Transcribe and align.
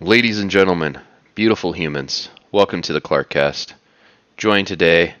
Ladies 0.00 0.38
and 0.38 0.50
gentlemen, 0.50 1.00
beautiful 1.34 1.72
humans, 1.72 2.28
welcome 2.52 2.82
to 2.82 2.92
the 2.92 3.00
Clarkcast. 3.00 3.72
Joined 4.36 4.66
today 4.66 5.14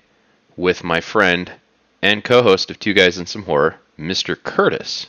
with 0.54 0.84
my 0.84 1.00
friend 1.00 1.50
and 2.02 2.22
co-host 2.22 2.70
of 2.70 2.78
Two 2.78 2.92
Guys 2.92 3.16
and 3.16 3.26
Some 3.26 3.44
Horror, 3.44 3.76
Mr. 3.98 4.36
Curtis. 4.40 5.06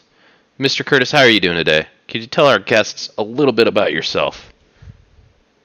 Mr. 0.57 0.85
Curtis, 0.85 1.11
how 1.11 1.19
are 1.19 1.27
you 1.27 1.41
doing 1.41 1.57
today? 1.57 1.85
Could 2.07 2.21
you 2.21 2.27
tell 2.27 2.47
our 2.47 2.59
guests 2.59 3.09
a 3.17 3.23
little 3.23 3.51
bit 3.51 3.67
about 3.67 3.91
yourself? 3.91 4.53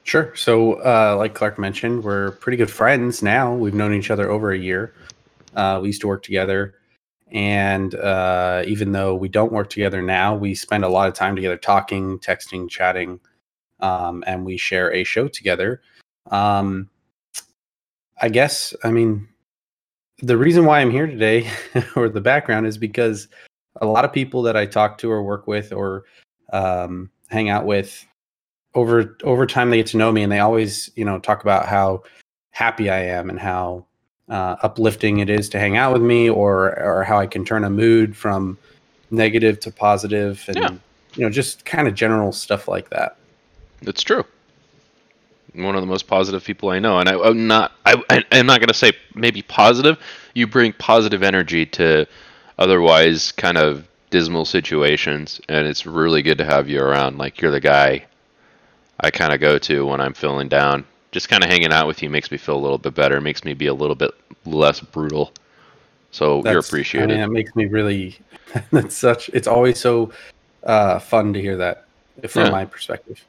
Sure. 0.03 0.35
So, 0.35 0.73
uh, 0.81 1.15
like 1.17 1.33
Clark 1.33 1.57
mentioned, 1.57 2.03
we're 2.03 2.31
pretty 2.31 2.57
good 2.57 2.69
friends 2.69 3.23
now. 3.23 3.55
We've 3.55 3.73
known 3.73 3.93
each 3.93 4.11
other 4.11 4.29
over 4.29 4.51
a 4.51 4.59
year. 4.59 4.93
Uh, 5.55 5.79
we 5.81 5.87
used 5.87 6.01
to 6.01 6.07
work 6.07 6.23
together. 6.23 6.73
And 7.31 7.95
uh, 7.95 8.63
even 8.67 8.91
though 8.91 9.15
we 9.15 9.29
don't 9.29 9.53
work 9.53 9.69
together 9.69 10.01
now, 10.01 10.35
we 10.35 10.55
spend 10.55 10.83
a 10.83 10.89
lot 10.89 11.07
of 11.07 11.13
time 11.13 11.37
together 11.37 11.55
talking, 11.55 12.19
texting, 12.19 12.69
chatting, 12.69 13.21
um, 13.83 14.23
and 14.25 14.45
we 14.45 14.57
share 14.57 14.91
a 14.93 15.03
show 15.03 15.27
together. 15.27 15.81
Um, 16.31 16.89
I 18.21 18.29
guess, 18.29 18.73
I 18.83 18.91
mean, 18.91 19.27
the 20.19 20.37
reason 20.37 20.65
why 20.65 20.79
I'm 20.79 20.89
here 20.89 21.05
today, 21.05 21.51
or 21.95 22.07
the 22.07 22.21
background, 22.21 22.65
is 22.65 22.77
because 22.77 23.27
a 23.81 23.85
lot 23.85 24.05
of 24.05 24.13
people 24.13 24.41
that 24.43 24.55
I 24.55 24.65
talk 24.65 24.97
to 24.99 25.11
or 25.11 25.21
work 25.21 25.45
with 25.47 25.73
or 25.73 26.05
um, 26.53 27.11
hang 27.27 27.49
out 27.49 27.65
with 27.65 28.05
over 28.75 29.17
over 29.23 29.45
time 29.45 29.69
they 29.69 29.77
get 29.77 29.87
to 29.87 29.97
know 29.97 30.11
me 30.11 30.23
and 30.23 30.31
they 30.31 30.39
always 30.39 30.89
you 30.95 31.05
know 31.05 31.19
talk 31.19 31.43
about 31.43 31.67
how 31.67 32.01
happy 32.51 32.89
I 32.89 33.01
am 33.03 33.29
and 33.29 33.39
how 33.39 33.85
uh, 34.29 34.55
uplifting 34.63 35.19
it 35.19 35.29
is 35.29 35.49
to 35.49 35.59
hang 35.59 35.77
out 35.77 35.93
with 35.93 36.01
me 36.01 36.29
or 36.29 36.79
or 36.79 37.03
how 37.03 37.19
I 37.19 37.27
can 37.27 37.43
turn 37.43 37.63
a 37.63 37.69
mood 37.69 38.15
from 38.15 38.57
negative 39.11 39.59
to 39.61 39.71
positive 39.71 40.43
and 40.47 40.57
Yeah. 40.57 40.71
you 41.15 41.23
know 41.23 41.29
just 41.29 41.65
kind 41.65 41.87
of 41.87 41.95
general 41.95 42.31
stuff 42.31 42.67
like 42.67 42.89
that. 42.89 43.17
It's 43.87 44.03
true. 44.03 44.25
One 45.53 45.75
of 45.75 45.81
the 45.81 45.87
most 45.87 46.07
positive 46.07 46.43
people 46.43 46.69
I 46.69 46.79
know, 46.79 46.99
and 46.99 47.07
I, 47.07 47.19
I'm 47.19 47.45
not. 47.47 47.73
I, 47.85 48.23
I'm 48.31 48.47
not 48.47 48.59
gonna 48.59 48.73
say 48.73 48.93
maybe 49.13 49.41
positive. 49.43 49.99
You 50.33 50.47
bring 50.47 50.73
positive 50.73 51.21
energy 51.21 51.65
to 51.67 52.07
otherwise 52.57 53.31
kind 53.33 53.57
of 53.57 53.87
dismal 54.09 54.45
situations, 54.45 55.39
and 55.49 55.67
it's 55.67 55.85
really 55.85 56.23
good 56.23 56.39
to 56.39 56.45
have 56.45 56.69
you 56.69 56.81
around. 56.81 57.19
Like 57.19 57.39
you're 57.39 57.51
the 57.51 57.59
guy 57.59 58.05
I 58.99 59.11
kind 59.11 59.31
of 59.33 59.39
go 59.39 59.59
to 59.59 59.85
when 59.85 60.01
I'm 60.01 60.13
feeling 60.13 60.47
down. 60.47 60.85
Just 61.11 61.29
kind 61.29 61.43
of 61.43 61.49
hanging 61.51 61.71
out 61.71 61.85
with 61.85 62.01
you 62.01 62.09
makes 62.09 62.31
me 62.31 62.37
feel 62.37 62.55
a 62.55 62.57
little 62.63 62.79
bit 62.79 62.95
better. 62.95 63.21
Makes 63.21 63.43
me 63.43 63.53
be 63.53 63.67
a 63.67 63.73
little 63.73 63.95
bit 63.95 64.11
less 64.45 64.79
brutal. 64.79 65.31
So 66.09 66.41
you're 66.45 66.59
appreciated. 66.59 67.11
I 67.11 67.15
mean, 67.15 67.23
it 67.23 67.31
makes 67.31 67.55
me 67.55 67.65
really. 67.67 68.17
That's 68.71 68.95
such. 68.95 69.29
It's 69.29 69.47
always 69.47 69.79
so 69.79 70.11
uh, 70.63 70.97
fun 70.97 71.33
to 71.33 71.41
hear 71.41 71.57
that 71.57 71.85
from 72.27 72.45
Yeah. 72.45 72.51
my 72.51 72.65
perspective. 72.65 73.23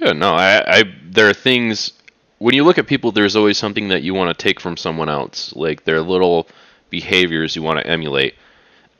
Good. 0.00 0.16
No, 0.16 0.32
I, 0.32 0.78
I 0.78 0.84
there 1.10 1.28
are 1.28 1.34
things 1.34 1.92
when 2.38 2.54
you 2.54 2.64
look 2.64 2.78
at 2.78 2.86
people, 2.86 3.12
there's 3.12 3.36
always 3.36 3.58
something 3.58 3.88
that 3.88 4.02
you 4.02 4.14
want 4.14 4.36
to 4.36 4.42
take 4.42 4.60
from 4.60 4.78
someone 4.78 5.10
else, 5.10 5.54
like 5.54 5.84
their 5.84 6.00
little 6.00 6.48
behaviors 6.88 7.54
you 7.54 7.60
want 7.60 7.80
to 7.80 7.86
emulate. 7.86 8.34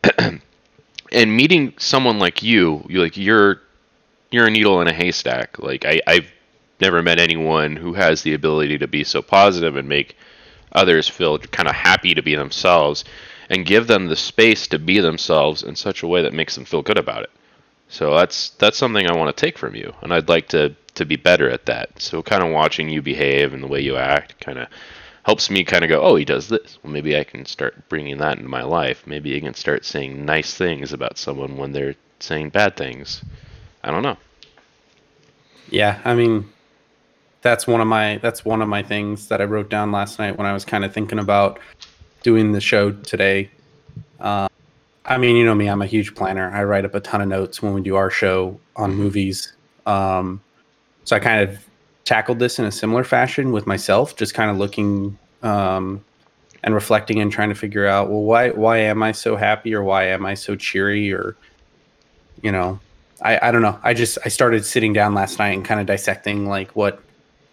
and 0.18 1.36
meeting 1.36 1.72
someone 1.78 2.18
like 2.18 2.42
you, 2.42 2.84
you 2.86 3.00
like 3.00 3.16
you're 3.16 3.62
you're 4.30 4.46
a 4.46 4.50
needle 4.50 4.82
in 4.82 4.88
a 4.88 4.92
haystack. 4.92 5.58
Like 5.58 5.86
I, 5.86 6.02
I've 6.06 6.30
never 6.82 7.02
met 7.02 7.18
anyone 7.18 7.76
who 7.76 7.94
has 7.94 8.22
the 8.22 8.34
ability 8.34 8.76
to 8.78 8.86
be 8.86 9.02
so 9.02 9.22
positive 9.22 9.76
and 9.76 9.88
make 9.88 10.18
others 10.72 11.08
feel 11.08 11.38
kind 11.38 11.68
of 11.68 11.74
happy 11.74 12.14
to 12.14 12.22
be 12.22 12.34
themselves 12.34 13.04
and 13.48 13.64
give 13.64 13.86
them 13.86 14.08
the 14.08 14.16
space 14.16 14.66
to 14.68 14.78
be 14.78 15.00
themselves 15.00 15.62
in 15.62 15.76
such 15.76 16.02
a 16.02 16.06
way 16.06 16.20
that 16.22 16.34
makes 16.34 16.56
them 16.56 16.66
feel 16.66 16.82
good 16.82 16.98
about 16.98 17.22
it. 17.22 17.30
So 17.88 18.16
that's 18.16 18.50
that's 18.50 18.78
something 18.78 19.08
I 19.08 19.16
want 19.16 19.34
to 19.34 19.40
take 19.40 19.58
from 19.58 19.74
you, 19.74 19.94
and 20.02 20.12
I'd 20.14 20.28
like 20.28 20.48
to 20.48 20.76
to 20.94 21.04
be 21.04 21.16
better 21.16 21.48
at 21.48 21.66
that. 21.66 22.00
So 22.00 22.22
kind 22.22 22.42
of 22.42 22.50
watching 22.50 22.88
you 22.88 23.02
behave 23.02 23.52
and 23.52 23.62
the 23.62 23.68
way 23.68 23.80
you 23.80 23.96
act 23.96 24.40
kind 24.40 24.58
of 24.58 24.68
helps 25.24 25.50
me 25.50 25.64
kind 25.64 25.84
of 25.84 25.88
go, 25.88 26.00
oh, 26.00 26.16
he 26.16 26.24
does 26.24 26.48
this. 26.48 26.78
Well, 26.82 26.92
maybe 26.92 27.16
I 27.16 27.24
can 27.24 27.44
start 27.46 27.88
bringing 27.88 28.18
that 28.18 28.38
into 28.38 28.48
my 28.48 28.62
life. 28.62 29.06
Maybe 29.06 29.36
I 29.36 29.40
can 29.40 29.54
start 29.54 29.84
saying 29.84 30.24
nice 30.24 30.54
things 30.54 30.92
about 30.92 31.18
someone 31.18 31.56
when 31.56 31.72
they're 31.72 31.94
saying 32.20 32.50
bad 32.50 32.76
things. 32.76 33.22
I 33.82 33.90
don't 33.90 34.02
know. 34.02 34.16
Yeah, 35.70 36.00
I 36.04 36.14
mean, 36.14 36.50
that's 37.42 37.66
one 37.66 37.80
of 37.80 37.86
my 37.86 38.18
that's 38.18 38.44
one 38.44 38.60
of 38.60 38.68
my 38.68 38.82
things 38.82 39.28
that 39.28 39.40
I 39.40 39.44
wrote 39.44 39.70
down 39.70 39.92
last 39.92 40.18
night 40.18 40.36
when 40.36 40.46
I 40.46 40.52
was 40.52 40.64
kind 40.64 40.84
of 40.84 40.92
thinking 40.92 41.18
about 41.18 41.60
doing 42.22 42.52
the 42.52 42.60
show 42.60 42.90
today. 42.90 43.50
Uh, 44.18 44.48
I 45.04 45.16
mean, 45.16 45.36
you 45.36 45.44
know 45.44 45.54
me, 45.54 45.68
I'm 45.68 45.82
a 45.82 45.86
huge 45.86 46.14
planner. 46.14 46.50
I 46.50 46.64
write 46.64 46.84
up 46.84 46.94
a 46.94 47.00
ton 47.00 47.20
of 47.20 47.28
notes 47.28 47.62
when 47.62 47.72
we 47.72 47.80
do 47.80 47.96
our 47.96 48.10
show 48.10 48.60
on 48.76 48.94
movies. 48.94 49.52
Um, 49.86 50.42
so 51.10 51.16
I 51.16 51.18
kind 51.18 51.40
of 51.40 51.58
tackled 52.04 52.38
this 52.38 52.60
in 52.60 52.66
a 52.66 52.70
similar 52.70 53.02
fashion 53.02 53.50
with 53.50 53.66
myself, 53.66 54.14
just 54.14 54.32
kind 54.32 54.48
of 54.48 54.58
looking 54.58 55.18
um, 55.42 56.04
and 56.62 56.72
reflecting 56.72 57.18
and 57.20 57.32
trying 57.32 57.48
to 57.48 57.54
figure 57.56 57.84
out, 57.84 58.08
well, 58.08 58.22
why 58.22 58.50
why 58.50 58.78
am 58.78 59.02
I 59.02 59.10
so 59.10 59.34
happy 59.34 59.74
or 59.74 59.82
why 59.82 60.04
am 60.04 60.24
I 60.24 60.34
so 60.34 60.54
cheery 60.54 61.12
or 61.12 61.36
you 62.42 62.52
know 62.52 62.78
I, 63.22 63.48
I 63.48 63.50
don't 63.50 63.60
know. 63.60 63.76
I 63.82 63.92
just 63.92 64.18
I 64.24 64.28
started 64.28 64.64
sitting 64.64 64.92
down 64.92 65.12
last 65.12 65.40
night 65.40 65.48
and 65.48 65.64
kind 65.64 65.80
of 65.80 65.86
dissecting 65.86 66.46
like 66.46 66.76
what 66.76 67.02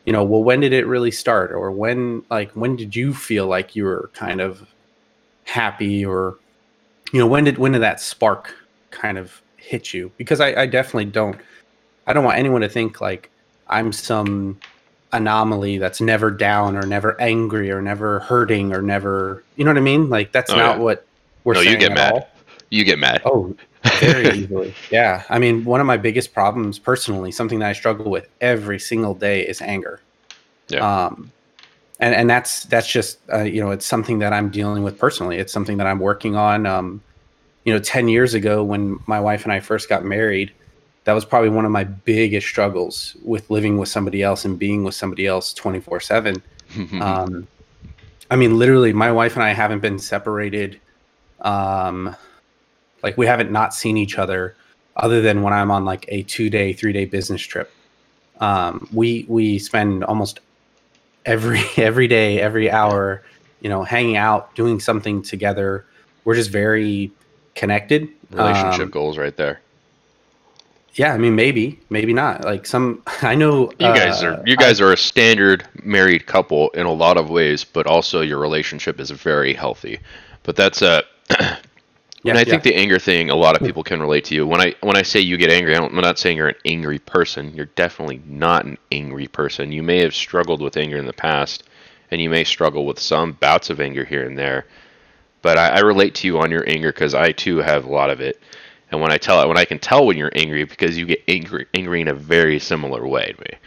you 0.06 0.14
know, 0.14 0.24
well 0.24 0.44
when 0.44 0.60
did 0.60 0.72
it 0.72 0.86
really 0.86 1.10
start 1.10 1.52
or 1.52 1.72
when 1.72 2.24
like 2.30 2.52
when 2.52 2.76
did 2.76 2.96
you 2.96 3.12
feel 3.12 3.48
like 3.48 3.76
you 3.76 3.86
were 3.86 4.12
kind 4.14 4.40
of 4.40 4.68
happy 5.46 6.06
or 6.06 6.38
you 7.12 7.20
know, 7.20 7.26
when 7.26 7.44
did 7.44 7.58
when 7.58 7.72
did 7.72 7.82
that 7.82 8.02
spark 8.02 8.54
kind 8.92 9.18
of 9.18 9.42
hit 9.56 9.96
you? 9.96 10.12
Because 10.16 10.42
I, 10.42 10.62
I 10.62 10.66
definitely 10.68 11.06
don't 11.06 11.40
I 12.06 12.14
don't 12.14 12.24
want 12.24 12.38
anyone 12.38 12.62
to 12.62 12.70
think 12.70 13.02
like 13.02 13.32
I'm 13.70 13.92
some 13.92 14.60
anomaly 15.14 15.78
that's 15.78 16.02
never 16.02 16.30
down 16.30 16.76
or 16.76 16.86
never 16.86 17.20
angry 17.22 17.72
or 17.72 17.82
never 17.82 18.20
hurting 18.20 18.74
or 18.74 18.82
never 18.82 19.42
you 19.56 19.64
know 19.64 19.72
what 19.72 19.78
I 19.78 19.82
mean? 19.82 20.10
Like 20.10 20.32
that's 20.32 20.52
Oh, 20.52 20.58
not 20.58 20.78
yeah. 20.78 20.84
what 20.84 21.06
we're 21.44 21.54
no, 21.54 21.62
saying 21.62 21.74
you 21.74 21.80
get 21.80 21.94
mad. 21.94 22.14
all. 22.14 22.30
You 22.70 22.84
get 22.84 23.00
mad. 23.00 23.22
Oh, 23.24 23.56
very 24.00 24.30
easily. 24.40 24.74
Yeah. 24.92 25.24
I 25.30 25.40
mean, 25.40 25.64
one 25.64 25.80
of 25.80 25.88
my 25.88 25.96
biggest 25.98 26.34
problems 26.34 26.78
personally, 26.78 27.32
something 27.32 27.60
that 27.60 27.70
I 27.70 27.74
struggle 27.74 28.12
with 28.12 28.28
every 28.42 28.80
single 28.80 29.14
day 29.14 29.48
is 29.48 29.62
anger. 29.62 30.02
Yeah. 30.68 31.06
Um, 31.06 31.32
and, 32.02 32.14
and 32.14 32.30
that's, 32.30 32.64
that's 32.66 32.88
just, 32.92 33.20
uh, 33.32 33.44
you 33.44 33.62
know, 33.62 33.72
it's 33.72 33.86
something 33.86 34.20
that 34.20 34.34
I'm 34.34 34.50
dealing 34.50 34.84
with 34.84 35.00
personally. 35.00 35.38
It's 35.38 35.54
something 35.54 35.78
that 35.78 35.88
I'm 35.88 36.00
working 36.00 36.36
on. 36.36 36.66
Um, 36.66 37.02
you 37.64 37.74
know, 37.74 37.80
10 37.80 38.10
years 38.10 38.34
ago 38.34 38.64
when 38.64 39.00
my 39.08 39.20
wife 39.20 39.44
and 39.46 39.52
I 39.54 39.62
first 39.62 39.88
got 39.90 40.04
married, 40.04 40.52
that 41.08 41.14
was 41.14 41.24
probably 41.24 41.48
one 41.48 41.64
of 41.64 41.72
my 41.72 41.86
biggest 41.86 42.46
struggles 42.46 43.16
with 43.24 43.50
living 43.50 43.78
with 43.78 43.88
somebody 43.88 44.22
else 44.22 44.44
and 44.44 44.60
being 44.60 44.84
with 44.84 44.94
somebody 44.94 45.26
else 45.26 45.54
24 45.54 46.02
seven. 46.02 46.44
Um, 47.02 47.48
I 48.30 48.36
mean, 48.36 48.58
literally, 48.58 48.92
my 48.92 49.10
wife 49.10 49.36
and 49.36 49.44
I 49.44 49.54
haven't 49.54 49.80
been 49.80 50.00
separated. 50.00 50.82
Um, 51.40 52.14
like 53.04 53.18
we 53.18 53.26
haven't 53.26 53.54
not 53.54 53.74
seen 53.74 53.96
each 53.96 54.18
other, 54.18 54.54
other 54.98 55.22
than 55.22 55.44
when 55.44 55.54
I'm 55.54 55.72
on 55.72 55.86
like 55.86 56.04
a 56.10 56.24
two 56.24 56.50
day, 56.50 56.74
three 56.74 56.92
day 56.92 57.06
business 57.06 57.42
trip. 57.42 57.72
Um, 58.42 58.90
we 58.92 59.26
we 59.30 59.60
spend 59.60 60.04
almost 60.04 60.42
every 61.26 61.62
every 61.78 62.10
day, 62.10 62.42
every 62.42 62.70
hour, 62.70 63.24
you 63.62 63.70
know, 63.70 63.84
hanging 63.84 64.18
out, 64.18 64.54
doing 64.56 64.82
something 64.82 65.22
together. 65.22 65.86
We're 66.26 66.36
just 66.36 66.50
very 66.50 67.14
connected. 67.56 68.10
Relationship 68.32 68.82
Um, 68.82 68.90
goals 68.90 69.18
right 69.18 69.38
there. 69.38 69.62
Yeah, 70.98 71.14
I 71.14 71.18
mean, 71.18 71.36
maybe, 71.36 71.80
maybe 71.90 72.14
not. 72.14 72.46
Like 72.46 72.66
some, 72.68 73.04
I 73.24 73.36
know 73.36 73.72
You 73.80 73.92
guys 73.94 74.24
uh, 74.24 74.24
are 74.24 74.40
you 74.46 74.58
guys 74.58 74.82
are 74.82 74.92
a 74.94 74.98
standard 74.98 75.68
married 75.84 76.26
couple 76.28 76.70
in 76.72 76.86
a 76.86 76.92
lot 76.94 77.18
of 77.18 77.30
ways, 77.30 77.64
but 77.64 77.88
also 77.88 78.22
your 78.22 78.40
relationship 78.40 79.00
is 79.00 79.12
very 79.12 79.54
healthy. 79.54 80.00
But 80.44 80.56
that's 80.56 80.82
a 80.84 81.04
Yeah, 82.24 82.34
and 82.34 82.38
I 82.38 82.44
yeah. 82.46 82.46
think 82.46 82.64
the 82.64 82.76
anger 82.76 83.00
thing, 83.00 83.30
a 83.30 83.36
lot 83.36 83.56
of 83.56 83.64
people 83.64 83.84
can 83.84 84.02
relate 84.02 84.26
to 84.26 84.36
you. 84.36 84.46
When 84.48 84.62
I 84.62 84.76
when 84.82 84.98
I 84.98 85.04
say 85.04 85.20
you 85.22 85.38
get 85.38 85.52
angry, 85.52 85.76
I 85.76 85.84
I'm 85.84 85.96
not 85.96 86.20
saying 86.20 86.38
you're 86.38 86.50
an 86.50 86.56
angry 86.66 87.00
person. 87.00 87.54
You're 87.56 87.68
definitely 87.68 88.22
not 88.26 88.66
an 88.66 88.78
angry 88.92 89.28
person. 89.28 89.72
You 89.72 89.84
may 89.84 90.02
have 90.02 90.16
struggled 90.16 90.62
with 90.62 90.78
anger 90.78 90.98
in 90.98 91.06
the 91.06 91.14
past, 91.14 91.64
and 92.12 92.22
you 92.22 92.30
may 92.30 92.44
struggle 92.44 92.86
with 92.86 93.00
some 93.00 93.34
bouts 93.34 93.70
of 93.70 93.80
anger 93.80 94.04
here 94.06 94.26
and 94.26 94.38
there. 94.38 94.66
But 95.42 95.58
I, 95.58 95.70
I 95.70 95.80
relate 95.80 96.16
to 96.16 96.28
you 96.28 96.40
on 96.40 96.52
your 96.52 96.68
anger 96.68 96.92
because 96.92 97.16
I 97.16 97.32
too 97.32 97.58
have 97.60 97.86
a 97.86 97.92
lot 97.92 98.10
of 98.10 98.22
it. 98.22 98.40
And 98.92 99.02
when 99.02 99.12
I 99.12 99.18
tell 99.18 99.48
when 99.48 99.58
I 99.58 99.66
can 99.66 99.80
tell 99.80 100.06
when 100.06 100.18
you're 100.18 100.32
angry 100.36 100.64
because 100.64 100.98
you 100.98 101.06
get 101.06 101.24
angry 101.28 101.66
angry 101.74 102.02
in 102.02 102.08
a 102.08 102.14
very 102.14 102.60
similar 102.60 103.06
way 103.06 103.34
to 103.34 103.42
me. 103.42 103.58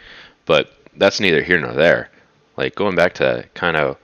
But 0.45 0.73
that's 0.97 1.19
neither 1.19 1.43
here 1.43 1.59
nor 1.59 1.73
there. 1.73 2.09
Like 2.57 2.75
going 2.75 2.95
back 2.95 3.13
to 3.15 3.45
kind 3.53 3.77
of 3.77 3.97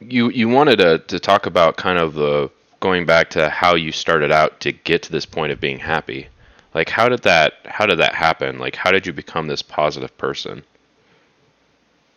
you 0.00 0.30
you 0.30 0.48
wanted 0.48 0.78
to, 0.78 0.98
to 0.98 1.18
talk 1.18 1.46
about 1.46 1.76
kind 1.76 1.98
of 1.98 2.14
the 2.14 2.50
going 2.80 3.06
back 3.06 3.30
to 3.30 3.48
how 3.48 3.74
you 3.74 3.90
started 3.90 4.30
out 4.30 4.60
to 4.60 4.72
get 4.72 5.02
to 5.02 5.12
this 5.12 5.24
point 5.24 5.50
of 5.50 5.58
being 5.58 5.78
happy 5.78 6.28
like 6.74 6.90
how 6.90 7.08
did 7.08 7.22
that 7.22 7.54
how 7.64 7.86
did 7.86 7.98
that 7.98 8.14
happen 8.14 8.58
like 8.58 8.76
how 8.76 8.90
did 8.90 9.06
you 9.06 9.12
become 9.12 9.46
this 9.46 9.62
positive 9.62 10.14
person 10.18 10.62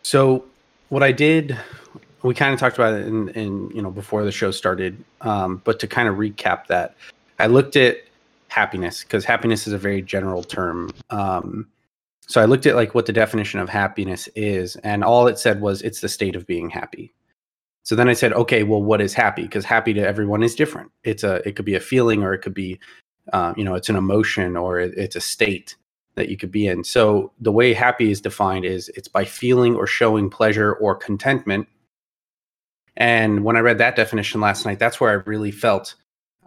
So 0.04 0.45
what 0.89 1.04
I 1.04 1.12
did, 1.12 1.57
we 2.24 2.34
kind 2.34 2.54
of 2.54 2.60
talked 2.60 2.78
about 2.78 2.94
it 2.94 3.08
in, 3.08 3.30
in 3.30 3.69
you 3.72 3.81
know 3.81 3.92
before 3.92 4.24
the 4.24 4.31
show 4.31 4.52
started, 4.52 5.04
um, 5.22 5.62
but 5.64 5.80
to 5.80 5.88
kind 5.88 6.08
of 6.08 6.16
recap 6.16 6.68
that, 6.68 6.96
I 7.40 7.48
looked 7.48 7.75
at 7.75 7.98
happiness 8.50 9.04
because 9.04 9.25
happiness 9.25 9.68
is 9.68 9.74
a 9.74 9.78
very 9.78 10.02
general 10.02 10.44
term. 10.44 10.92
Um, 11.10 11.68
so 12.28 12.42
I 12.42 12.46
looked 12.46 12.66
at 12.66 12.75
like 12.75 12.94
what 12.96 13.06
the 13.06 13.14
definition 13.14 13.60
of 13.60 13.69
happiness 13.69 14.28
is, 14.36 14.75
and 14.78 15.04
all 15.04 15.28
it 15.28 15.40
said 15.40 15.62
was 15.62 15.81
it's 15.81 16.02
the 16.02 16.10
state 16.10 16.36
of 16.36 16.48
being 16.48 16.69
happy. 16.69 17.14
So 17.84 17.96
then 17.96 18.10
I 18.10 18.14
said, 18.14 18.34
okay, 18.34 18.64
well, 18.64 18.81
what 18.81 19.00
is 19.00 19.14
happy? 19.14 19.44
Because 19.44 19.64
happy 19.64 19.94
to 19.94 20.02
everyone 20.02 20.44
is 20.44 20.56
different. 20.56 20.92
It's 21.04 21.24
a 21.24 21.36
it 21.48 21.56
could 21.56 21.66
be 21.66 21.75
a 21.75 21.80
feeling, 21.80 22.24
or 22.24 22.34
it 22.34 22.40
could 22.40 22.54
be, 22.54 22.80
uh, 23.31 23.54
you 23.56 23.64
know, 23.64 23.75
it's 23.75 23.90
an 23.90 23.96
emotion, 23.96 24.58
or 24.58 24.80
it, 24.80 24.94
it's 24.98 25.16
a 25.16 25.22
state 25.22 25.75
that 26.16 26.30
you 26.30 26.36
could 26.36 26.52
be 26.52 26.68
in. 26.68 26.84
So 26.84 27.31
the 27.40 27.52
way 27.52 27.74
happy 27.74 28.12
is 28.12 28.19
defined 28.19 28.66
is 28.66 28.90
it's 28.90 29.08
by 29.08 29.24
feeling 29.24 29.75
or 29.75 29.88
showing 29.88 30.30
pleasure 30.30 30.74
or 30.74 30.96
contentment. 30.96 31.68
And 32.97 33.44
when 33.44 33.55
I 33.55 33.61
read 33.61 33.77
that 33.77 33.95
definition 33.95 34.41
last 34.41 34.65
night, 34.65 34.79
that's 34.79 34.99
where 34.99 35.11
I 35.11 35.23
really 35.29 35.51
felt 35.51 35.95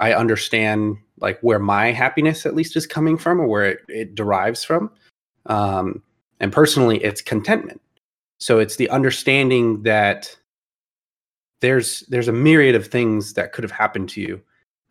I 0.01 0.15
understand 0.15 0.97
like 1.21 1.39
where 1.41 1.61
my 1.61 1.93
happiness 1.93 2.45
at 2.45 2.55
least 2.55 2.77
is 2.77 2.87
coming 2.87 3.17
from 3.17 3.41
or 3.41 3.47
where 3.47 3.65
it, 3.65 3.81
it 3.89 4.15
derives 4.15 4.65
from. 4.65 4.91
Um, 5.47 6.03
and 6.41 6.53
personally, 6.53 7.03
it's 7.05 7.23
contentment. 7.23 7.81
So 8.39 8.59
it's 8.59 8.77
the 8.77 8.91
understanding 8.91 9.83
that 9.85 10.37
there's 11.61 12.01
there's 12.09 12.29
a 12.29 12.33
myriad 12.33 12.75
of 12.75 12.89
things 12.89 13.35
that 13.35 13.53
could 13.53 13.65
have 13.65 13.71
happened 13.71 14.09
to 14.11 14.21
you 14.21 14.43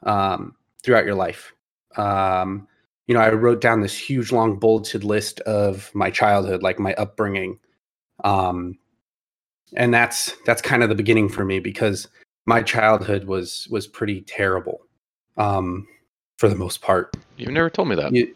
um, 0.03 0.55
throughout 0.81 1.05
your 1.05 1.15
life. 1.15 1.53
Um, 1.97 2.67
you 3.07 3.15
know, 3.15 3.21
I 3.21 3.31
wrote 3.31 3.59
down 3.59 3.81
this 3.81 3.97
huge, 3.97 4.31
long, 4.31 4.59
bulleted 4.59 5.03
list 5.03 5.39
of 5.41 5.91
my 5.95 6.11
childhood, 6.11 6.61
like 6.61 6.79
my 6.79 6.93
upbringing, 6.93 7.59
um, 8.23 8.77
and 9.75 9.93
that's 9.93 10.33
that's 10.45 10.61
kind 10.61 10.83
of 10.83 10.89
the 10.89 10.95
beginning 10.95 11.29
for 11.29 11.45
me 11.45 11.59
because 11.59 12.07
my 12.45 12.61
childhood 12.61 13.25
was 13.25 13.67
was 13.69 13.87
pretty 13.87 14.21
terrible, 14.21 14.81
um, 15.37 15.87
for 16.37 16.49
the 16.49 16.55
most 16.55 16.81
part. 16.81 17.15
You've 17.37 17.51
never 17.51 17.69
told 17.69 17.87
me 17.87 17.95
that. 17.95 18.13
You, 18.13 18.35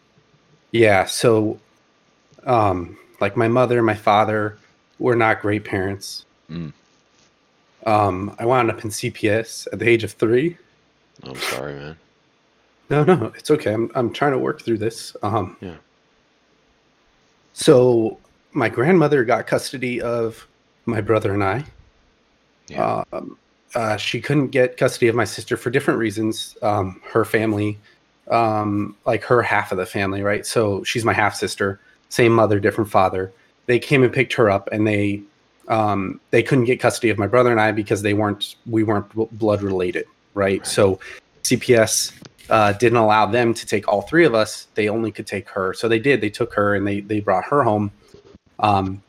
yeah, 0.72 1.04
so, 1.04 1.58
um, 2.44 2.98
like 3.20 3.36
my 3.36 3.48
mother 3.48 3.78
and 3.78 3.86
my 3.86 3.94
father 3.94 4.58
were 4.98 5.16
not 5.16 5.40
great 5.40 5.64
parents. 5.64 6.24
Mm. 6.50 6.72
Um, 7.86 8.34
I 8.38 8.46
wound 8.46 8.70
up 8.70 8.82
in 8.84 8.90
CPS 8.90 9.68
at 9.72 9.78
the 9.78 9.88
age 9.88 10.04
of 10.04 10.12
three. 10.12 10.56
I'm 11.22 11.36
sorry, 11.36 11.74
man. 11.74 11.96
No, 12.90 13.02
no, 13.02 13.32
it's 13.34 13.50
okay. 13.50 13.72
I'm 13.72 13.90
I'm 13.94 14.12
trying 14.12 14.32
to 14.32 14.38
work 14.38 14.60
through 14.60 14.76
this. 14.76 15.16
Um, 15.22 15.56
Yeah. 15.62 15.76
So 17.54 18.18
my 18.52 18.68
grandmother 18.68 19.24
got 19.24 19.46
custody 19.46 20.02
of 20.02 20.46
my 20.86 21.00
brother 21.00 21.32
and 21.32 21.44
I. 21.44 21.64
Yeah. 22.68 23.04
Um, 23.12 23.38
uh, 23.74 23.96
she 23.96 24.20
couldn't 24.20 24.48
get 24.48 24.76
custody 24.76 25.08
of 25.08 25.14
my 25.14 25.24
sister 25.24 25.56
for 25.56 25.70
different 25.70 25.98
reasons. 25.98 26.56
Um, 26.62 27.00
her 27.04 27.24
family, 27.24 27.78
um, 28.30 28.96
like 29.04 29.24
her 29.24 29.42
half 29.42 29.72
of 29.72 29.78
the 29.78 29.86
family, 29.86 30.22
right? 30.22 30.46
So 30.46 30.84
she's 30.84 31.04
my 31.04 31.12
half 31.12 31.34
sister, 31.34 31.80
same 32.08 32.32
mother, 32.32 32.60
different 32.60 32.90
father. 32.90 33.32
They 33.66 33.78
came 33.78 34.02
and 34.02 34.12
picked 34.12 34.34
her 34.34 34.50
up, 34.50 34.68
and 34.70 34.86
they 34.86 35.22
um, 35.68 36.20
they 36.30 36.42
couldn't 36.42 36.64
get 36.64 36.78
custody 36.80 37.10
of 37.10 37.18
my 37.18 37.26
brother 37.26 37.50
and 37.50 37.60
I 37.60 37.72
because 37.72 38.02
they 38.02 38.14
weren't 38.14 38.56
we 38.66 38.82
weren't 38.82 39.08
bl- 39.10 39.24
blood 39.32 39.62
related, 39.62 40.06
right? 40.34 40.44
Right. 40.44 40.66
So 40.66 41.00
CPS 41.42 42.12
uh, 42.50 42.72
didn't 42.74 42.98
allow 42.98 43.26
them 43.26 43.54
to 43.54 43.66
take 43.66 43.88
all 43.88 44.02
three 44.02 44.24
of 44.24 44.34
us. 44.34 44.68
They 44.74 44.88
only 44.88 45.10
could 45.10 45.26
take 45.26 45.48
her. 45.50 45.72
So 45.74 45.88
they 45.88 45.98
did. 45.98 46.20
They 46.20 46.30
took 46.30 46.54
her 46.54 46.74
and 46.74 46.86
they 46.86 47.00
they 47.00 47.20
brought 47.20 47.44
her 47.44 47.62
home. 47.62 47.90
Um, 48.58 49.02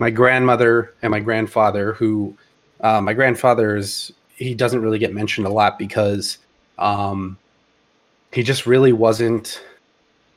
my 0.00 0.10
grandmother 0.10 0.94
and 1.02 1.10
my 1.10 1.20
grandfather, 1.20 1.92
who 1.92 2.34
uh, 2.80 3.00
my 3.02 3.12
grandfather 3.12 3.76
is, 3.76 4.10
he 4.34 4.54
doesn't 4.54 4.80
really 4.82 4.98
get 4.98 5.12
mentioned 5.12 5.46
a 5.46 5.50
lot 5.50 5.78
because 5.78 6.38
um, 6.78 7.38
he 8.32 8.42
just 8.42 8.66
really 8.66 8.92
wasn't 8.92 9.62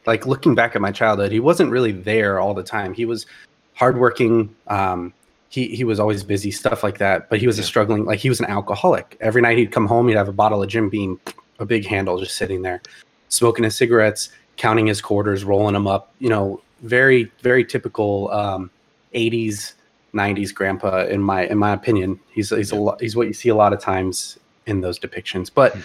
like 0.05 0.27
looking 0.27 0.53
back 0.53 0.75
at 0.75 0.81
my 0.81 0.91
childhood. 0.91 1.31
He 1.31 1.39
wasn't 1.39 1.71
really 1.71 1.93
there 1.93 2.39
all 2.39 2.53
the 2.53 2.61
time. 2.61 2.93
He 2.93 3.05
was 3.05 3.25
hardworking. 3.73 4.53
Um, 4.67 5.13
he 5.47 5.73
he 5.73 5.85
was 5.85 5.97
always 5.97 6.23
busy, 6.23 6.51
stuff 6.51 6.83
like 6.83 6.97
that. 6.97 7.29
But 7.29 7.39
he 7.39 7.47
was 7.47 7.57
a 7.57 7.63
struggling, 7.63 8.03
like 8.03 8.19
he 8.19 8.27
was 8.27 8.41
an 8.41 8.47
alcoholic. 8.47 9.15
Every 9.21 9.41
night 9.41 9.57
he'd 9.57 9.71
come 9.71 9.87
home, 9.87 10.09
he'd 10.09 10.17
have 10.17 10.27
a 10.27 10.33
bottle 10.33 10.61
of 10.61 10.67
Jim 10.67 10.89
Beam, 10.89 11.21
a 11.59 11.65
big 11.65 11.85
handle, 11.85 12.19
just 12.19 12.35
sitting 12.35 12.63
there, 12.63 12.81
smoking 13.29 13.63
his 13.63 13.77
cigarettes, 13.77 14.29
counting 14.57 14.87
his 14.87 14.99
quarters, 14.99 15.45
rolling 15.45 15.73
them 15.73 15.87
up. 15.87 16.13
You 16.19 16.27
know, 16.27 16.61
very 16.81 17.31
very 17.41 17.63
typical 17.63 18.29
um, 18.31 18.69
'80s, 19.13 19.73
'90s 20.13 20.53
grandpa 20.53 21.05
in 21.05 21.21
my 21.21 21.45
in 21.45 21.57
my 21.57 21.73
opinion. 21.73 22.19
He's 22.31 22.49
he's 22.49 22.71
a 22.71 22.75
lot, 22.75 23.01
he's 23.01 23.15
what 23.15 23.27
you 23.27 23.33
see 23.33 23.49
a 23.49 23.55
lot 23.55 23.73
of 23.73 23.79
times 23.79 24.37
in 24.65 24.81
those 24.81 24.99
depictions. 24.99 25.49
But 25.53 25.75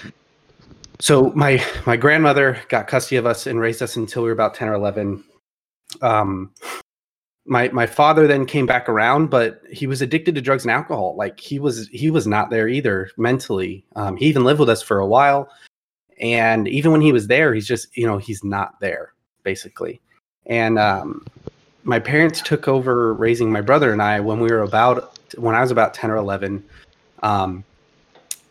so 1.01 1.31
my 1.35 1.65
my 1.87 1.97
grandmother 1.97 2.61
got 2.69 2.89
custody 2.89 3.17
of 3.17 3.27
us 3.27 3.47
and 3.47 3.61
raised 3.61 3.83
us 3.83 3.97
until 3.97 4.23
we 4.23 4.29
were 4.29 4.33
about 4.33 4.55
10 4.55 4.69
or 4.69 4.75
11 4.75 5.23
um 6.03 6.53
my 7.47 7.69
my 7.69 7.87
father 7.87 8.27
then 8.27 8.45
came 8.45 8.67
back 8.67 8.89
around 8.89 9.29
but 9.29 9.63
he 9.73 9.87
was 9.87 10.03
addicted 10.03 10.35
to 10.35 10.41
drugs 10.41 10.65
and 10.65 10.71
alcohol. 10.71 11.17
Like 11.17 11.41
he 11.41 11.59
was 11.59 11.89
he 11.89 12.11
was 12.11 12.27
not 12.27 12.51
there 12.51 12.69
either 12.69 13.11
mentally. 13.17 13.85
Um, 13.97 14.17
he 14.17 14.27
even 14.27 14.45
lived 14.45 14.61
with 14.61 14.69
us 14.69 14.83
for 14.83 14.99
a 14.99 15.07
while. 15.07 15.49
And 16.21 16.67
even 16.69 16.93
when 16.93 17.01
he 17.01 17.13
was 17.13 17.29
there 17.29 17.55
he's 17.55 17.67
just 17.67 17.97
you 17.97 18.07
know 18.07 18.19
he's 18.19 18.45
not 18.45 18.79
there 18.81 19.15
basically. 19.45 20.01
And 20.47 20.79
um 20.79 21.25
my 21.89 21.99
parents 21.99 22.41
took 22.43 22.69
over 22.69 23.15
raising 23.15 23.51
my 23.51 23.61
brother 23.61 23.93
and 23.93 24.03
i 24.03 24.21
when 24.21 24.41
we 24.41 24.51
were 24.51 24.63
about 24.63 25.19
when 25.37 25.55
i 25.55 25.61
was 25.61 25.71
about 25.71 25.95
10 25.95 26.11
or 26.11 26.17
11 26.17 26.63
um 27.23 27.65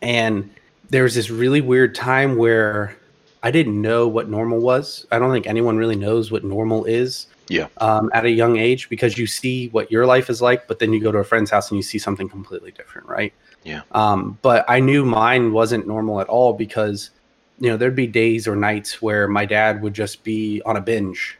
and 0.01 0.49
there 0.89 1.03
was 1.03 1.15
this 1.15 1.29
really 1.29 1.61
weird 1.61 1.95
time 1.95 2.37
where 2.37 2.95
I 3.43 3.51
didn't 3.51 3.81
know 3.81 4.07
what 4.07 4.29
normal 4.29 4.59
was. 4.59 5.05
I 5.11 5.19
don't 5.19 5.31
think 5.31 5.47
anyone 5.47 5.77
really 5.77 5.95
knows 5.95 6.31
what 6.31 6.43
normal 6.43 6.85
is. 6.85 7.27
Yeah. 7.49 7.67
Um, 7.77 8.09
at 8.13 8.25
a 8.25 8.29
young 8.29 8.57
age, 8.57 8.89
because 8.89 9.17
you 9.17 9.25
see 9.25 9.69
what 9.69 9.89
your 9.89 10.05
life 10.05 10.29
is 10.29 10.41
like, 10.41 10.67
but 10.67 10.79
then 10.79 10.91
you 10.91 10.99
go 10.99 11.11
to 11.11 11.19
a 11.19 11.23
friend's 11.23 11.49
house 11.49 11.69
and 11.71 11.77
you 11.77 11.83
see 11.83 11.97
something 11.97 12.27
completely 12.27 12.71
different, 12.71 13.07
right? 13.07 13.33
Yeah. 13.63 13.83
Um, 13.91 14.37
but 14.41 14.65
I 14.67 14.79
knew 14.81 15.05
mine 15.05 15.53
wasn't 15.53 15.87
normal 15.87 16.19
at 16.19 16.27
all 16.27 16.53
because, 16.53 17.11
you 17.59 17.69
know, 17.69 17.77
there'd 17.77 17.95
be 17.95 18.07
days 18.07 18.47
or 18.47 18.55
nights 18.55 19.01
where 19.01 19.27
my 19.27 19.45
dad 19.45 19.81
would 19.81 19.93
just 19.93 20.23
be 20.23 20.61
on 20.65 20.75
a 20.75 20.81
binge 20.81 21.37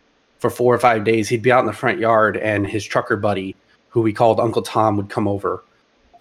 for 0.50 0.56
four 0.56 0.74
or 0.74 0.80
five 0.80 1.04
days. 1.04 1.28
He'd 1.28 1.42
be 1.42 1.52
out 1.52 1.60
in 1.60 1.66
the 1.66 1.74
front 1.74 2.00
yard 2.00 2.38
and 2.38 2.66
his 2.66 2.86
trucker 2.86 3.18
buddy, 3.18 3.56
who 3.90 4.02
we 4.02 4.14
called 4.14 4.40
Uncle 4.40 4.62
Tom, 4.62 4.96
would 4.98 5.10
come 5.10 5.28
over 5.28 5.64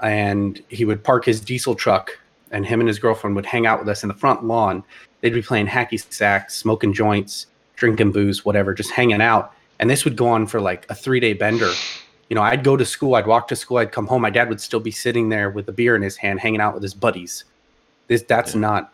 and 0.03 0.63
he 0.69 0.85
would 0.85 1.03
park 1.03 1.25
his 1.25 1.41
diesel 1.41 1.75
truck 1.75 2.19
and 2.51 2.67
him 2.67 2.81
and 2.81 2.89
his 2.89 2.99
girlfriend 2.99 3.37
would 3.37 3.47
hang 3.47 3.67
out 3.67 3.79
with 3.79 3.89
us 3.89 4.03
in 4.03 4.09
the 4.09 4.15
front 4.15 4.45
lawn. 4.45 4.83
They'd 5.21 5.33
be 5.33 5.43
playing 5.43 5.69
hacky 5.69 6.01
sack, 6.13 6.51
smoking 6.51 6.93
joints, 6.93 7.47
drinking 7.77 8.13
booze, 8.13 8.45
whatever, 8.45 8.75
just 8.75 8.91
hanging 8.91 9.23
out. 9.23 9.53
And 9.79 9.89
this 9.89 10.05
would 10.05 10.17
go 10.17 10.29
on 10.29 10.47
for 10.47 10.61
like 10.61 10.87
a 10.91 10.95
three 10.95 11.21
day 11.21 11.33
bender. 11.33 11.71
You 12.29 12.35
know, 12.35 12.43
I'd 12.43 12.65
go 12.65 12.77
to 12.77 12.85
school, 12.85 13.15
I'd 13.15 13.27
walk 13.27 13.49
to 13.49 13.57
school, 13.57 13.79
I'd 13.79 13.93
come 13.93 14.07
home. 14.07 14.23
My 14.23 14.31
dad 14.31 14.49
would 14.49 14.61
still 14.61 14.81
be 14.81 14.91
sitting 14.91 15.29
there 15.29 15.51
with 15.51 15.69
a 15.69 15.73
beer 15.73 15.95
in 15.95 16.03
his 16.03 16.17
hand, 16.17 16.41
hanging 16.41 16.61
out 16.61 16.75
with 16.75 16.83
his 16.83 16.95
buddies. 16.95 17.45
This 18.09 18.23
that's 18.23 18.55
Yeah. 18.55 18.61
not 18.61 18.93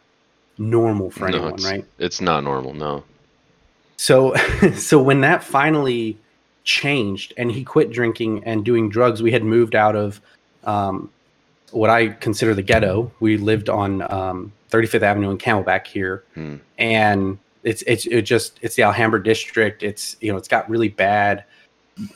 normal 0.58 1.10
for 1.10 1.28
No, 1.28 1.36
anyone, 1.36 1.54
it's, 1.54 1.64
right? 1.64 1.84
It's 1.98 2.20
not 2.20 2.44
normal. 2.44 2.74
No. 2.74 3.04
So, 4.02 4.34
so 4.74 5.00
when 5.00 5.20
that 5.20 5.44
finally 5.44 6.18
changed 6.64 7.34
and 7.36 7.52
he 7.52 7.62
quit 7.62 7.92
drinking 7.92 8.42
and 8.44 8.64
doing 8.64 8.88
drugs, 8.88 9.22
we 9.22 9.30
had 9.30 9.44
moved 9.44 9.76
out 9.76 9.94
of 9.94 10.20
um, 10.64 11.08
what 11.70 11.88
I 11.88 12.08
consider 12.08 12.52
the 12.52 12.62
ghetto. 12.62 13.12
We 13.20 13.36
lived 13.36 13.68
on 13.68 14.02
um, 14.12 14.52
35th 14.70 15.02
Avenue 15.02 15.30
in 15.30 15.38
Camelback 15.38 15.86
here, 15.86 16.24
Hmm. 16.34 16.56
and 16.78 17.38
it's 17.62 17.82
it's 17.82 18.06
it 18.06 18.22
just 18.22 18.58
it's 18.60 18.74
the 18.74 18.82
Alhambra 18.82 19.22
district. 19.22 19.84
It's 19.84 20.16
you 20.20 20.32
know 20.32 20.36
it's 20.38 20.48
got 20.48 20.68
really 20.68 20.88
bad, 20.88 21.44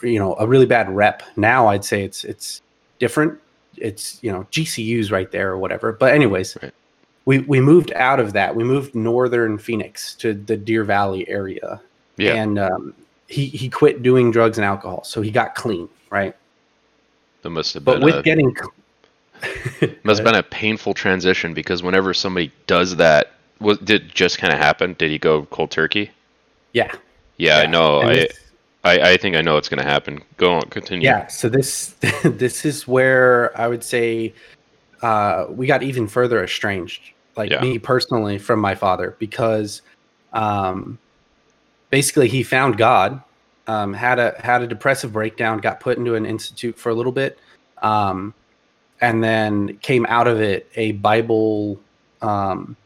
you 0.02 0.18
know, 0.18 0.34
a 0.40 0.46
really 0.46 0.66
bad 0.66 0.90
rep. 0.90 1.22
Now 1.36 1.68
I'd 1.68 1.84
say 1.84 2.02
it's 2.02 2.24
it's 2.24 2.62
different. 2.98 3.38
It's 3.76 4.18
you 4.24 4.32
know 4.32 4.44
GCU's 4.50 5.12
right 5.12 5.30
there 5.30 5.50
or 5.52 5.58
whatever. 5.58 5.92
But 5.92 6.14
anyways, 6.14 6.58
Right. 6.60 6.74
We 7.26 7.40
we 7.40 7.60
moved 7.60 7.92
out 7.92 8.18
of 8.20 8.32
that. 8.32 8.54
We 8.56 8.64
moved 8.64 8.94
northern 8.94 9.58
Phoenix 9.58 10.14
to 10.16 10.32
the 10.32 10.56
Deer 10.56 10.84
Valley 10.84 11.28
area 11.28 11.80
Yeah. 12.16 12.34
and 12.34 12.58
um, 12.58 12.94
he 13.28 13.46
he 13.46 13.68
quit 13.68 14.02
doing 14.02 14.30
drugs 14.30 14.56
and 14.58 14.64
alcohol, 14.64 15.04
so 15.04 15.20
he 15.20 15.30
got 15.30 15.54
clean, 15.54 15.88
right? 16.10 16.34
that 17.42 17.50
must 17.50 17.74
have 17.74 17.84
But 17.84 17.96
been 18.00 18.04
with 18.04 18.14
a, 18.16 18.22
getting 18.22 18.56
must 20.04 20.18
have 20.20 20.24
been 20.24 20.34
a 20.34 20.42
painful 20.42 20.94
transition 20.94 21.52
because 21.54 21.82
whenever 21.82 22.14
somebody 22.14 22.50
does 22.66 22.96
that, 22.96 23.32
was 23.60 23.78
did 23.78 24.08
just 24.14 24.38
kind 24.38 24.52
of 24.52 24.58
happen? 24.58 24.94
Did 24.98 25.10
he 25.10 25.18
go 25.18 25.44
cold 25.46 25.70
turkey? 25.70 26.10
yeah, 26.72 26.92
Yeah, 27.38 27.58
I 27.58 27.66
know. 27.66 28.00
I, 28.02 28.28
I 28.84 29.12
I 29.12 29.16
think 29.16 29.36
I 29.36 29.42
know 29.42 29.54
what's 29.54 29.68
going 29.68 29.82
to 29.82 29.88
happen. 29.88 30.22
Go 30.36 30.54
on. 30.54 30.62
Continue. 30.70 31.04
yeah. 31.04 31.26
So 31.26 31.48
this 31.48 31.94
this 32.24 32.64
is 32.64 32.86
where 32.88 33.52
I 33.58 33.68
would 33.68 33.84
say 33.84 34.34
uh, 35.02 35.46
we 35.50 35.66
got 35.66 35.82
even 35.82 36.06
further 36.08 36.42
estranged, 36.42 37.12
like 37.36 37.50
Yeah. 37.50 37.60
me 37.60 37.78
personally, 37.78 38.38
from 38.38 38.60
my 38.60 38.74
father, 38.74 39.16
because 39.18 39.82
um, 40.32 40.98
basically 41.90 42.28
he 42.28 42.42
found 42.42 42.76
God, 42.76 43.22
um, 43.66 43.92
had 43.94 44.18
a 44.18 44.34
had 44.42 44.62
a 44.62 44.66
depressive 44.66 45.12
breakdown, 45.12 45.58
got 45.58 45.80
put 45.80 45.98
into 45.98 46.14
an 46.14 46.26
institute 46.26 46.78
for 46.78 46.90
a 46.90 46.94
little 46.94 47.12
bit, 47.12 47.38
um, 47.82 48.34
and 49.00 49.22
then 49.22 49.76
came 49.78 50.06
out 50.06 50.26
of 50.26 50.40
it 50.40 50.70
a 50.76 50.92
Bible, 50.92 51.78
um, 52.22 52.76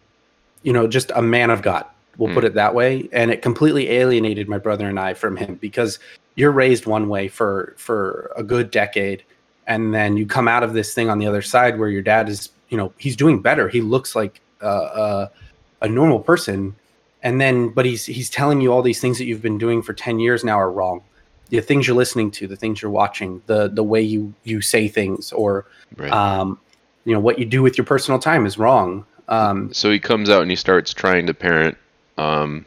you 0.63 0.73
know, 0.73 0.87
just 0.87 1.11
a 1.15 1.23
man 1.23 1.51
of 1.51 1.63
God, 1.63 1.85
We'll 2.19 2.33
put 2.35 2.43
Hmm. 2.43 2.49
it 2.49 2.55
that 2.55 2.75
way, 2.75 3.09
and 3.13 3.31
it 3.31 3.41
completely 3.41 3.89
alienated 3.91 4.49
my 4.49 4.59
brother 4.59 4.87
and 4.89 4.99
I 4.99 5.15
from 5.15 5.37
him 5.37 5.55
because 5.55 5.99
you're 6.37 6.51
raised 6.53 6.87
one 6.87 7.09
way 7.09 7.29
for 7.29 7.75
for 7.79 8.31
a 8.37 8.43
good 8.43 8.71
decade, 8.71 9.25
and 9.67 9.95
then 9.95 10.17
you 10.17 10.27
come 10.27 10.49
out 10.49 10.63
of 10.63 10.73
this 10.75 10.93
thing 10.95 11.09
on 11.09 11.19
the 11.19 11.27
other 11.27 11.43
side 11.43 11.79
where 11.79 11.89
your 11.89 12.03
dad 12.03 12.29
is, 12.29 12.51
you 12.71 12.77
know, 12.77 12.93
he's 12.97 13.17
doing 13.17 13.43
better. 13.43 13.69
He 13.69 13.81
looks 13.83 14.17
like 14.17 14.41
uh, 14.63 14.65
uh, 14.65 15.29
a 15.83 15.89
normal 15.89 16.21
person, 16.21 16.75
and 17.23 17.41
then 17.41 17.69
but 17.69 17.85
he's 17.85 18.07
he's 18.07 18.31
telling 18.31 18.61
you 18.61 18.73
all 18.73 18.81
these 18.83 19.01
things 19.01 19.19
that 19.19 19.25
you've 19.25 19.43
been 19.43 19.59
doing 19.59 19.83
for 19.83 19.93
ten 19.93 20.19
years 20.19 20.43
now 20.43 20.59
are 20.59 20.73
wrong. 20.73 21.03
The 21.51 21.61
things 21.61 21.87
you're 21.87 21.97
listening 21.97 22.31
to, 22.33 22.47
the 22.47 22.57
things 22.57 22.81
you're 22.81 22.91
watching, 22.91 23.43
the 23.47 23.69
the 23.69 23.83
way 23.83 24.01
you 24.01 24.33
you 24.45 24.61
say 24.63 24.89
things, 24.89 25.33
or 25.33 25.67
Right. 25.97 26.13
um, 26.13 26.59
you 27.05 27.13
know 27.13 27.21
what 27.21 27.39
you 27.39 27.45
do 27.45 27.63
with 27.63 27.77
your 27.77 27.85
personal 27.85 28.21
time 28.21 28.47
is 28.47 28.57
wrong. 28.57 29.05
Um, 29.29 29.73
so 29.73 29.91
he 29.91 29.99
comes 29.99 30.31
out 30.31 30.43
and 30.43 30.51
he 30.51 30.57
starts 30.57 30.95
trying 30.95 31.27
to 31.27 31.35
parent 31.35 31.77
um, 32.19 32.65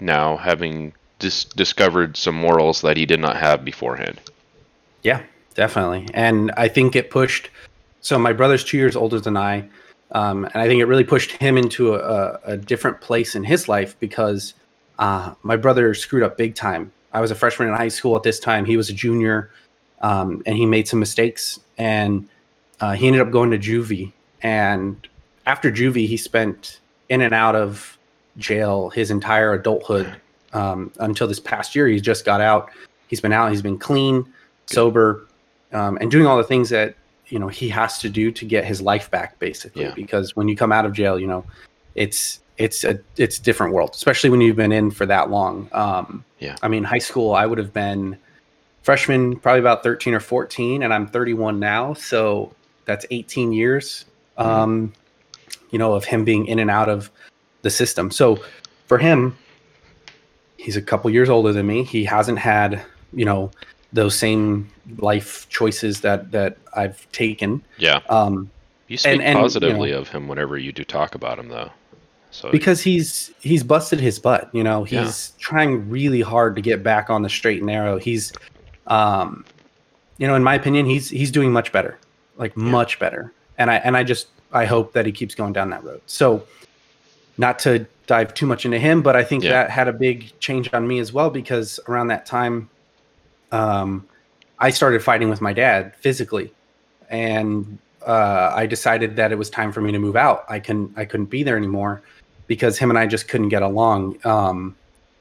now 0.00 0.36
having 0.36 0.92
dis- 1.18 1.44
discovered 1.44 2.16
some 2.16 2.34
morals 2.34 2.80
that 2.82 2.96
he 2.96 3.06
did 3.06 3.20
not 3.20 3.36
have 3.36 3.64
beforehand 3.64 4.20
Yeah, 5.02 5.22
definitely. 5.54 6.08
And 6.14 6.50
I 6.56 6.68
think 6.68 6.94
it 6.96 7.10
pushed. 7.10 7.50
So 8.04 8.18
my 8.18 8.34
brother's 8.34 8.62
two 8.62 8.76
years 8.76 8.96
older 8.96 9.18
than 9.18 9.34
I, 9.34 9.66
um, 10.12 10.44
and 10.44 10.56
I 10.56 10.66
think 10.68 10.82
it 10.82 10.84
really 10.84 11.04
pushed 11.04 11.30
him 11.30 11.56
into 11.56 11.94
a, 11.94 12.38
a 12.44 12.54
different 12.54 13.00
place 13.00 13.34
in 13.34 13.42
his 13.42 13.66
life 13.66 13.98
because 13.98 14.52
uh, 14.98 15.32
my 15.42 15.56
brother 15.56 15.94
screwed 15.94 16.22
up 16.22 16.36
big 16.36 16.54
time. 16.54 16.92
I 17.14 17.22
was 17.22 17.30
a 17.30 17.34
freshman 17.34 17.68
in 17.68 17.74
high 17.74 17.88
school 17.88 18.14
at 18.14 18.22
this 18.22 18.38
time. 18.38 18.66
He 18.66 18.76
was 18.76 18.90
a 18.90 18.92
junior, 18.92 19.50
um, 20.02 20.42
and 20.44 20.54
he 20.54 20.66
made 20.66 20.86
some 20.86 21.00
mistakes, 21.00 21.58
and 21.78 22.28
uh, 22.80 22.92
he 22.92 23.06
ended 23.06 23.22
up 23.22 23.30
going 23.30 23.50
to 23.52 23.58
juvie. 23.58 24.12
And 24.42 25.08
after 25.46 25.72
juvie, 25.72 26.06
he 26.06 26.18
spent 26.18 26.80
in 27.08 27.22
and 27.22 27.32
out 27.32 27.56
of 27.56 27.96
jail 28.36 28.90
his 28.90 29.10
entire 29.10 29.54
adulthood 29.54 30.14
um, 30.52 30.92
until 31.00 31.26
this 31.26 31.40
past 31.40 31.74
year. 31.74 31.88
He 31.88 31.98
just 32.00 32.26
got 32.26 32.42
out. 32.42 32.70
He's 33.08 33.22
been 33.22 33.32
out. 33.32 33.50
He's 33.50 33.62
been 33.62 33.78
clean 33.78 34.30
sober, 34.66 35.26
um, 35.72 35.96
and 36.02 36.10
doing 36.10 36.26
all 36.26 36.36
the 36.36 36.44
things 36.44 36.68
that 36.68 36.96
you 37.34 37.40
know 37.40 37.48
he 37.48 37.68
has 37.68 37.98
to 37.98 38.08
do 38.08 38.30
to 38.30 38.44
get 38.44 38.64
his 38.64 38.80
life 38.80 39.10
back, 39.10 39.40
basically. 39.40 39.82
Yeah. 39.82 39.94
Because 39.96 40.36
when 40.36 40.46
you 40.46 40.54
come 40.54 40.70
out 40.70 40.86
of 40.86 40.92
jail, 40.92 41.18
you 41.18 41.26
know, 41.26 41.44
it's 41.96 42.38
it's 42.58 42.84
a 42.84 43.00
it's 43.16 43.40
a 43.40 43.42
different 43.42 43.74
world, 43.74 43.90
especially 43.92 44.30
when 44.30 44.40
you've 44.40 44.54
been 44.54 44.70
in 44.70 44.92
for 44.92 45.04
that 45.06 45.30
long. 45.30 45.68
Um, 45.72 46.24
Yeah. 46.38 46.54
I 46.62 46.68
mean, 46.68 46.84
high 46.84 47.00
school, 47.00 47.34
I 47.34 47.44
would 47.44 47.58
have 47.58 47.72
been 47.72 48.16
freshman, 48.84 49.34
probably 49.40 49.58
about 49.58 49.82
thirteen 49.82 50.14
or 50.14 50.20
fourteen, 50.20 50.84
and 50.84 50.94
I'm 50.94 51.08
31 51.08 51.58
now, 51.58 51.92
so 51.94 52.54
that's 52.84 53.04
18 53.10 53.52
years. 53.52 54.04
Um, 54.36 54.92
you 55.72 55.78
know, 55.80 55.94
of 55.94 56.04
him 56.04 56.24
being 56.24 56.46
in 56.46 56.60
and 56.60 56.70
out 56.70 56.88
of 56.88 57.10
the 57.62 57.70
system. 57.70 58.12
So 58.12 58.44
for 58.86 58.96
him, 58.98 59.36
he's 60.56 60.76
a 60.76 60.82
couple 60.82 61.10
years 61.10 61.28
older 61.28 61.52
than 61.52 61.66
me. 61.66 61.82
He 61.82 62.04
hasn't 62.04 62.38
had, 62.38 62.80
you 63.12 63.24
know, 63.24 63.50
those 63.94 64.14
same 64.18 64.68
life 64.98 65.48
choices 65.48 66.02
that 66.02 66.30
that 66.32 66.58
I've 66.74 67.10
taken. 67.12 67.62
yeah 67.78 68.00
Um, 68.10 68.50
you 68.88 68.98
speak 68.98 69.12
And- 69.14 69.22
and, 69.22 69.38
you 69.38 69.42
positively 69.44 69.92
know- 69.92 69.98
of 70.00 70.08
him 70.10 70.28
whenever 70.28 70.58
you 70.58 70.72
do 70.72 70.84
talk 70.84 71.14
about 71.14 71.38
him 71.38 71.48
though 71.48 71.70
so 72.30 72.50
because 72.50 72.82
he's 72.82 73.30
he's 73.40 73.62
busted 73.62 74.00
his 74.00 74.18
butt. 74.18 74.50
You 74.52 74.64
know, 74.64 74.84
Yeah. 74.84 75.04
he's 75.04 75.32
trying 75.38 75.88
really 75.88 76.20
hard 76.20 76.56
to 76.56 76.62
get 76.62 76.82
back 76.82 77.08
on 77.08 77.22
the 77.22 77.28
straight 77.28 77.58
and 77.58 77.68
narrow. 77.68 77.96
He's, 77.98 78.32
um, 78.88 79.44
you 80.18 80.26
know, 80.26 80.34
in 80.34 80.42
my 80.42 80.54
opinion, 80.56 80.86
he's 80.86 81.08
he's 81.10 81.30
doing 81.30 81.52
much 81.52 81.70
better, 81.70 81.96
like 82.36 82.56
much 82.56 82.98
better. 82.98 83.32
And 83.56 83.70
I 83.70 83.76
and 83.76 83.96
I 83.96 84.02
just 84.02 84.26
I 84.52 84.64
hope 84.64 84.92
that 84.94 85.06
he 85.06 85.12
keeps 85.12 85.36
going 85.36 85.52
down 85.52 85.70
that 85.70 85.84
road. 85.84 86.00
So, 86.06 86.42
not 87.38 87.60
to 87.60 87.86
dive 88.08 88.34
too 88.34 88.46
much 88.46 88.64
into 88.64 88.78
him, 88.80 89.00
but 89.00 89.14
I 89.14 89.22
think 89.22 89.44
Yeah. 89.44 89.50
that 89.52 89.70
had 89.70 89.86
a 89.86 89.92
big 89.92 90.32
change 90.40 90.68
on 90.74 90.86
me 90.88 90.98
as 90.98 91.12
well 91.12 91.30
because 91.30 91.78
around 91.88 92.08
that 92.08 92.26
time, 92.26 92.68
um, 93.52 94.06
I 94.58 94.70
started 94.70 95.02
fighting 95.02 95.28
with 95.30 95.40
my 95.40 95.52
dad 95.52 95.94
physically, 95.96 96.52
and 97.10 97.78
uh, 98.06 98.52
I 98.54 98.66
decided 98.66 99.16
that 99.16 99.32
it 99.32 99.38
was 99.38 99.50
time 99.50 99.72
for 99.72 99.80
me 99.80 99.92
to 99.92 99.98
move 99.98 100.16
out. 100.16 100.44
I 100.48 100.58
can 100.60 100.92
I 100.96 101.04
couldn't 101.04 101.26
be 101.26 101.42
there 101.42 101.56
anymore 101.56 102.02
because 102.46 102.78
him 102.78 102.90
and 102.90 102.98
I 102.98 103.06
just 103.06 103.28
couldn't 103.28 103.48
get 103.48 103.62
along. 103.62 104.18
Um, 104.26 104.76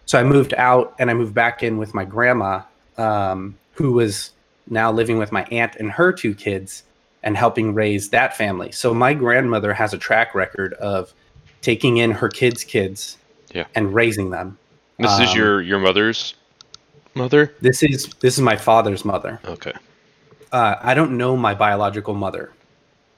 so 0.05 0.19
I 0.19 0.23
moved 0.23 0.53
out 0.55 0.93
and 0.99 1.09
I 1.09 1.13
moved 1.13 1.33
back 1.33 1.63
in 1.63 1.77
with 1.77 1.93
my 1.93 2.03
grandma, 2.03 2.61
um, 2.97 3.55
who 3.73 3.93
was 3.93 4.31
now 4.69 4.91
living 4.91 5.17
with 5.17 5.31
my 5.31 5.43
aunt 5.45 5.75
and 5.77 5.89
her 5.91 6.11
two 6.11 6.33
kids 6.35 6.83
and 7.23 7.37
helping 7.37 7.73
raise 7.73 8.09
that 8.09 8.35
family. 8.35 8.71
So 8.71 8.93
my 8.93 9.13
grandmother 9.13 9.73
has 9.73 9.93
a 9.93 9.97
track 9.97 10.35
record 10.35 10.73
of 10.73 11.13
taking 11.61 11.97
in 11.97 12.11
her 12.11 12.27
kids' 12.27 12.65
kids 12.65 13.17
Yeah. 13.53 13.63
and 13.75 13.93
raising 13.93 14.29
them. 14.29 14.57
this 14.99 15.19
is 15.19 15.29
um, 15.29 15.37
your 15.37 15.61
your 15.61 15.79
mother's 15.79 16.35
mother 17.15 17.53
This 17.62 17.84
is 17.84 18.08
this 18.20 18.36
is 18.36 18.41
my 18.41 18.55
father's 18.55 19.05
mother. 19.05 19.39
okay 19.46 19.74
Uh, 20.51 20.75
I 20.82 20.93
don't 20.93 21.17
know 21.17 21.36
my 21.36 21.55
biological 21.55 22.13
mother. 22.13 22.51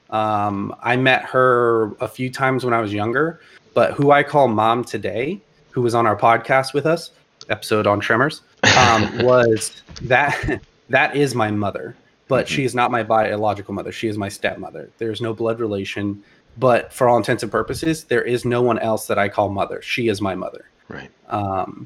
Um, 0.09 0.73
I 0.81 0.95
met 0.95 1.23
her 1.25 1.91
a 1.99 2.07
few 2.07 2.29
times 2.29 2.63
when 2.63 2.73
I 2.73 2.79
was 2.79 2.93
younger, 2.93 3.41
but 3.73 3.93
who 3.93 4.11
I 4.11 4.23
call 4.23 4.47
mom 4.47 4.83
today, 4.85 5.41
who 5.71 5.81
was 5.81 5.95
on 5.95 6.05
our 6.05 6.15
podcast 6.15 6.73
with 6.73 6.85
us, 6.85 7.11
episode 7.49 7.87
on 7.87 7.99
Tremors, 7.99 8.41
um, 8.77 9.17
was 9.25 9.81
that 10.03 10.61
that 10.89 11.15
is 11.15 11.35
my 11.35 11.51
mother, 11.51 11.95
but 12.27 12.47
she 12.47 12.63
is 12.63 12.73
not 12.73 12.91
my 12.91 13.03
biological 13.03 13.73
mother. 13.73 13.91
She 13.91 14.07
is 14.07 14.17
my 14.17 14.29
stepmother. 14.29 14.89
There's 14.97 15.19
no 15.21 15.33
blood 15.33 15.59
relation, 15.59 16.23
but 16.57 16.93
for 16.93 17.09
all 17.09 17.17
intents 17.17 17.43
and 17.43 17.51
purposes, 17.51 18.05
there 18.05 18.23
is 18.23 18.45
no 18.45 18.61
one 18.61 18.79
else 18.79 19.07
that 19.07 19.19
I 19.19 19.27
call 19.27 19.49
mother. 19.49 19.81
She 19.81 20.07
is 20.07 20.21
my 20.21 20.35
mother. 20.35 20.69
right 20.87 21.09
Um, 21.27 21.85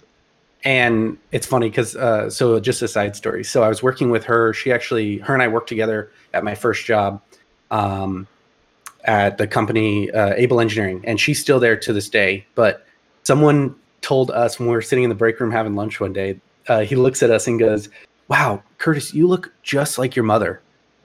and 0.64 1.18
it's 1.32 1.48
funny 1.48 1.70
because 1.70 1.96
uh, 1.96 2.30
so 2.30 2.60
just 2.60 2.82
a 2.82 2.88
side 2.88 3.16
story. 3.16 3.44
So 3.44 3.64
I 3.64 3.70
was 3.70 3.82
working 3.82 4.10
with 4.10 4.26
her. 4.26 4.54
She 4.54 4.72
actually, 4.72 5.18
her 5.20 5.34
and 5.34 5.42
I 5.42 5.48
worked 5.48 5.70
together 5.70 6.12
at 6.34 6.44
my 6.44 6.56
first 6.56 6.86
job 6.86 7.22
um, 7.72 8.28
at 9.06 9.38
the 9.38 9.48
company 9.48 10.12
uh, 10.12 10.34
Able 10.36 10.60
Engineering, 10.60 11.02
and 11.06 11.20
she's 11.20 11.40
still 11.40 11.60
there 11.60 11.78
to 11.78 11.94
this 11.94 12.10
day. 12.10 12.46
But 12.56 12.86
someone 13.24 13.76
told 14.02 14.32
us 14.32 14.60
when 14.60 14.68
we 14.68 14.76
were 14.76 14.82
sitting 14.82 15.04
in 15.04 15.10
the 15.10 15.16
break 15.16 15.40
room 15.40 15.52
having 15.52 15.76
lunch 15.76 16.00
one 16.00 16.14
day, 16.14 16.40
uh, 16.68 16.82
he 16.82 16.96
looks 16.96 17.24
at 17.24 17.32
us 17.32 17.48
and 17.48 17.58
goes, 17.58 17.88
"Wow, 18.28 18.62
Curtis, 18.80 19.14
you 19.14 19.28
look 19.28 19.54
just 19.64 19.98
like 19.98 20.16
your 20.16 20.26
mother." 20.26 20.62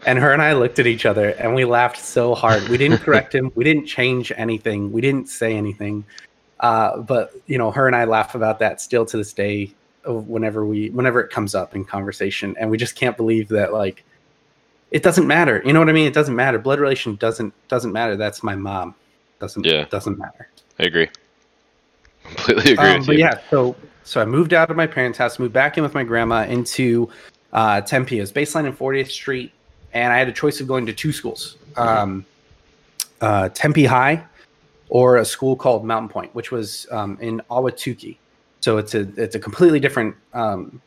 And 0.07 0.19
her 0.19 0.33
and 0.33 0.43
I 0.43 0.53
looked 0.53 0.79
at 0.79 0.87
each 0.87 1.07
other 1.07 1.31
and 1.31 1.55
we 1.55 1.65
laughed 1.65 1.99
so 1.99 2.35
hard. 2.35 2.69
We 2.69 2.77
didn't 2.77 2.99
correct 2.99 3.35
him. 3.35 3.51
We 3.55 3.65
didn't 3.65 3.87
change 3.87 4.33
anything. 4.37 4.93
We 4.93 5.01
didn't 5.01 5.31
say 5.31 5.57
anything. 5.57 6.05
Uh, 6.65 6.97
but 6.97 7.33
you 7.47 7.59
know, 7.59 7.71
her 7.71 7.87
and 7.87 7.95
I 7.95 8.07
laugh 8.07 8.35
about 8.35 8.59
that 8.61 8.81
still 8.81 9.05
to 9.05 9.19
this 9.19 9.35
day. 9.35 9.71
Whenever 10.07 10.65
we, 10.67 10.89
whenever 10.91 11.21
it 11.21 11.31
comes 11.31 11.55
up 11.55 11.75
in 11.75 11.85
conversation, 11.85 12.55
and 12.59 12.71
we 12.71 12.79
just 12.79 12.95
can't 12.95 13.17
believe 13.19 13.49
that 13.49 13.73
like 13.75 14.03
it 14.91 15.03
doesn't 15.03 15.27
matter. 15.27 15.61
You 15.65 15.75
know 15.75 15.79
what 15.81 15.91
I 15.91 15.93
mean? 15.93 16.07
It 16.07 16.15
doesn't 16.15 16.35
matter. 16.35 16.59
Blood 16.59 16.81
relation 16.81 17.17
doesn't 17.17 17.53
doesn't 17.69 17.93
matter. 17.93 18.17
That's 18.17 18.43
my 18.43 18.55
mom. 18.55 18.95
Doesn't 19.41 19.65
Yeah. 19.67 19.85
doesn't 19.91 20.19
matter. 20.19 20.49
i 20.79 20.85
agree 20.85 21.09
completely 22.25 22.73
agree 22.73 22.89
Um, 22.89 22.99
with 22.99 23.07
but 23.09 23.13
you 23.17 23.19
yeah, 23.21 23.39
so 23.51 23.77
so 24.05 24.21
I 24.23 24.25
moved 24.25 24.55
out 24.55 24.71
of 24.71 24.77
my 24.77 24.87
parents' 24.87 25.19
house, 25.19 25.39
moved 25.39 25.53
back 25.53 25.77
in 25.77 25.83
with 25.83 25.93
my 25.95 26.05
grandma 26.05 26.45
into 26.45 27.11
uh, 27.53 27.81
Tempe. 27.83 28.17
It 28.19 28.21
was 28.23 28.33
Baseline 28.33 28.67
and 28.67 28.79
40th 28.79 29.11
Street, 29.11 29.53
and 29.93 30.13
I 30.13 30.19
had 30.19 30.29
a 30.29 30.33
choice 30.33 30.61
of 30.61 30.67
going 30.67 30.87
to 30.87 30.93
two 30.95 31.13
schools, 31.13 31.57
um, 31.77 32.25
uh, 33.21 33.49
Tempe 33.51 33.85
High, 33.85 34.25
or 34.89 35.17
a 35.17 35.25
school 35.25 35.57
called 35.57 35.85
Mountain 35.85 36.09
Pointe, 36.11 36.35
which 36.35 36.51
was 36.51 36.87
um, 36.91 37.19
in 37.21 37.41
Ahwatukee. 37.51 38.17
So 38.61 38.79
it's 38.79 38.95
a 38.95 39.01
it's 39.17 39.35
a 39.35 39.39
completely 39.39 39.81
different. 39.81 40.15
Um, 40.33 40.81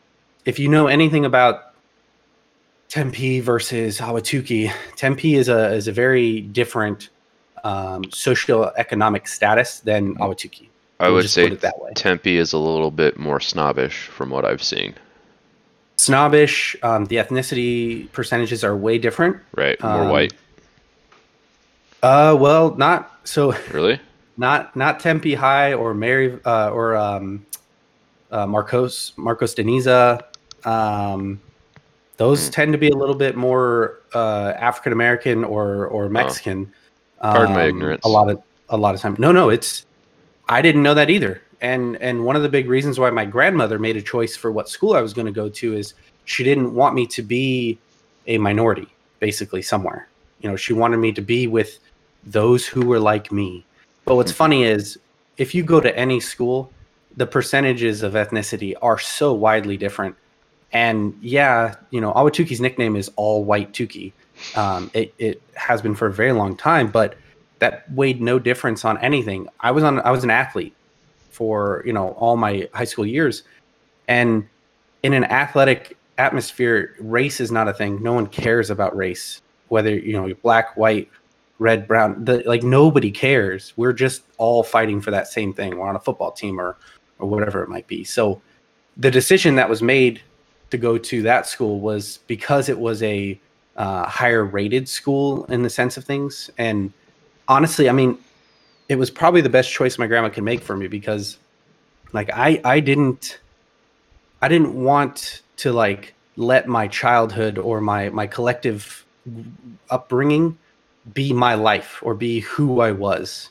if 0.46 0.60
you 0.60 0.68
know 0.70 0.88
anything 0.88 1.26
about 1.26 1.74
Tempe 2.90 3.40
versus 3.42 4.00
Ahwatukee, 4.00 4.72
Tempe 4.96 5.36
is 5.36 5.50
a 5.50 5.74
is 5.74 5.88
a 5.88 5.92
very 5.92 6.42
different 6.42 7.10
um, 7.64 8.04
socioeconomic 8.06 9.28
status 9.28 9.80
than 9.82 10.16
Ahwatukee. 10.16 10.70
i 11.00 11.08
We'll 11.08 11.16
would 11.18 11.30
say 11.30 11.48
it 11.48 11.62
that 11.62 11.80
way. 11.80 11.92
tempe 11.96 12.38
is 12.38 12.54
a 12.54 12.58
little 12.58 12.92
bit 12.92 13.18
more 13.20 13.40
snobbish 13.40 14.08
from 14.08 14.30
what 14.30 14.46
i've 14.46 14.64
seen 14.64 14.94
snobbish. 15.98 16.76
Um, 16.84 17.06
the 17.06 17.18
ethnicity 17.18 18.12
percentages 18.12 18.64
are 18.64 18.76
way 18.76 18.98
different. 18.98 19.38
right 19.56 19.82
more 19.82 20.04
Um, 20.04 20.10
white 20.10 20.34
Uh, 22.04 22.36
well, 22.40 22.76
not 22.76 23.20
so. 23.24 23.54
really 23.72 24.00
Not 24.40 24.76
not 24.76 25.00
Tempe 25.00 25.34
High 25.34 25.74
or 25.74 25.96
Mary 25.96 26.40
uh, 26.46 26.70
or 26.70 26.96
um, 26.96 27.44
uh, 28.30 28.46
Marcos 28.46 29.14
Marcos 29.18 29.56
de 29.56 29.64
Niza. 29.64 30.22
Um, 30.64 31.42
those 32.18 32.46
Hmm. 32.46 32.52
tend 32.52 32.72
to 32.74 32.78
be 32.78 32.90
a 32.90 32.96
little 32.96 33.16
bit 33.16 33.36
more 33.36 34.02
uh, 34.14 34.54
African 34.58 34.92
American 34.94 35.44
or 35.44 35.88
or 35.88 36.08
Mexican. 36.08 36.72
Oh. 37.22 37.32
Pardon 37.32 37.56
my 37.56 37.64
Um, 37.64 37.70
ignorance. 37.70 38.06
A 38.06 38.10
lot 38.10 38.30
of 38.30 38.40
a 38.70 38.78
lot 38.78 38.94
of 38.94 39.02
time. 39.02 39.16
No, 39.18 39.32
no, 39.32 39.50
it's. 39.50 39.88
I 40.48 40.62
didn't 40.62 40.84
know 40.84 40.94
that 40.94 41.10
either. 41.10 41.42
And 41.62 41.96
and 41.96 42.24
one 42.24 42.36
of 42.36 42.44
the 42.44 42.50
big 42.50 42.70
reasons 42.70 43.00
why 43.00 43.10
my 43.10 43.26
grandmother 43.26 43.80
made 43.80 43.98
a 43.98 44.04
choice 44.04 44.36
for 44.38 44.52
what 44.52 44.70
school 44.70 44.94
I 44.94 45.02
was 45.02 45.16
going 45.16 45.26
to 45.26 45.32
go 45.32 45.50
to 45.50 45.74
is 45.74 45.96
she 46.26 46.44
didn't 46.44 46.76
want 46.76 46.94
me 46.94 47.08
to 47.08 47.24
be 47.24 47.80
a 48.28 48.38
minority, 48.38 48.88
basically 49.20 49.64
somewhere. 49.64 50.08
You 50.42 50.50
know, 50.52 50.56
she 50.56 50.74
wanted 50.74 50.98
me 50.98 51.12
to 51.14 51.22
be 51.24 51.48
with 51.48 51.80
those 52.32 52.68
who 52.68 52.86
were 52.86 53.00
like 53.00 53.32
me. 53.32 53.66
But 54.06 54.16
what's 54.16 54.32
Mhm. 54.32 54.36
funny 54.36 54.64
is 54.64 55.00
if 55.38 55.56
you 55.56 55.64
go 55.64 55.80
to 55.80 55.98
any 55.98 56.20
school, 56.20 56.72
the 57.16 57.26
percentages 57.26 58.04
of 58.04 58.14
ethnicity 58.14 58.76
are 58.82 59.00
so 59.00 59.34
widely 59.34 59.78
different. 59.78 60.16
And 60.72 61.18
yeah, 61.22 61.76
you 61.92 62.02
know, 62.02 62.12
Ahwatukee's 62.14 62.62
nickname 62.62 62.96
is 62.96 63.10
All 63.16 63.44
White 63.44 63.72
Tukie. 63.72 64.12
Um, 64.56 64.92
it, 64.94 65.14
it 65.18 65.42
has 65.56 65.82
been 65.82 65.96
for 65.96 66.08
a 66.08 66.14
very 66.14 66.34
long 66.34 66.56
time, 66.56 66.88
but 66.88 67.16
that 67.60 67.92
weighed 67.94 68.22
no 68.22 68.38
difference 68.38 68.86
on 68.86 68.98
anything. 69.00 69.48
I 69.62 69.72
was 69.72 69.84
on 69.84 70.00
I 70.02 70.12
was 70.12 70.24
an 70.24 70.30
athlete 70.30 70.74
for 71.32 71.82
you 71.86 71.94
know 71.94 72.10
all 72.10 72.38
my 72.38 72.68
high 72.74 72.84
school 72.86 73.06
years, 73.06 73.44
and 74.08 74.48
in 75.02 75.14
an 75.14 75.24
athletic 75.24 75.98
atmosphere, 76.20 76.96
race 77.00 77.40
is 77.40 77.52
not 77.52 77.68
a 77.68 77.74
thing. 77.74 78.04
No 78.04 78.14
one 78.14 78.28
cares 78.28 78.70
about 78.70 78.96
race, 78.96 79.42
whether 79.70 79.90
you 79.90 80.14
know 80.14 80.28
you're 80.28 80.36
black, 80.36 80.78
white, 80.78 81.10
red, 81.60 81.88
brown. 81.88 82.24
The, 82.26 82.44
like 82.46 82.64
nobody 82.64 83.12
cares. 83.12 83.74
We're 83.78 83.94
just 83.94 84.24
all 84.38 84.64
fighting 84.64 85.02
for 85.02 85.12
that 85.12 85.28
same 85.28 85.54
thing. 85.54 85.78
We're 85.78 85.88
on 85.88 85.96
a 85.96 86.00
football 86.00 86.32
team 86.32 86.60
or 86.60 86.78
or 87.20 87.28
whatever 87.28 87.64
it 87.64 87.70
might 87.70 87.88
be. 87.88 88.04
So 88.04 88.42
the 88.96 89.12
decision 89.12 89.56
that 89.56 89.70
was 89.70 89.82
made 89.82 90.22
to 90.70 90.78
go 90.78 90.98
to 90.98 91.22
that 91.24 91.48
school 91.48 91.80
was 91.80 92.20
because 92.28 92.70
it 92.70 92.78
was 92.78 93.02
a 93.04 93.40
uh, 93.76 94.08
higher 94.08 94.44
rated 94.44 94.90
school 94.90 95.46
in 95.46 95.64
the 95.64 95.70
sense 95.70 95.98
of 95.98 96.04
things. 96.04 96.50
And 96.58 96.92
honestly, 97.48 97.90
I 97.90 97.92
mean, 97.92 98.18
it 98.90 98.96
was 98.96 99.10
probably 99.10 99.42
the 99.42 99.50
best 99.50 99.72
choice 99.72 99.98
my 99.98 100.08
grandma 100.08 100.30
could 100.30 100.44
make 100.44 100.62
for 100.62 100.76
me 100.76 100.88
because, 100.88 101.38
like, 102.14 102.30
I 102.34 102.62
I 102.64 102.80
didn't 102.80 103.40
I 104.42 104.48
didn't 104.48 104.74
want 104.74 105.42
to 105.58 105.72
like 105.72 106.14
let 106.36 106.68
my 106.68 106.88
childhood 106.88 107.58
or 107.58 107.82
my 107.82 108.10
my 108.10 108.28
collective 108.28 109.06
upbringing 109.90 110.58
be 111.14 111.34
my 111.34 111.54
life 111.56 112.00
or 112.02 112.14
be 112.14 112.42
who 112.42 112.82
I 112.82 112.92
was. 112.92 113.50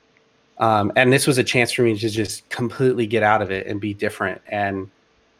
Um, 0.59 0.93
and 0.97 1.13
this 1.13 1.27
was 1.27 1.39
a 1.39 1.45
chance 1.45 1.73
for 1.73 1.83
me 1.83 1.97
to 1.99 2.09
just 2.09 2.49
completely 2.49 3.07
get 3.07 3.23
out 3.23 3.43
of 3.43 3.51
it 3.51 3.67
and 3.67 3.81
be 3.81 3.95
different 3.95 4.41
and 4.49 4.91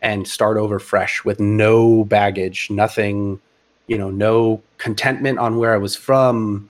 and 0.03 0.29
start 0.29 0.59
over 0.59 0.79
fresh 0.79 1.25
with 1.25 1.41
no 1.41 2.05
baggage, 2.05 2.71
nothing, 2.71 3.41
you 3.87 3.97
know, 3.97 4.11
no 4.11 4.63
contentment 4.77 5.39
on 5.39 5.57
where 5.57 5.75
I 5.75 5.79
was 5.79 5.97
from, 5.97 6.69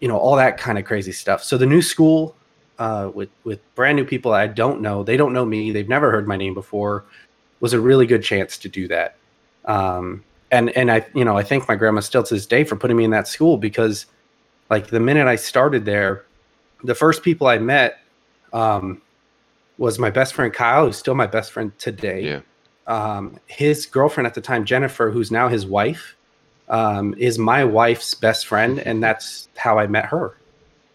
you 0.00 0.08
know, 0.08 0.18
all 0.18 0.34
that 0.36 0.58
kind 0.58 0.76
of 0.78 0.84
crazy 0.84 1.12
stuff. 1.12 1.44
So 1.44 1.56
the 1.56 1.66
new 1.66 1.80
school 1.80 2.34
uh, 2.78 3.10
with 3.14 3.28
with 3.44 3.60
brand 3.74 3.96
new 3.96 4.04
people 4.04 4.32
I 4.32 4.48
don't 4.48 4.80
know, 4.80 5.04
they 5.04 5.16
don't 5.16 5.32
know 5.32 5.44
me, 5.44 5.70
they've 5.70 5.88
never 5.88 6.10
heard 6.10 6.26
my 6.26 6.36
name 6.36 6.54
before, 6.54 7.04
was 7.60 7.72
a 7.72 7.80
really 7.80 8.06
good 8.06 8.22
chance 8.22 8.58
to 8.58 8.68
do 8.68 8.88
that. 8.88 9.16
Um, 9.66 10.24
and 10.50 10.70
and 10.70 10.90
I 10.90 11.06
you 11.14 11.24
know 11.24 11.36
I 11.36 11.44
thank 11.44 11.68
my 11.68 11.76
grandma 11.76 12.00
still 12.00 12.24
to 12.24 12.34
this 12.34 12.46
day 12.46 12.64
for 12.64 12.74
putting 12.76 12.96
me 12.96 13.04
in 13.04 13.10
that 13.12 13.28
school 13.28 13.56
because 13.56 14.06
like 14.70 14.86
the 14.86 15.00
minute 15.00 15.26
I 15.26 15.36
started 15.36 15.84
there, 15.84 16.24
the 16.84 16.94
first 16.94 17.22
people 17.22 17.46
I 17.46 17.58
met 17.58 17.98
um, 18.52 19.02
was 19.78 19.98
my 19.98 20.10
best 20.10 20.34
friend 20.34 20.52
Kyle, 20.52 20.86
who's 20.86 20.96
still 20.96 21.14
my 21.14 21.26
best 21.26 21.52
friend 21.52 21.76
today. 21.78 22.22
Yeah. 22.22 22.40
Um, 22.86 23.38
his 23.46 23.86
girlfriend 23.86 24.26
at 24.26 24.34
the 24.34 24.40
time, 24.40 24.64
Jennifer, 24.64 25.10
who's 25.10 25.30
now 25.30 25.48
his 25.48 25.66
wife, 25.66 26.16
um, 26.68 27.14
is 27.18 27.38
my 27.38 27.64
wife's 27.64 28.14
best 28.14 28.46
friend, 28.46 28.78
and 28.80 29.02
that's 29.02 29.48
how 29.56 29.78
I 29.78 29.86
met 29.86 30.06
her. 30.06 30.36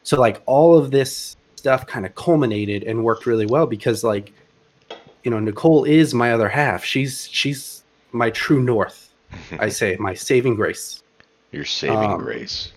So 0.03 0.19
like 0.19 0.41
all 0.45 0.77
of 0.77 0.91
this 0.91 1.35
stuff 1.55 1.85
kind 1.87 2.05
of 2.05 2.13
culminated 2.15 2.83
and 2.83 3.03
worked 3.03 3.25
really 3.25 3.45
well 3.45 3.65
because 3.65 4.03
like 4.03 4.31
you 5.23 5.31
know 5.31 5.39
Nicole 5.39 5.83
is 5.83 6.13
my 6.13 6.31
other 6.31 6.47
half. 6.47 6.85
She's 6.85 7.27
she's 7.31 7.83
my 8.11 8.29
true 8.29 8.61
north. 8.61 9.09
I 9.59 9.69
say 9.79 9.97
my 9.99 10.13
saving 10.13 10.55
grace. 10.55 11.01
Your 11.51 11.65
saving 11.65 11.97
Um, 11.97 12.19
grace. 12.19 12.71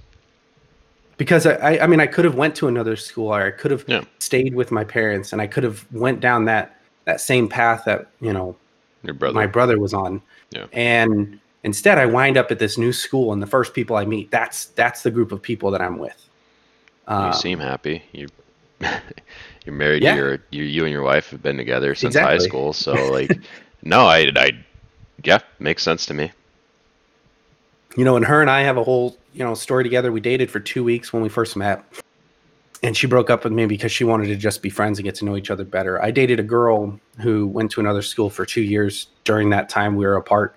Because 1.19 1.45
I, 1.47 1.79
I, 1.79 1.87
mean, 1.87 2.01
I 2.01 2.07
could 2.07 2.25
have 2.25 2.37
went 2.37 2.55
to 2.57 2.69
another 2.69 2.97
school, 2.97 3.29
or 3.35 3.43
I 3.43 3.51
could 3.51 3.71
have 3.71 3.85
Yeah. 3.87 4.03
stayed 4.21 4.55
with 4.55 4.71
my 4.71 4.85
parents, 4.85 5.33
and 5.33 5.43
I 5.43 5.47
could 5.47 5.65
have 5.65 5.85
went 5.93 6.21
down 6.21 6.47
that 6.47 6.75
that 7.05 7.21
same 7.21 7.49
path 7.49 7.83
that 7.87 8.07
you 8.21 8.33
know 8.33 8.57
Your 9.03 9.15
brother. 9.15 9.35
my 9.35 9.47
brother 9.47 9.79
was 9.79 9.93
on. 9.95 10.23
Yeah. 10.51 10.67
And 10.73 11.39
instead, 11.65 11.99
I 11.99 12.07
wind 12.07 12.37
up 12.39 12.51
at 12.51 12.59
this 12.59 12.79
new 12.79 12.93
school, 12.93 13.33
and 13.33 13.43
the 13.43 13.47
first 13.47 13.75
people 13.75 13.97
I 13.97 14.05
meet, 14.07 14.31
that's 14.31 14.67
that's 14.67 15.03
the 15.03 15.11
group 15.11 15.31
of 15.33 15.43
people 15.43 15.71
that 15.73 15.83
I'm 15.83 15.99
with. 15.99 16.25
Um, 17.07 17.27
you 17.27 17.33
seem 17.35 17.59
happy. 17.59 18.03
You 18.13 18.29
you're 19.65 19.75
married. 19.75 20.03
Yeah. 20.03 20.15
You're 20.17 20.39
you 20.51 20.63
you 20.65 20.85
and 20.85 20.93
your 20.93 21.03
wife 21.03 21.31
have 21.31 21.43
been 21.43 21.57
together 21.57 21.95
since 21.95 22.15
high 22.15 22.35
Exactly. 22.35 22.49
school. 22.49 22.73
So 22.73 22.93
like, 23.11 23.39
no, 23.83 24.07
I 24.07 24.31
I 24.37 24.51
yeah, 25.25 25.41
makes 25.59 25.83
sense 25.83 26.07
to 26.07 26.15
me. 26.15 26.31
you 27.97 28.05
know, 28.05 28.15
and 28.17 28.25
her 28.25 28.41
and 28.41 28.49
I 28.51 28.61
have 28.63 28.77
a 28.77 28.85
whole, 28.85 29.17
you 29.39 29.45
know, 29.45 29.55
story 29.55 29.85
together. 29.85 30.11
We 30.11 30.21
dated 30.21 30.51
for 30.51 30.59
two 30.59 30.83
weeks 30.83 31.13
when 31.13 31.23
we 31.23 31.29
first 31.29 31.57
met. 31.57 31.85
And 32.83 32.97
she 32.97 33.07
broke 33.07 33.31
up 33.31 33.45
with 33.45 33.53
me 33.53 33.67
because 33.67 33.93
she 33.93 34.03
wanted 34.03 34.27
to 34.27 34.37
just 34.37 34.63
be 34.63 34.71
friends 34.71 34.99
and 34.99 35.05
get 35.05 35.15
to 35.17 35.25
know 35.25 35.37
each 35.37 35.51
other 35.51 35.65
better. 35.65 36.03
I 36.03 36.11
dated 36.11 36.41
a 36.41 36.45
girl 36.45 36.99
who 37.21 37.47
went 37.47 37.71
to 37.73 37.81
another 37.81 38.03
school 38.03 38.31
for 38.31 38.45
two 38.45 38.63
years 38.63 39.09
during 39.23 39.51
that 39.51 39.69
time 39.69 39.95
we 39.95 40.05
were 40.05 40.17
apart, 40.17 40.57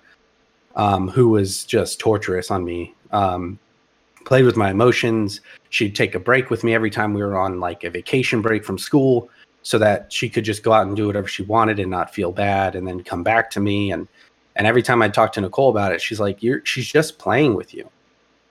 um, 0.74 1.08
who 1.08 1.28
was 1.28 1.64
just 1.64 2.00
torturous 2.00 2.50
on 2.50 2.64
me. 2.64 2.94
Um, 3.12 3.58
played 4.24 4.44
with 4.44 4.56
my 4.56 4.70
emotions. 4.70 5.40
She'd 5.70 5.94
take 5.94 6.16
a 6.16 6.20
break 6.20 6.50
with 6.50 6.64
me 6.64 6.74
every 6.74 6.90
time 6.90 7.14
we 7.14 7.22
were 7.22 7.38
on 7.38 7.60
like 7.60 7.84
a 7.84 7.90
vacation 7.90 8.42
break 8.42 8.64
from 8.64 8.78
school 8.78 9.30
so 9.62 9.78
that 9.78 10.12
she 10.12 10.28
could 10.28 10.44
just 10.44 10.64
go 10.64 10.72
out 10.72 10.88
and 10.88 10.96
do 10.96 11.06
whatever 11.06 11.28
she 11.28 11.44
wanted 11.44 11.78
and 11.78 11.90
not 11.90 12.12
feel 12.12 12.32
bad 12.32 12.74
and 12.74 12.86
then 12.86 13.02
come 13.02 13.22
back 13.22 13.48
to 13.50 13.60
me 13.60 13.92
and 13.92 14.08
and 14.54 14.66
every 14.66 14.82
time 14.82 15.00
I 15.00 15.08
talk 15.08 15.32
to 15.32 15.40
Nicole 15.40 15.70
about 15.70 15.92
it, 15.92 16.02
she's 16.02 16.20
like, 16.20 16.42
"You're 16.42 16.60
she's 16.66 16.86
just 16.86 17.18
playing 17.18 17.54
with 17.54 17.72
you. 17.72 17.88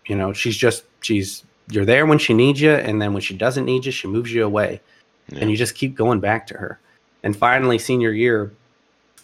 You 0.06 0.16
know, 0.16 0.34
she's 0.34 0.58
just 0.58 0.84
she's 1.02 1.44
you're 1.70 1.86
there 1.86 2.06
when 2.06 2.18
she 2.18 2.34
needs 2.34 2.60
you, 2.62 2.72
and 2.72 3.02
then 3.02 3.14
when 3.14 3.22
she 3.22 3.36
doesn't 3.36 3.66
need 3.66 3.86
you, 3.86 3.92
she 3.92 4.08
moves 4.08 4.34
you 4.34 4.44
away, 4.46 4.82
Yeah. 5.30 5.40
and 5.40 5.52
you 5.52 5.56
just 5.58 5.76
keep 5.76 5.96
going 5.96 6.20
back 6.20 6.48
to 6.48 6.58
her." 6.58 6.80
And 7.24 7.36
finally, 7.36 7.78
senior 7.78 8.12
year, 8.12 8.52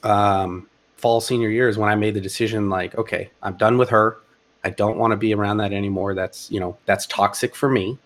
um, 0.03 0.67
fall 0.97 1.19
senior 1.19 1.49
year 1.49 1.67
is 1.67 1.77
when 1.77 1.89
I 1.89 1.95
made 1.95 2.13
the 2.13 2.21
decision, 2.21 2.69
like, 2.69 2.95
okay, 2.95 3.29
I'm 3.41 3.55
done 3.57 3.77
with 3.77 3.89
her. 3.89 4.17
I 4.63 4.69
don't 4.69 4.97
want 4.97 5.11
to 5.11 5.17
be 5.17 5.33
around 5.33 5.57
that 5.57 5.73
anymore. 5.73 6.13
That's 6.13 6.49
you 6.51 6.59
know 6.59 6.77
that's 6.85 7.05
toxic 7.07 7.55
for 7.55 7.69
me, 7.69 7.97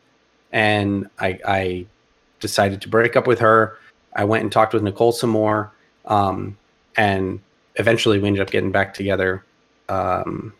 and 0.52 1.10
I 1.20 1.40
I 1.46 1.86
decided 2.40 2.82
to 2.82 2.90
break 2.90 3.16
up 3.16 3.28
with 3.28 3.40
her. 3.40 3.78
I 4.16 4.24
went 4.26 4.44
and 4.44 4.52
talked 4.52 4.74
with 4.74 4.84
Nicole 4.84 5.12
some 5.12 5.30
more, 5.30 5.72
um, 6.06 6.58
and 6.98 7.40
eventually 7.76 8.20
we 8.20 8.28
ended 8.28 8.42
up 8.42 8.50
getting 8.52 8.72
back 8.72 8.94
together. 8.94 9.44
Um, 9.90 10.54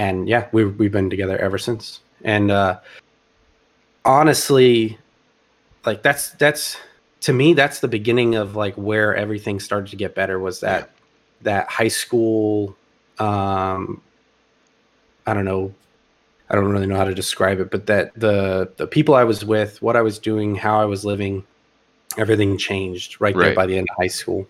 and 0.00 0.26
yeah, 0.26 0.48
we, 0.52 0.64
we've 0.64 0.90
been 0.90 1.10
together 1.10 1.36
ever 1.36 1.58
since. 1.58 2.00
And 2.24 2.50
uh, 2.50 2.80
honestly, 4.02 4.98
like 5.84 6.02
that's 6.02 6.30
that's 6.32 6.78
to 7.20 7.34
me 7.34 7.52
that's 7.52 7.80
the 7.80 7.88
beginning 7.88 8.34
of 8.34 8.56
like 8.56 8.74
where 8.76 9.14
everything 9.14 9.60
started 9.60 9.90
to 9.90 9.96
get 9.96 10.14
better. 10.14 10.38
Was 10.38 10.60
that 10.60 10.90
that 11.42 11.68
high 11.68 11.88
school? 11.88 12.74
Um, 13.18 14.00
I 15.26 15.34
don't 15.34 15.44
know. 15.44 15.74
I 16.48 16.54
don't 16.54 16.70
really 16.70 16.86
know 16.86 16.96
how 16.96 17.04
to 17.04 17.14
describe 17.14 17.60
it, 17.60 17.70
but 17.70 17.84
that 17.86 18.18
the 18.18 18.72
the 18.78 18.86
people 18.86 19.14
I 19.14 19.24
was 19.24 19.44
with, 19.44 19.82
what 19.82 19.96
I 19.96 20.00
was 20.00 20.18
doing, 20.18 20.54
how 20.54 20.80
I 20.80 20.86
was 20.86 21.04
living, 21.04 21.44
everything 22.16 22.56
changed 22.56 23.20
right, 23.20 23.36
there 23.36 23.54
by 23.54 23.66
the 23.66 23.76
end 23.76 23.86
of 23.90 23.96
high 24.02 24.08
school. 24.08 24.48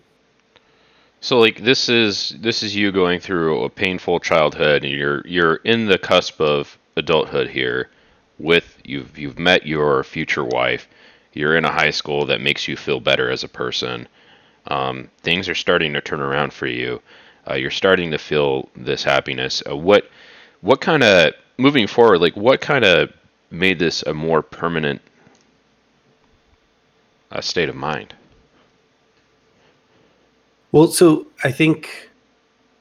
So 1.23 1.37
like 1.37 1.63
this 1.63 1.87
is 1.87 2.29
this 2.39 2.63
is 2.63 2.75
you 2.75 2.91
going 2.91 3.19
through 3.19 3.63
a 3.63 3.69
painful 3.69 4.19
childhood 4.19 4.83
and 4.83 4.91
you're 4.91 5.25
you're 5.27 5.55
in 5.57 5.85
the 5.85 5.99
cusp 5.99 6.41
of 6.41 6.79
adulthood 6.97 7.47
here 7.47 7.89
with 8.39 8.75
you've 8.83 9.15
you've 9.19 9.37
met 9.37 9.67
your 9.67 10.03
future 10.03 10.43
wife. 10.43 10.87
You're 11.33 11.55
in 11.55 11.63
a 11.63 11.71
high 11.71 11.91
school 11.91 12.25
that 12.25 12.41
makes 12.41 12.67
you 12.67 12.75
feel 12.75 12.99
better 12.99 13.29
as 13.29 13.43
a 13.43 13.47
person. 13.47 14.07
Um, 14.65 15.09
things 15.21 15.47
are 15.47 15.55
starting 15.55 15.93
to 15.93 16.01
turn 16.01 16.21
around 16.21 16.53
for 16.53 16.65
you. 16.65 17.01
Uh, 17.47 17.53
you're 17.53 17.69
starting 17.69 18.09
to 18.11 18.17
feel 18.17 18.69
this 18.75 19.03
happiness. 19.03 19.61
Uh, 19.69 19.77
what 19.77 20.09
what 20.61 20.81
kind 20.81 21.03
of 21.03 21.33
moving 21.57 21.85
forward 21.85 22.19
like 22.19 22.35
what 22.35 22.61
kind 22.61 22.83
of 22.83 23.13
made 23.51 23.77
this 23.77 24.01
a 24.01 24.13
more 24.13 24.41
permanent 24.41 25.01
uh, 27.31 27.41
state 27.41 27.69
of 27.69 27.75
mind? 27.75 28.15
Well, 30.71 30.87
so 30.87 31.27
I 31.43 31.51
think 31.51 32.09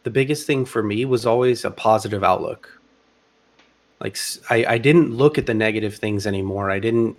the 0.05 0.11
biggest 0.11 0.46
thing 0.46 0.64
for 0.64 0.83
me 0.83 1.05
was 1.05 1.26
always 1.26 1.64
a 1.64 1.70
positive 1.70 2.22
outlook. 2.22 2.81
Like 4.00 4.16
I, 4.48 4.64
I 4.66 4.79
didn't 4.79 5.14
look 5.14 5.38
at 5.38 5.46
the 5.46 5.55
negative 5.55 5.96
things 5.96 6.26
anymore. 6.26 6.70
I 6.70 6.79
didn't 6.79 7.16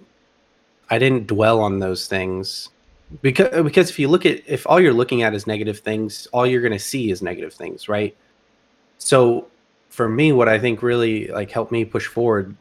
I 0.89 0.97
didn't 0.97 1.27
dwell 1.27 1.59
on 1.59 1.79
those 1.79 2.07
things 2.07 2.69
because 3.21 3.63
because 3.63 3.89
if 3.89 3.99
you 3.99 4.07
look 4.07 4.25
at 4.25 4.41
if 4.47 4.65
all 4.65 4.79
you're 4.79 4.93
looking 4.93 5.21
at 5.21 5.33
is 5.33 5.45
negative 5.45 5.79
things, 5.79 6.27
all 6.33 6.47
you're 6.47 6.61
going 6.61 6.73
to 6.73 6.79
see 6.79 7.11
is 7.11 7.21
negative 7.21 7.53
things, 7.53 7.87
right? 7.87 8.15
So 8.97 9.47
for 9.89 10.09
me, 10.09 10.31
what 10.31 10.47
I 10.47 10.57
think 10.57 10.81
really 10.81 11.27
like 11.27 11.51
helped 11.51 11.71
me 11.71 11.85
push 11.85 12.07
forward 12.07 12.55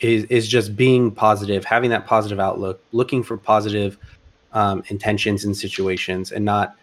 is 0.00 0.24
is 0.24 0.46
just 0.46 0.76
being 0.76 1.10
positive, 1.10 1.64
having 1.64 1.90
that 1.90 2.06
positive 2.06 2.38
outlook, 2.38 2.82
looking 2.92 3.22
for 3.22 3.38
positive 3.38 3.96
um, 4.52 4.82
intentions 4.88 5.44
in 5.44 5.54
situations, 5.54 6.32
and 6.32 6.44
not 6.44 6.76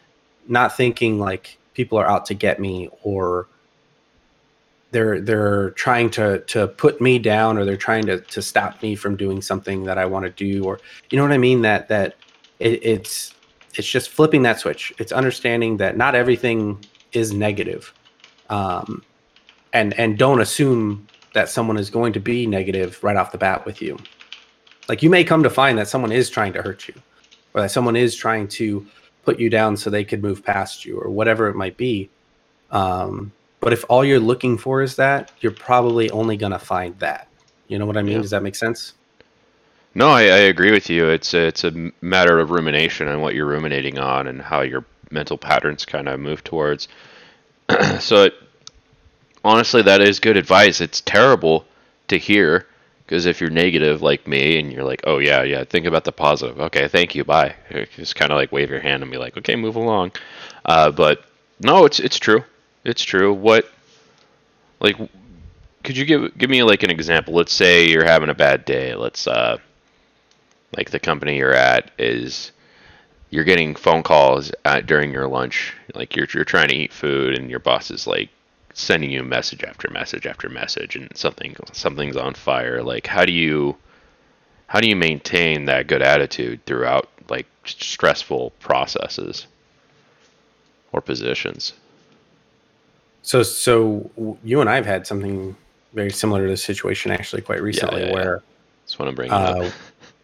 not 0.47 0.75
thinking 0.75 1.19
like 1.19 1.57
people 1.73 1.97
are 1.97 2.07
out 2.07 2.25
to 2.27 2.33
get 2.33 2.59
me 2.59 2.89
or 3.03 3.47
they're 4.91 5.19
they're 5.19 5.71
trying 5.71 6.09
to 6.09 6.39
to 6.41 6.67
put 6.67 7.01
me 7.01 7.19
down 7.19 7.57
or 7.57 7.65
they're 7.65 7.75
trying 7.75 8.05
to 8.05 8.21
to 8.21 8.41
stop 8.41 8.81
me 8.81 8.95
from 8.95 9.15
doing 9.15 9.41
something 9.41 9.83
that 9.83 9.97
I 9.97 10.05
want 10.05 10.25
to 10.25 10.31
do 10.31 10.63
or 10.63 10.79
you 11.09 11.17
know 11.17 11.23
what 11.23 11.33
I 11.33 11.37
mean 11.37 11.61
that 11.63 11.87
that 11.89 12.15
it, 12.59 12.85
it's 12.85 13.33
it's 13.77 13.87
just 13.87 14.09
flipping 14.09 14.43
that 14.43 14.59
switch. 14.59 14.93
It's 14.97 15.11
understanding 15.11 15.77
that 15.77 15.97
not 15.97 16.15
everything 16.15 16.83
is 17.11 17.33
negative, 17.33 17.93
um, 18.49 19.03
and 19.73 19.93
and 19.99 20.17
don't 20.17 20.41
assume 20.41 21.07
that 21.33 21.49
someone 21.49 21.77
is 21.77 21.89
going 21.89 22.13
to 22.13 22.19
be 22.19 22.47
negative 22.47 23.03
right 23.03 23.17
off 23.17 23.31
the 23.31 23.37
bat 23.37 23.65
with 23.65 23.81
you. 23.81 23.97
Like 24.87 25.03
you 25.03 25.09
may 25.09 25.23
come 25.23 25.43
to 25.43 25.49
find 25.49 25.77
that 25.77 25.87
someone 25.87 26.11
is 26.11 26.29
trying 26.29 26.53
to 26.53 26.61
hurt 26.61 26.87
you, 26.87 26.93
or 27.53 27.61
that 27.61 27.71
someone 27.71 27.95
is 27.95 28.15
trying 28.15 28.47
to 28.49 28.85
put 29.25 29.39
you 29.39 29.49
down 29.49 29.75
so 29.75 29.89
they 29.89 30.05
could 30.05 30.21
move 30.21 30.43
past 30.43 30.85
you, 30.85 30.97
or 30.97 31.09
whatever 31.09 31.47
it 31.47 31.55
might 31.55 31.77
be. 31.77 32.09
Um, 32.71 33.31
but 33.59 33.73
if 33.73 33.83
all 33.89 34.05
you're 34.05 34.19
looking 34.19 34.57
for 34.57 34.81
is 34.81 34.95
that, 34.97 35.31
you're 35.41 35.51
probably 35.51 36.09
only 36.11 36.37
gonna 36.37 36.59
find 36.59 36.97
that. 36.99 37.27
You 37.67 37.79
know 37.79 37.85
what 37.85 37.97
I 37.97 38.03
mean? 38.03 38.17
Yeah. 38.17 38.21
Does 38.21 38.31
that 38.31 38.43
make 38.43 38.55
sense? 38.55 38.93
No, 39.95 40.09
I, 40.09 40.23
I 40.23 40.37
agree 40.51 40.71
with 40.71 40.89
you. 40.89 41.07
It's 41.09 41.33
a, 41.33 41.47
it's 41.47 41.63
a 41.63 41.91
matter 42.01 42.39
of 42.39 42.51
rumination 42.51 43.07
on 43.07 43.21
what 43.21 43.33
you're 43.33 43.45
ruminating 43.45 43.97
on 43.97 44.27
and 44.27 44.41
how 44.41 44.61
your 44.61 44.83
mental 45.09 45.37
patterns 45.37 45.85
kind 45.85 46.09
of 46.09 46.19
move 46.19 46.43
towards. 46.43 46.89
so, 47.99 48.25
it, 48.25 48.33
honestly, 49.43 49.81
that 49.83 50.01
is 50.01 50.19
good 50.19 50.35
advice. 50.35 50.81
It's 50.81 50.99
terrible 51.01 51.65
to 52.09 52.17
hear 52.17 52.67
because 53.05 53.25
if 53.25 53.39
you're 53.39 53.49
negative 53.49 54.01
like 54.01 54.27
me 54.27 54.59
and 54.59 54.71
you're 54.71 54.83
like, 54.83 55.01
oh 55.05 55.19
yeah, 55.19 55.43
yeah, 55.43 55.63
think 55.63 55.85
about 55.85 56.03
the 56.03 56.11
positive. 56.11 56.59
Okay, 56.59 56.87
thank 56.87 57.15
you, 57.15 57.23
bye. 57.23 57.55
Just 57.95 58.15
kind 58.15 58.31
of 58.31 58.37
like 58.37 58.51
wave 58.51 58.69
your 58.69 58.79
hand 58.79 59.03
and 59.03 59.11
be 59.11 59.17
like, 59.17 59.37
okay, 59.37 59.55
move 59.55 59.75
along. 59.75 60.11
Uh, 60.65 60.91
but 60.91 61.23
no, 61.59 61.85
it's 61.85 61.99
it's 61.99 62.17
true. 62.17 62.43
It's 62.83 63.03
true. 63.03 63.33
What 63.33 63.69
like 64.79 64.97
could 65.83 65.97
you 65.97 66.05
give 66.05 66.37
give 66.37 66.49
me 66.49 66.63
like 66.63 66.83
an 66.83 66.89
example? 66.89 67.33
Let's 67.33 67.53
say 67.53 67.87
you're 67.87 68.05
having 68.05 68.29
a 68.29 68.35
bad 68.35 68.65
day. 68.65 68.95
Let's 68.95 69.27
uh 69.27 69.57
like 70.75 70.89
the 70.89 70.99
company 70.99 71.37
you're 71.37 71.53
at 71.53 71.91
is 71.97 72.51
you're 73.29 73.43
getting 73.43 73.75
phone 73.75 74.03
calls 74.03 74.51
at, 74.63 74.85
during 74.85 75.11
your 75.11 75.27
lunch 75.27 75.73
like 75.93 76.15
you're, 76.15 76.27
you're 76.33 76.45
trying 76.45 76.69
to 76.69 76.75
eat 76.75 76.93
food 76.93 77.35
and 77.35 77.49
your 77.49 77.59
boss 77.59 77.91
is 77.91 78.07
like 78.07 78.29
sending 78.75 79.09
you 79.09 79.23
message 79.23 79.63
after 79.63 79.89
message 79.89 80.27
after 80.27 80.49
message 80.49 80.95
and 80.95 81.09
something 81.15 81.55
something's 81.71 82.17
on 82.17 82.33
fire 82.33 82.83
like 82.83 83.07
how 83.07 83.25
do 83.25 83.31
you 83.31 83.75
how 84.67 84.79
do 84.79 84.87
you 84.87 84.95
maintain 84.95 85.65
that 85.65 85.87
good 85.87 86.01
attitude 86.01 86.65
throughout 86.65 87.09
like 87.29 87.47
stressful 87.65 88.51
processes 88.59 89.47
or 90.91 91.01
positions? 91.01 91.73
So, 93.21 93.43
so 93.43 94.37
you 94.43 94.61
and 94.61 94.69
I 94.69 94.75
have 94.75 94.85
had 94.85 95.07
something 95.07 95.55
very 95.93 96.11
similar 96.11 96.43
to 96.43 96.47
this 96.47 96.63
situation 96.63 97.11
actually 97.11 97.41
quite 97.41 97.61
recently, 97.61 98.01
yeah, 98.01 98.07
yeah. 98.07 98.13
where 98.13 98.43
that's 98.83 98.99
what 98.99 99.07
i'm 99.07 99.15
bringing 99.15 99.33
up. 99.33 99.57
uh, 99.57 99.71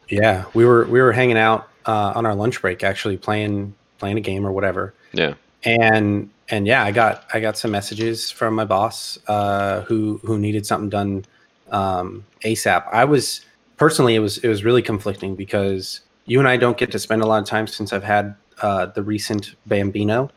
yeah, 0.10 0.46
we 0.54 0.66
were 0.66 0.86
we 0.86 1.02
were 1.02 1.14
hanging 1.14 1.38
out 1.38 1.70
uh, 1.86 2.12
on 2.14 2.26
our 2.26 2.36
lunch 2.36 2.62
break, 2.62 2.84
actually 2.84 3.18
playing 3.18 3.74
playing 3.98 4.18
a 4.18 4.22
game 4.22 4.46
or 4.46 4.52
whatever, 4.52 4.94
yeah 5.14 5.34
and 5.64 6.30
and 6.50 6.68
yeah, 6.68 6.84
I 6.84 6.92
got 6.92 7.26
I 7.34 7.40
got 7.40 7.58
some 7.58 7.72
messages 7.72 8.32
from 8.32 8.56
my 8.56 8.66
boss 8.66 9.20
uh, 9.28 9.82
who 9.82 10.20
who 10.24 10.38
needed 10.38 10.66
something 10.66 10.90
done 10.90 11.26
um, 11.72 12.26
ASAP. 12.44 12.86
I 12.92 13.06
was 13.06 13.42
personally 13.78 14.16
it 14.16 14.20
was 14.20 14.38
it 14.40 14.48
was 14.48 14.64
really 14.64 14.82
conflicting 14.82 15.36
because 15.36 16.02
you 16.26 16.40
and 16.40 16.48
I 16.48 16.58
don't 16.58 16.78
get 16.78 16.92
to 16.92 17.00
spend 17.00 17.22
a 17.22 17.26
lot 17.26 17.42
of 17.42 17.48
time 17.48 17.68
since 17.68 17.94
I've 17.94 18.04
had 18.04 18.36
uh, 18.62 18.88
the 18.88 19.04
recent 19.04 19.56
Bambino, 19.66 20.30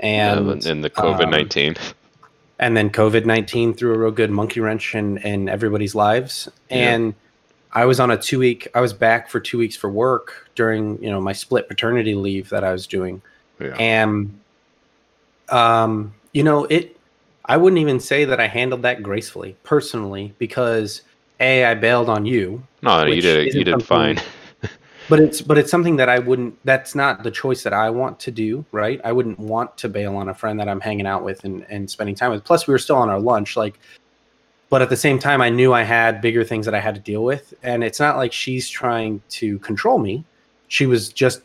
and 0.00 0.48
and, 0.50 0.66
and 0.66 0.84
the 0.84 0.92
um, 1.00 1.18
covid-19 1.18 1.94
and 2.58 2.76
then 2.76 2.90
COVID 2.90 3.26
nineteen 3.26 3.74
threw 3.74 3.94
a 3.94 3.98
real 3.98 4.10
good 4.10 4.30
monkey 4.30 4.60
wrench 4.60 4.94
in 4.94 5.18
in 5.18 5.48
everybody's 5.48 5.94
lives. 5.94 6.48
Yeah. 6.70 6.94
And 6.94 7.14
I 7.72 7.84
was 7.84 8.00
on 8.00 8.10
a 8.10 8.16
two 8.16 8.38
week. 8.38 8.68
I 8.74 8.80
was 8.80 8.92
back 8.92 9.28
for 9.28 9.40
two 9.40 9.58
weeks 9.58 9.76
for 9.76 9.90
work 9.90 10.48
during 10.54 11.02
you 11.02 11.10
know 11.10 11.20
my 11.20 11.32
split 11.32 11.68
paternity 11.68 12.14
leave 12.14 12.48
that 12.50 12.64
I 12.64 12.72
was 12.72 12.86
doing, 12.86 13.20
yeah. 13.60 13.76
and 13.78 14.38
um, 15.48 16.14
you 16.32 16.42
know 16.42 16.64
it. 16.64 16.96
I 17.48 17.56
wouldn't 17.56 17.78
even 17.78 18.00
say 18.00 18.24
that 18.24 18.40
I 18.40 18.48
handled 18.48 18.82
that 18.82 19.02
gracefully 19.02 19.56
personally 19.62 20.34
because 20.38 21.02
a 21.38 21.64
I 21.64 21.74
bailed 21.74 22.08
on 22.08 22.26
you, 22.26 22.62
no 22.82 23.04
you 23.04 23.20
did 23.20 23.54
you 23.54 23.64
did 23.64 23.82
fine 23.84 24.18
but 25.08 25.20
it's 25.20 25.40
but 25.40 25.58
it's 25.58 25.70
something 25.70 25.96
that 25.96 26.08
I 26.08 26.18
wouldn't. 26.18 26.58
That's 26.64 26.94
not 26.94 27.22
the 27.22 27.30
choice 27.30 27.62
that 27.62 27.72
I 27.72 27.90
want 27.90 28.18
to 28.20 28.30
do. 28.30 28.64
Right? 28.72 29.00
I 29.04 29.12
wouldn't 29.12 29.38
want 29.38 29.76
to 29.78 29.88
bail 29.88 30.16
on 30.16 30.28
a 30.28 30.34
friend 30.34 30.58
that 30.60 30.68
I'm 30.68 30.80
hanging 30.80 31.06
out 31.06 31.22
with 31.22 31.44
and 31.44 31.64
and 31.68 31.88
spending 31.88 32.14
time 32.14 32.30
with. 32.30 32.44
Plus, 32.44 32.66
we 32.66 32.72
were 32.72 32.78
still 32.78 32.96
on 32.96 33.08
our 33.08 33.20
lunch. 33.20 33.56
Like, 33.56 33.78
but 34.68 34.82
at 34.82 34.90
the 34.90 34.96
same 34.96 35.18
time, 35.18 35.40
I 35.40 35.50
knew 35.50 35.72
I 35.72 35.82
had 35.82 36.20
bigger 36.20 36.44
things 36.44 36.66
that 36.66 36.74
I 36.74 36.80
had 36.80 36.94
to 36.94 37.00
deal 37.00 37.24
with, 37.24 37.54
and 37.62 37.84
it's 37.84 38.00
not 38.00 38.16
like 38.16 38.32
she's 38.32 38.68
trying 38.68 39.22
to 39.30 39.58
control 39.60 39.98
me. 39.98 40.24
She 40.68 40.86
was 40.86 41.08
just 41.08 41.42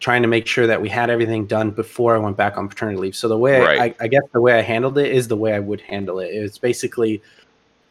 trying 0.00 0.22
to 0.22 0.28
make 0.28 0.46
sure 0.46 0.66
that 0.66 0.80
we 0.80 0.88
had 0.88 1.10
everything 1.10 1.46
done 1.46 1.70
before 1.70 2.14
I 2.16 2.18
went 2.18 2.36
back 2.36 2.56
on 2.56 2.68
paternity 2.68 2.98
leave. 2.98 3.14
So 3.14 3.28
the 3.28 3.36
way 3.38 3.60
Right. 3.60 3.94
I, 4.00 4.04
I 4.04 4.08
guess 4.08 4.22
the 4.32 4.40
way 4.40 4.58
I 4.58 4.62
handled 4.62 4.96
it 4.98 5.12
is 5.12 5.28
the 5.28 5.36
way 5.36 5.52
I 5.54 5.58
would 5.60 5.82
handle 5.82 6.18
it. 6.20 6.28
It's 6.28 6.56
basically 6.58 7.22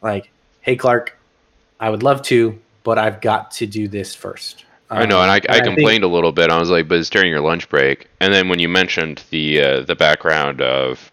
like, 0.01 0.29
"Hey, 0.61 0.75
Clark, 0.75 1.15
I 1.79 1.89
would 1.89 2.01
love 2.03 2.21
to, 2.23 2.59
but 2.83 2.97
I've 2.97 3.21
got 3.21 3.51
to 3.51 3.65
do 3.67 3.87
this 3.87 4.15
first. 4.15 4.65
I 4.91 5.05
know, 5.05 5.21
and 5.21 5.29
I, 5.29 5.35
Um, 5.37 5.41
I 5.49 5.53
think- 5.53 5.65
complained 5.65 6.03
a 6.03 6.07
little 6.07 6.31
bit. 6.31 6.49
I 6.49 6.57
was 6.59 6.71
like, 6.71 6.87
"But 6.87 6.97
it's 6.97 7.11
during 7.11 7.29
your 7.29 7.41
lunch 7.41 7.69
break." 7.69 8.07
And 8.19 8.33
then 8.33 8.49
when 8.49 8.57
you 8.57 8.67
mentioned 8.67 9.23
the 9.29 9.61
uh, 9.61 9.79
the 9.81 9.95
background 9.95 10.61
of 10.63 11.11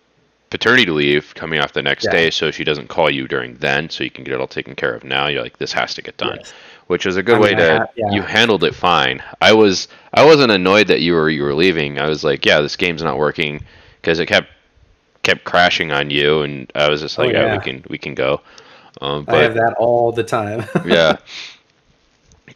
paternity 0.49 0.91
leave 0.91 1.35
coming 1.35 1.61
off 1.61 1.75
the 1.75 1.83
next 1.83 2.07
Yeah. 2.07 2.13
day, 2.13 2.31
so 2.31 2.51
she 2.51 2.65
doesn't 2.65 2.89
call 2.89 3.11
you 3.11 3.29
during 3.29 3.57
then, 3.57 3.91
so 3.91 4.03
you 4.03 4.11
can 4.11 4.25
get 4.25 4.33
it 4.33 4.41
all 4.41 4.47
taken 4.47 4.75
care 4.77 4.95
of 4.95 5.05
now. 5.05 5.27
You're 5.27 5.43
like, 5.43 5.59
"This 5.59 5.73
has 5.75 5.93
to 5.95 6.01
get 6.03 6.17
done," 6.17 6.37
Yes. 6.39 6.55
Which 6.87 7.07
is 7.07 7.17
a 7.17 7.23
good 7.23 7.39
I 7.39 7.41
way 7.41 7.49
mean, 7.51 7.59
to. 7.59 7.83
I 7.83 7.87
yeah. 7.97 8.11
You 8.11 8.23
handled 8.23 8.65
it 8.65 8.75
fine. 8.75 9.23
I 9.41 9.53
was 9.53 9.89
I 10.13 10.25
wasn't 10.25 10.53
annoyed 10.53 10.89
that 10.89 11.01
you 11.01 11.15
were 11.15 11.31
you 11.31 11.43
were 11.43 11.55
leaving. 11.55 11.99
I 11.99 12.09
was 12.09 12.25
like, 12.25 12.45
"Yeah, 12.47 12.61
this 12.61 12.77
game's 12.77 13.03
not 13.03 13.19
working," 13.19 13.65
because 14.01 14.19
it 14.21 14.27
kept 14.27 14.49
kept 15.23 15.45
crashing 15.45 15.93
on 15.93 16.11
you, 16.11 16.43
and 16.43 16.71
I 16.75 16.89
was 16.89 17.01
just 17.03 17.19
Oh, 17.19 17.25
like, 17.25 17.33
"Yeah, 17.33 17.47
yeah. 17.47 17.53
we 17.53 17.59
can 17.59 17.85
we 17.89 17.99
can 17.99 18.15
go." 18.15 18.41
Um, 19.01 19.25
I 19.29 19.39
have 19.39 19.55
that 19.55 19.75
all 19.79 20.13
the 20.13 20.25
time. 20.25 20.65
yeah. 20.87 21.19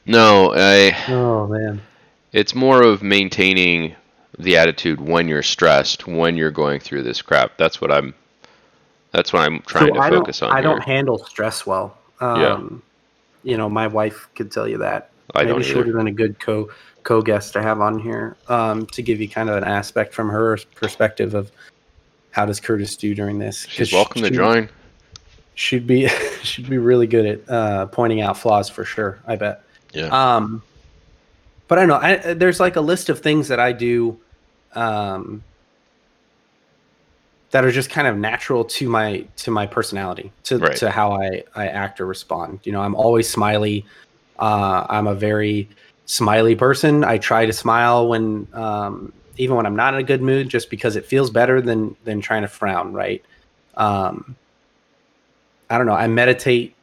No, 0.07 0.53
I 0.55 0.97
oh 1.09 1.47
man. 1.47 1.81
it's 2.33 2.55
more 2.55 2.83
of 2.83 3.03
maintaining 3.03 3.95
the 4.39 4.57
attitude 4.57 5.01
when 5.01 5.29
you're 5.29 5.43
stressed, 5.43 6.07
when 6.07 6.37
you're 6.37 6.51
going 6.51 6.81
through 6.81 7.03
this 7.03 7.23
crap. 7.23 7.57
That's 7.59 7.81
what 7.81 7.91
I'm. 7.93 8.15
That's 9.13 9.33
what 9.33 9.43
I'm 9.43 9.61
trying 9.63 9.95
to 9.95 10.01
I 10.01 10.11
focus 10.11 10.43
on. 10.43 10.51
I 10.51 10.63
here. 10.63 10.63
don't 10.63 10.83
handle 10.83 11.19
stress 11.19 11.67
well. 11.67 11.97
Um, 12.21 12.41
Yeah. 12.41 12.59
You 13.43 13.57
know, 13.57 13.69
my 13.69 13.87
wife 13.87 14.29
could 14.35 14.51
tell 14.51 14.69
you 14.69 14.79
that. 14.79 15.11
I 15.35 15.45
Maybe 15.45 15.63
she 15.63 15.75
would 15.75 15.87
have 15.87 15.97
been 15.97 16.09
a 16.09 16.13
good 16.13 16.39
co 16.41 16.71
co 17.03 17.23
guest 17.23 17.53
to 17.55 17.63
have 17.63 17.81
on 17.81 17.99
here 17.99 18.37
um, 18.49 18.87
to 18.87 19.03
give 19.03 19.21
you 19.21 19.29
kind 19.29 19.49
of 19.49 19.57
an 19.57 19.65
aspect 19.65 20.13
from 20.13 20.29
her 20.29 20.59
perspective 20.75 21.35
of 21.35 21.51
how 22.31 22.47
does 22.47 22.61
Curtis 22.61 22.97
do 22.97 23.15
during 23.15 23.39
this. 23.39 23.67
She's 23.69 23.93
welcome 23.93 24.23
to 24.23 24.29
she- 24.29 24.35
join. 24.35 24.69
She'd 25.55 25.87
be 25.87 26.09
she'd 26.43 26.69
be 26.69 26.79
really 26.79 27.07
good 27.07 27.27
at 27.27 27.51
uh, 27.51 27.87
pointing 27.87 28.21
out 28.21 28.37
flaws 28.37 28.69
for 28.69 28.85
sure. 28.85 29.21
I 29.27 29.37
bet. 29.37 29.63
Yeah. 29.93 30.07
Um, 30.07 30.63
but 31.69 31.79
I 31.79 31.87
don't 31.87 31.89
know. 31.89 32.07
I, 32.07 32.35
there's 32.35 32.59
like 32.59 32.77
a 32.77 32.81
list 32.81 33.09
of 33.09 33.21
things 33.21 33.49
that 33.49 33.61
I 33.61 33.73
do, 33.73 34.19
um, 34.75 35.43
that 37.51 37.65
are 37.65 37.71
just 37.71 37.91
kind 37.91 38.07
of 38.07 38.17
natural 38.17 38.65
to 38.65 38.89
my 38.89 39.27
to 39.37 39.51
my 39.51 39.67
personality, 39.67 40.33
to 40.45 40.59
Right. 40.59 40.77
to 40.77 40.91
how 40.91 41.13
I 41.13 41.43
I 41.55 41.67
act 41.69 42.01
or 42.01 42.07
respond. 42.07 42.61
You 42.65 42.73
know, 42.73 42.81
I'm 42.81 42.95
always 42.95 43.29
smiley. 43.29 43.85
Uh, 44.39 44.87
I'm 44.89 45.07
a 45.07 45.15
very 45.15 45.69
smiley 46.07 46.55
person. 46.55 47.05
I 47.05 47.19
try 47.19 47.47
to 47.47 47.53
smile 47.53 48.09
when 48.09 48.47
um, 48.53 49.13
even 49.37 49.57
when 49.57 49.67
I'm 49.67 49.77
not 49.77 49.95
in 49.95 50.01
a 50.01 50.05
good 50.05 50.23
mood, 50.23 50.49
just 50.49 50.71
because 50.71 50.97
it 50.97 51.05
feels 51.05 51.31
better 51.31 51.61
than 51.61 51.97
than 52.05 52.21
trying 52.21 52.43
to 52.43 52.49
frown. 52.49 52.93
Right. 52.93 53.25
Um, 53.77 54.37
I 55.69 55.79
don't 55.79 55.87
know. 55.87 55.95
I 55.95 56.07
meditate 56.09 56.75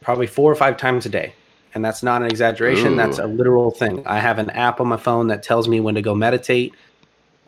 probably 0.00 0.26
four 0.26 0.50
or 0.50 0.54
five 0.54 0.76
times 0.76 1.04
a 1.06 1.08
day. 1.08 1.34
And 1.74 1.84
that's 1.84 2.02
not 2.02 2.22
an 2.22 2.28
exaggeration. 2.28 2.94
Ooh. 2.94 2.96
That's 2.96 3.18
a 3.18 3.26
literal 3.26 3.70
thing. 3.70 4.06
I 4.06 4.18
have 4.18 4.38
an 4.38 4.48
app 4.50 4.80
on 4.80 4.88
my 4.88 4.96
phone 4.96 5.26
that 5.26 5.42
tells 5.42 5.68
me 5.68 5.78
when 5.80 5.94
to 5.96 6.00
go 6.00 6.14
meditate. 6.14 6.72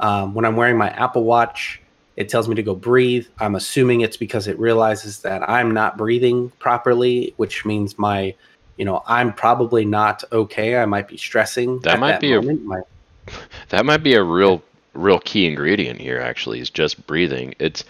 Um, 0.00 0.34
when 0.34 0.44
I'm 0.44 0.54
wearing 0.54 0.76
my 0.76 0.90
Apple 0.90 1.24
Watch, 1.24 1.80
it 2.18 2.28
tells 2.28 2.48
me 2.48 2.56
to 2.56 2.64
go 2.64 2.74
breathe. 2.74 3.28
I'm 3.38 3.54
assuming 3.54 4.00
it's 4.00 4.16
because 4.16 4.48
it 4.48 4.58
realizes 4.58 5.20
that 5.20 5.48
I'm 5.48 5.70
not 5.70 5.96
breathing 5.96 6.50
properly, 6.58 7.32
which 7.36 7.64
means 7.64 7.96
my, 7.96 8.34
you 8.76 8.84
know, 8.84 9.04
I'm 9.06 9.32
probably 9.32 9.84
not 9.84 10.24
okay. 10.32 10.76
I 10.78 10.84
might 10.84 11.06
be 11.06 11.16
stressing. 11.16 11.78
That 11.82 11.94
at 11.94 12.00
might 12.00 12.20
be 12.20 12.32
a- 12.32 12.42
My- 12.42 12.82
That 13.68 13.86
might 13.86 14.02
be 14.02 14.14
a 14.14 14.22
real, 14.24 14.64
real 14.94 15.20
key 15.20 15.46
ingredient 15.46 16.00
here. 16.00 16.18
Actually, 16.18 16.58
is 16.58 16.70
just 16.70 17.06
breathing. 17.06 17.54
It's 17.60 17.84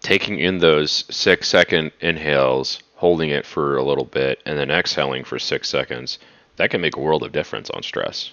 taking 0.00 0.40
in 0.40 0.58
those 0.58 1.04
six 1.08 1.46
second 1.46 1.92
inhales, 2.00 2.80
holding 2.96 3.30
it 3.30 3.46
for 3.46 3.76
a 3.76 3.84
little 3.84 4.04
bit, 4.04 4.42
and 4.44 4.58
then 4.58 4.68
exhaling 4.68 5.22
for 5.22 5.38
six 5.38 5.68
seconds. 5.68 6.18
That 6.56 6.70
can 6.70 6.80
make 6.80 6.96
a 6.96 7.00
world 7.00 7.22
of 7.22 7.30
difference 7.30 7.70
on 7.70 7.84
stress. 7.84 8.32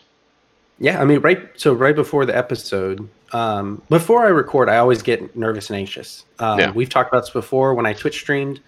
Yeah, 0.80 1.02
I 1.02 1.06
mean, 1.06 1.20
right. 1.20 1.50
So 1.56 1.74
right 1.74 1.96
before 1.96 2.26
the 2.26 2.36
episode, 2.38 3.08
um, 3.34 3.82
before 3.90 4.26
I 4.26 4.30
record, 4.30 4.70
I 4.70 4.78
always 4.78 5.02
get 5.02 5.36
nervous 5.36 5.70
and 5.70 5.78
anxious. 5.78 6.26
Um, 6.40 6.60
Yeah. 6.60 6.72
We've 6.72 6.90
talked 6.90 7.12
about 7.12 7.22
this 7.22 7.32
before. 7.32 7.74
When 7.74 7.86
I 7.86 7.94
Twitch 7.94 8.16
streamed 8.20 8.60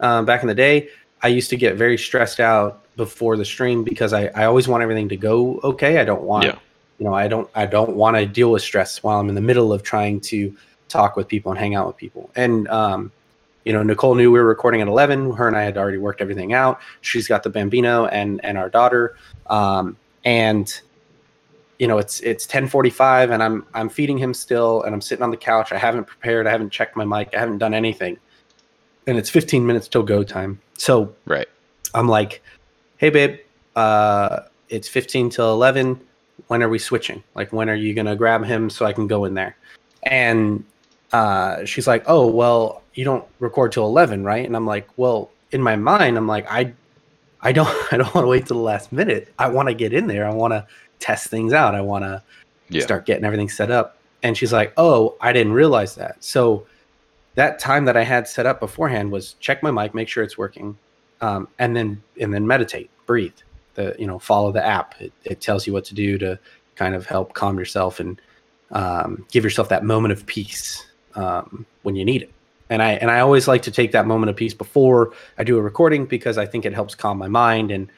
um, 0.00 0.24
back 0.24 0.42
in 0.42 0.48
the 0.48 0.54
day, 0.54 0.88
I 1.22 1.28
used 1.28 1.50
to 1.50 1.56
get 1.56 1.76
very 1.76 1.98
stressed 1.98 2.40
out 2.40 2.82
before 2.96 3.36
the 3.36 3.44
stream 3.44 3.82
because 3.84 4.12
I, 4.12 4.26
I 4.28 4.44
always 4.44 4.68
want 4.68 4.82
everything 4.82 5.08
to 5.10 5.16
go 5.16 5.60
okay. 5.64 5.98
I 5.98 6.04
don't 6.04 6.22
want 6.22 6.44
Yeah. 6.44 6.56
you 6.98 7.06
know, 7.06 7.14
I 7.14 7.28
don't 7.28 7.48
I 7.54 7.66
don't 7.66 7.96
want 7.96 8.16
to 8.16 8.26
deal 8.26 8.52
with 8.52 8.62
stress 8.62 9.02
while 9.02 9.18
I'm 9.20 9.28
in 9.28 9.34
the 9.34 9.40
middle 9.40 9.72
of 9.72 9.82
trying 9.82 10.20
to 10.22 10.54
talk 10.88 11.16
with 11.16 11.28
people 11.28 11.52
and 11.52 11.58
hang 11.58 11.74
out 11.74 11.86
with 11.86 11.96
people. 11.96 12.30
And 12.36 12.68
um, 12.68 13.12
you 13.64 13.72
know, 13.72 13.82
Nicole 13.82 14.14
knew 14.14 14.30
we 14.30 14.38
were 14.38 14.46
recording 14.46 14.80
at 14.80 14.88
11. 14.88 15.32
Her 15.32 15.46
and 15.46 15.56
I 15.56 15.62
had 15.62 15.76
already 15.76 15.98
worked 15.98 16.20
everything 16.22 16.52
out. 16.54 16.80
She's 17.02 17.28
got 17.28 17.42
the 17.42 17.50
bambino 17.50 18.06
and 18.06 18.40
and 18.44 18.56
our 18.56 18.70
daughter. 18.70 19.16
Um, 19.48 19.96
and 20.24 20.80
you 21.80 21.88
know, 21.88 21.96
it's 21.96 22.20
it's 22.20 22.46
10:45 22.46 23.32
and 23.32 23.42
I'm 23.42 23.66
I'm 23.72 23.88
feeding 23.88 24.18
him 24.18 24.34
still 24.34 24.82
and 24.82 24.94
I'm 24.94 25.00
sitting 25.00 25.22
on 25.22 25.30
the 25.30 25.36
couch. 25.36 25.72
I 25.72 25.78
haven't 25.78 26.04
prepared. 26.04 26.46
I 26.46 26.50
haven't 26.50 26.70
checked 26.70 26.94
my 26.94 27.06
mic. 27.06 27.34
I 27.34 27.40
haven't 27.40 27.56
done 27.56 27.72
anything. 27.72 28.18
And 29.06 29.16
it's 29.16 29.30
15 29.30 29.66
minutes 29.66 29.88
till 29.88 30.02
go 30.02 30.22
time. 30.22 30.60
So 30.76 31.14
Right. 31.24 31.48
I'm 31.94 32.06
like, 32.06 32.42
hey, 32.98 33.08
babe, 33.08 33.38
uh, 33.74 34.40
it's 34.68 34.88
15 34.88 35.30
till 35.30 35.52
11. 35.52 35.98
When 36.48 36.62
are 36.62 36.68
we 36.68 36.78
switching? 36.78 37.24
Like, 37.34 37.50
when 37.52 37.70
are 37.70 37.74
you 37.74 37.94
going 37.94 38.06
to 38.06 38.14
grab 38.14 38.44
him 38.44 38.70
so 38.70 38.84
I 38.86 38.92
can 38.92 39.06
go 39.06 39.24
in 39.24 39.34
there? 39.34 39.56
And 40.04 40.64
uh, 41.12 41.64
she's 41.64 41.86
like, 41.86 42.04
oh, 42.06 42.26
well, 42.26 42.82
you 42.94 43.04
don't 43.04 43.24
record 43.40 43.72
till 43.72 43.86
11, 43.86 44.22
right? 44.22 44.44
And 44.46 44.54
I'm 44.54 44.66
like, 44.66 44.86
well, 44.96 45.30
in 45.50 45.62
my 45.62 45.76
mind, 45.76 46.16
I'm 46.16 46.28
like, 46.28 46.46
I, 46.48 46.72
I 47.40 47.52
don't, 47.52 47.68
I 47.92 47.96
don't 47.96 48.14
want 48.14 48.24
to 48.24 48.28
wait 48.28 48.46
till 48.46 48.58
the 48.58 48.62
last 48.62 48.92
minute. 48.92 49.32
I 49.38 49.48
want 49.48 49.68
to 49.68 49.74
get 49.74 49.92
in 49.92 50.06
there. 50.06 50.28
I 50.28 50.32
want 50.32 50.52
to 50.52 50.66
test 51.00 51.28
things 51.28 51.52
out. 51.52 51.74
I 51.74 51.80
want 51.80 52.04
to 52.04 52.22
Yeah. 52.68 52.82
start 52.82 53.04
getting 53.06 53.24
everything 53.24 53.48
set 53.48 53.70
up. 53.70 53.98
And 54.22 54.36
she's 54.36 54.52
like, 54.52 54.72
oh, 54.76 55.16
I 55.20 55.32
didn't 55.32 55.54
realize 55.54 55.96
that. 55.96 56.22
So 56.22 56.66
that 57.34 57.58
time 57.58 57.84
that 57.86 57.96
I 57.96 58.04
had 58.04 58.28
set 58.28 58.46
up 58.46 58.60
beforehand 58.60 59.10
was 59.10 59.34
check 59.40 59.62
my 59.62 59.70
mic, 59.70 59.94
make 59.94 60.08
sure 60.08 60.22
it's 60.22 60.38
working, 60.38 60.76
um, 61.20 61.48
and 61.58 61.74
then 61.76 62.02
and 62.20 62.32
then 62.32 62.46
meditate, 62.46 62.90
breathe. 63.06 63.34
The 63.74 63.94
you 63.98 64.06
know 64.06 64.18
follow 64.18 64.52
the 64.52 64.64
app. 64.64 65.00
It, 65.00 65.12
it 65.24 65.40
tells 65.40 65.66
you 65.66 65.72
what 65.72 65.84
to 65.86 65.94
do 65.94 66.18
to 66.18 66.38
kind 66.76 66.94
of 66.94 67.06
help 67.06 67.34
calm 67.34 67.58
yourself 67.58 68.00
and 68.00 68.20
um, 68.72 69.26
give 69.30 69.44
yourself 69.44 69.68
that 69.68 69.84
moment 69.84 70.12
of 70.12 70.26
peace 70.26 70.86
um, 71.14 71.66
when 71.82 71.96
you 71.96 72.04
need 72.04 72.22
it. 72.22 72.30
And 72.68 72.82
I 72.82 72.92
and 72.92 73.10
I 73.10 73.20
always 73.20 73.48
like 73.48 73.62
to 73.62 73.70
take 73.70 73.92
that 73.92 74.06
moment 74.06 74.30
of 74.30 74.36
peace 74.36 74.54
before 74.54 75.12
I 75.38 75.44
do 75.44 75.56
a 75.56 75.62
recording 75.62 76.06
because 76.06 76.36
I 76.38 76.46
think 76.46 76.64
it 76.64 76.74
helps 76.74 76.94
calm 76.94 77.18
my 77.18 77.28
mind 77.28 77.70
and 77.70 77.88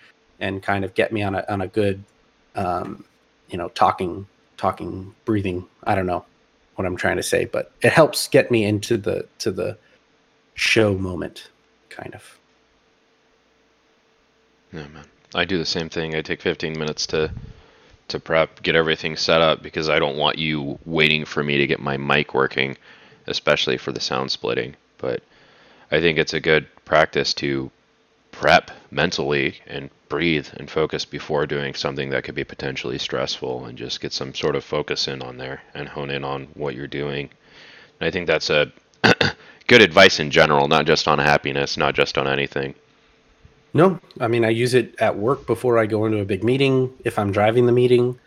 and 0.40 0.62
kind 0.62 0.84
of 0.84 0.94
get 0.94 1.12
me 1.12 1.22
on 1.22 1.34
a 1.34 1.44
on 1.48 1.60
a 1.62 1.68
good 1.68 2.02
um, 2.54 3.04
you 3.48 3.58
know 3.58 3.68
talking 3.68 4.26
talking 4.56 5.14
breathing. 5.24 5.66
I 5.84 5.94
don't 5.94 6.06
know 6.06 6.24
what 6.76 6.86
I'm 6.86 6.96
trying 6.96 7.16
to 7.16 7.22
say, 7.22 7.44
but 7.44 7.72
it 7.82 7.92
helps 7.92 8.28
get 8.28 8.50
me 8.50 8.64
into 8.64 8.96
the 8.96 9.26
to 9.38 9.50
the 9.50 9.76
show 10.54 10.94
moment, 10.94 11.50
kind 11.88 12.14
of. 12.14 12.38
Yeah, 14.72 14.86
man. 14.88 15.04
I 15.34 15.44
do 15.44 15.58
the 15.58 15.64
same 15.64 15.88
thing. 15.88 16.14
I 16.14 16.22
take 16.22 16.42
15 16.42 16.78
minutes 16.78 17.06
to 17.08 17.32
to 18.08 18.20
prep, 18.20 18.62
get 18.62 18.76
everything 18.76 19.16
set 19.16 19.40
up 19.40 19.62
because 19.62 19.88
I 19.88 19.98
don't 19.98 20.16
want 20.16 20.38
you 20.38 20.78
waiting 20.84 21.24
for 21.24 21.42
me 21.42 21.56
to 21.58 21.66
get 21.66 21.80
my 21.80 21.96
mic 21.96 22.34
working, 22.34 22.76
especially 23.26 23.78
for 23.78 23.92
the 23.92 24.00
sound 24.00 24.30
splitting. 24.30 24.76
But 24.98 25.22
I 25.90 26.00
think 26.00 26.18
it's 26.18 26.34
a 26.34 26.40
good 26.40 26.66
practice 26.84 27.32
to 27.34 27.70
prep 28.30 28.70
mentally 28.90 29.56
and 29.66 29.88
breathe 30.12 30.46
and 30.58 30.70
focus 30.70 31.06
before 31.06 31.46
doing 31.46 31.72
something 31.72 32.10
that 32.10 32.22
could 32.22 32.34
be 32.34 32.44
potentially 32.44 32.98
stressful 32.98 33.64
and 33.64 33.78
just 33.78 33.98
get 33.98 34.12
some 34.12 34.34
sort 34.34 34.54
of 34.54 34.62
focus 34.62 35.08
in 35.08 35.22
on 35.22 35.38
there 35.38 35.62
and 35.72 35.88
hone 35.88 36.10
in 36.10 36.22
on 36.22 36.46
what 36.52 36.74
you're 36.74 36.86
doing. 36.86 37.30
And 37.98 38.06
I 38.06 38.10
think 38.10 38.26
that's 38.26 38.50
a 38.50 38.70
good 39.68 39.80
advice 39.80 40.20
in 40.20 40.30
general, 40.30 40.68
not 40.68 40.84
just 40.84 41.08
on 41.08 41.18
happiness, 41.18 41.78
not 41.78 41.94
just 41.94 42.18
on 42.18 42.28
anything. 42.28 42.74
No, 43.72 43.98
I 44.20 44.28
mean 44.28 44.44
I 44.44 44.50
use 44.50 44.74
it 44.74 44.94
at 44.98 45.16
work 45.16 45.46
before 45.46 45.78
I 45.78 45.86
go 45.86 46.04
into 46.04 46.18
a 46.18 46.26
big 46.26 46.44
meeting. 46.44 46.92
If 47.06 47.18
I'm 47.18 47.32
driving 47.32 47.64
the 47.64 47.72
meeting, 47.72 48.20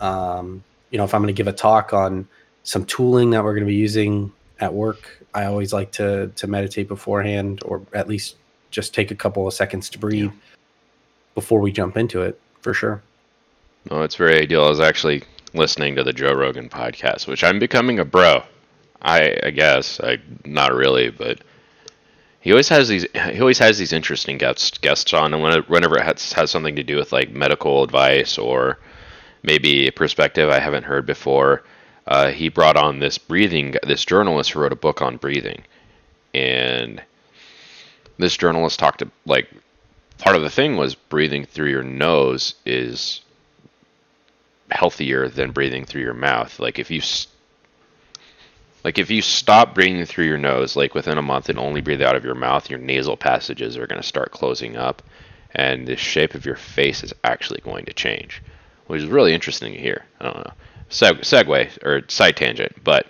um, 0.00 0.62
you 0.92 0.98
know, 0.98 1.04
if 1.04 1.14
I'm 1.14 1.20
going 1.20 1.34
to 1.34 1.36
give 1.36 1.48
a 1.48 1.52
talk 1.52 1.92
on 1.92 2.28
some 2.62 2.84
tooling 2.84 3.30
that 3.30 3.42
we're 3.42 3.54
going 3.54 3.66
to 3.66 3.72
be 3.72 3.74
using 3.74 4.30
at 4.60 4.72
work, 4.72 5.20
I 5.34 5.46
always 5.46 5.72
like 5.72 5.90
to 5.98 6.28
to 6.36 6.46
meditate 6.46 6.86
beforehand, 6.86 7.60
or 7.64 7.82
at 7.92 8.06
least 8.06 8.36
just 8.70 8.94
take 8.94 9.10
a 9.10 9.16
couple 9.16 9.48
of 9.48 9.52
seconds 9.52 9.90
to 9.90 9.98
breathe 9.98 10.30
before 11.34 11.60
we 11.60 11.72
jump 11.72 11.96
into 11.96 12.22
it. 12.22 12.40
For 12.60 12.72
sure. 12.74 13.02
No, 13.90 14.02
it's 14.02 14.16
very 14.16 14.40
ideal. 14.40 14.64
I 14.64 14.70
was 14.70 14.80
actually 14.80 15.22
listening 15.52 15.96
to 15.96 16.02
the 16.02 16.12
Joe 16.12 16.32
Rogan 16.32 16.68
podcast, 16.68 17.26
which 17.26 17.44
I'm 17.44 17.58
becoming 17.58 17.98
a 17.98 18.04
bro. 18.04 18.42
I, 19.02 19.36
I 19.42 19.50
guess 19.50 20.00
I 20.00 20.18
not 20.44 20.72
really, 20.72 21.10
but 21.10 21.40
he 22.40 22.50
always 22.52 22.68
has 22.70 22.88
these. 22.88 23.06
He 23.12 23.40
always 23.40 23.58
has 23.58 23.78
these 23.78 23.92
interesting 23.92 24.38
guests 24.38 24.78
guests 24.78 25.12
on, 25.12 25.34
and 25.34 25.42
whenever 25.68 25.98
it 25.98 26.04
has, 26.04 26.32
has 26.32 26.50
something 26.50 26.76
to 26.76 26.82
do 26.82 26.96
with 26.96 27.12
like 27.12 27.30
medical 27.30 27.82
advice 27.82 28.38
or 28.38 28.78
maybe 29.42 29.86
a 29.86 29.92
perspective 29.92 30.48
I 30.48 30.58
haven't 30.58 30.84
heard 30.84 31.04
before, 31.04 31.62
uh, 32.06 32.30
he 32.30 32.48
brought 32.48 32.76
on 32.76 32.98
this 32.98 33.18
breathing. 33.18 33.74
This 33.82 34.04
journalist 34.04 34.52
who 34.52 34.60
wrote 34.60 34.72
a 34.72 34.76
book 34.76 35.02
on 35.02 35.18
breathing, 35.18 35.64
and 36.32 37.02
this 38.18 38.36
journalist 38.36 38.78
talked 38.78 39.00
to 39.00 39.10
like 39.26 39.48
part 40.24 40.36
of 40.36 40.42
the 40.42 40.50
thing 40.50 40.78
was 40.78 40.94
breathing 40.94 41.44
through 41.44 41.68
your 41.68 41.82
nose 41.82 42.54
is 42.64 43.20
healthier 44.70 45.28
than 45.28 45.52
breathing 45.52 45.84
through 45.84 46.00
your 46.00 46.14
mouth. 46.14 46.58
Like 46.58 46.78
if 46.78 46.90
you 46.90 47.02
like 48.82 48.98
if 48.98 49.10
you 49.10 49.20
stop 49.20 49.74
breathing 49.74 50.06
through 50.06 50.24
your 50.24 50.38
nose 50.38 50.76
like 50.76 50.94
within 50.94 51.18
a 51.18 51.22
month 51.22 51.50
and 51.50 51.58
only 51.58 51.82
breathe 51.82 52.00
out 52.00 52.16
of 52.16 52.24
your 52.24 52.34
mouth, 52.34 52.70
your 52.70 52.78
nasal 52.78 53.18
passages 53.18 53.76
are 53.76 53.86
going 53.86 54.00
to 54.00 54.06
start 54.06 54.30
closing 54.30 54.78
up 54.78 55.02
and 55.54 55.86
the 55.86 55.94
shape 55.94 56.34
of 56.34 56.46
your 56.46 56.56
face 56.56 57.04
is 57.04 57.12
actually 57.22 57.60
going 57.60 57.84
to 57.84 57.92
change, 57.92 58.42
which 58.86 59.02
is 59.02 59.08
really 59.08 59.34
interesting 59.34 59.74
to 59.74 59.78
hear. 59.78 60.06
I 60.20 60.24
don't 60.24 60.36
know. 60.38 60.52
Seg- 60.88 61.20
segue 61.20 61.84
or 61.84 62.02
side 62.08 62.38
tangent, 62.38 62.82
but 62.82 63.06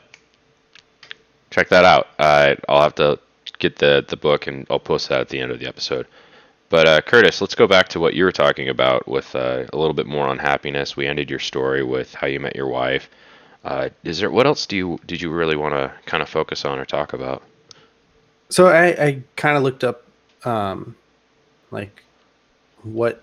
check 1.51 1.69
that 1.69 1.85
out. 1.85 2.09
Uh, 2.19 2.57
I'll 2.69 2.83
have 2.83 2.97
to 2.97 3.21
get 3.61 3.77
the 3.77 4.05
the 4.09 4.17
book 4.17 4.49
and 4.49 4.67
I'll 4.69 4.81
post 4.81 5.11
that 5.11 5.21
at 5.21 5.29
the 5.29 5.39
end 5.39 5.53
of 5.53 5.61
the 5.61 5.69
episode. 5.69 6.09
But 6.71 6.89
uh, 6.89 7.01
Curtis, 7.03 7.41
let's 7.41 7.55
go 7.55 7.67
back 7.67 7.89
to 7.89 8.01
what 8.01 8.15
you 8.15 8.25
were 8.25 8.33
talking 8.33 8.69
about 8.69 9.07
with 9.07 9.35
uh, 9.37 9.65
a 9.73 9.77
little 9.77 9.95
bit 9.95 10.07
more 10.07 10.27
on 10.27 10.39
happiness. 10.39 10.97
We 10.97 11.07
ended 11.07 11.31
your 11.31 11.39
story 11.39 11.83
with 11.85 12.15
how 12.15 12.27
you 12.27 12.41
met 12.41 12.57
your 12.57 12.69
wife. 12.69 13.09
Uh, 13.65 13.89
is 14.03 14.19
there 14.19 14.31
what 14.31 14.47
else 14.47 14.67
do 14.67 14.77
you 14.77 14.99
did 15.07 15.21
you 15.23 15.31
really 15.31 15.57
want 15.57 15.75
to 15.75 15.93
kind 16.07 16.23
of 16.23 16.29
focus 16.29 16.65
on 16.65 16.79
or 16.79 16.85
talk 16.85 17.13
about? 17.13 17.43
So 18.51 18.67
I, 18.67 18.87
I 19.05 19.23
kind 19.37 19.57
of 19.57 19.63
looked 19.63 19.85
up, 19.85 20.05
um, 20.45 20.95
like, 21.71 22.03
what 22.83 23.23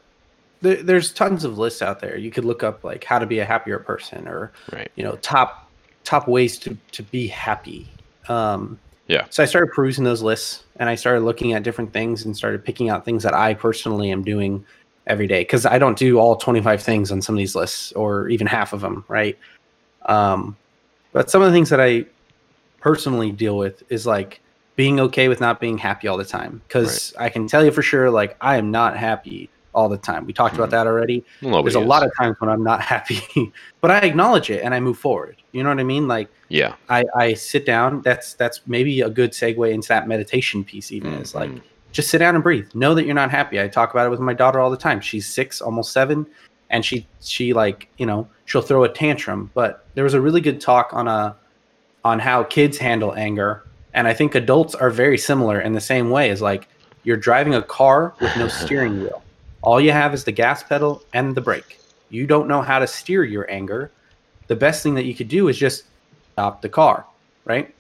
there, 0.62 0.82
there's 0.82 1.14
tons 1.14 1.44
of 1.44 1.58
lists 1.58 1.82
out 1.82 2.00
there. 2.00 2.18
You 2.18 2.32
could 2.32 2.46
look 2.46 2.64
up 2.64 2.84
like 2.84 3.04
how 3.04 3.20
to 3.20 3.26
be 3.26 3.40
a 3.40 3.46
happier 3.46 3.80
person, 3.80 4.28
or 4.28 4.52
Right. 4.72 4.92
you 4.96 5.04
know 5.04 5.16
top 5.18 5.70
top 6.04 6.28
ways 6.28 6.58
to 6.60 6.78
to 6.94 7.04
be 7.04 7.28
happy. 7.28 7.88
Um, 8.30 8.80
Yeah. 9.12 9.26
So 9.30 9.44
I 9.44 9.46
started 9.46 9.74
perusing 9.74 10.06
those 10.06 10.22
lists, 10.22 10.64
and 10.78 10.88
I 10.88 10.96
started 10.96 11.22
looking 11.22 11.52
at 11.52 11.64
different 11.64 11.92
things, 11.92 12.24
and 12.24 12.36
started 12.36 12.64
picking 12.64 12.90
out 12.90 13.04
things 13.04 13.24
that 13.24 13.34
I 13.34 13.54
personally 13.54 14.10
am 14.10 14.24
doing 14.24 14.64
every 15.06 15.28
day 15.28 15.42
because 15.42 15.66
I 15.66 15.78
don't 15.80 15.98
do 15.98 16.18
all 16.18 16.38
25 16.38 16.82
things 16.82 17.12
on 17.12 17.22
some 17.22 17.36
of 17.36 17.38
these 17.38 17.54
lists, 17.54 17.92
or 17.92 18.30
even 18.30 18.48
half 18.48 18.72
of 18.72 18.80
them, 18.80 19.04
right? 19.10 19.38
Um, 20.06 20.56
but 21.12 21.30
some 21.30 21.42
of 21.42 21.50
the 21.50 21.54
things 21.54 21.70
that 21.72 21.82
I 21.82 22.06
personally 22.80 23.34
deal 23.34 23.58
with 23.58 23.84
is 23.92 24.06
like 24.06 24.40
being 24.78 25.02
okay 25.02 25.28
with 25.28 25.42
not 25.42 25.60
being 25.60 25.78
happy 25.78 26.08
all 26.08 26.16
the 26.16 26.24
time 26.24 26.62
because 26.66 27.14
I 27.20 27.28
can 27.28 27.48
tell 27.48 27.66
you 27.66 27.72
for 27.72 27.82
sure, 27.82 28.10
like 28.10 28.38
I 28.40 28.56
am 28.56 28.72
not 28.72 28.96
happy 28.96 29.50
all 29.74 29.88
the 29.90 29.98
time. 29.98 30.26
We 30.26 30.34
talked 30.34 30.56
about 30.56 30.68
Mhm. 30.70 30.72
that 30.72 30.88
already. 30.88 31.24
There's 31.42 31.76
a 31.76 31.80
is. 31.82 31.86
lot 31.88 32.04
of 32.06 32.12
times 32.18 32.36
when 32.40 32.50
I'm 32.50 32.64
not 32.64 32.82
happy, 32.94 33.52
but 33.80 33.92
I 33.92 34.00
acknowledge 34.00 34.50
it 34.50 34.64
and 34.64 34.74
I 34.74 34.80
move 34.80 34.98
forward. 34.98 35.38
You 35.52 35.64
know 35.64 35.70
what 35.70 35.80
I 35.80 35.84
mean? 35.84 36.08
Like 36.08 36.30
yeah. 36.50 36.76
I, 36.90 37.04
I 37.16 37.34
sit 37.34 37.66
down. 37.66 38.02
That's 38.02 38.34
that's 38.34 38.62
maybe 38.68 39.02
a 39.02 39.10
good 39.10 39.32
segue 39.32 39.72
into 39.72 39.88
that 39.90 40.08
meditation 40.08 40.64
piece. 40.64 40.92
Even 40.92 41.14
is 41.14 41.34
like 41.36 41.50
Mhm. 41.50 41.62
just 41.92 42.10
sit 42.10 42.18
down 42.20 42.36
and 42.36 42.44
breathe. 42.44 42.68
Know 42.74 42.94
that 42.96 43.06
you're 43.06 43.16
not 43.16 43.32
happy. 43.32 43.60
I 43.62 43.68
talk 43.68 43.92
about 43.92 44.06
it 44.08 44.10
with 44.10 44.20
my 44.20 44.34
daughter 44.34 44.60
all 44.60 44.70
the 44.70 44.78
time. 44.78 45.00
She's 45.02 45.26
six, 45.28 45.62
almost 45.62 45.94
seven, 45.94 46.26
and 46.70 46.84
she 46.86 47.08
she 47.22 47.54
like 47.54 47.88
you 47.98 48.06
know 48.06 48.28
she'll 48.46 48.62
throw 48.62 48.84
a 48.84 48.90
tantrum. 48.90 49.50
But 49.54 49.86
there 49.96 50.04
was 50.04 50.14
a 50.14 50.22
really 50.22 50.42
good 50.42 50.60
talk 50.62 50.94
on 50.94 51.08
a 51.08 51.36
on 52.04 52.20
how 52.20 52.44
kids 52.44 52.78
handle 52.78 53.14
anger, 53.16 53.64
and 53.94 54.08
I 54.08 54.14
think 54.14 54.36
adults 54.36 54.74
are 54.76 54.90
very 54.90 55.18
similar 55.18 55.60
in 55.62 55.74
the 55.74 55.82
same 55.82 56.10
way. 56.10 56.30
Is 56.30 56.42
like 56.42 56.68
you're 57.04 57.18
driving 57.18 57.56
a 57.56 57.62
car 57.62 58.14
with 58.22 58.36
no 58.38 58.48
steering 58.62 59.02
wheel. 59.02 59.22
All 59.62 59.80
you 59.80 59.92
have 59.92 60.14
is 60.14 60.24
the 60.24 60.32
gas 60.32 60.64
pedal 60.64 61.04
and 61.14 61.36
the 61.36 61.42
brake. 61.42 61.80
You 62.10 62.26
don't 62.26 62.48
know 62.48 62.62
how 62.62 62.80
to 62.80 62.88
steer 62.88 63.24
your 63.24 63.50
anger. 63.50 63.92
The 64.48 64.56
best 64.56 64.84
thing 64.84 64.96
that 64.96 65.06
you 65.06 65.16
could 65.16 65.28
do 65.28 65.48
is 65.48 65.58
just 65.58 65.86
stop 66.34 66.62
the 66.62 66.70
car, 66.70 67.06
right? 67.46 67.74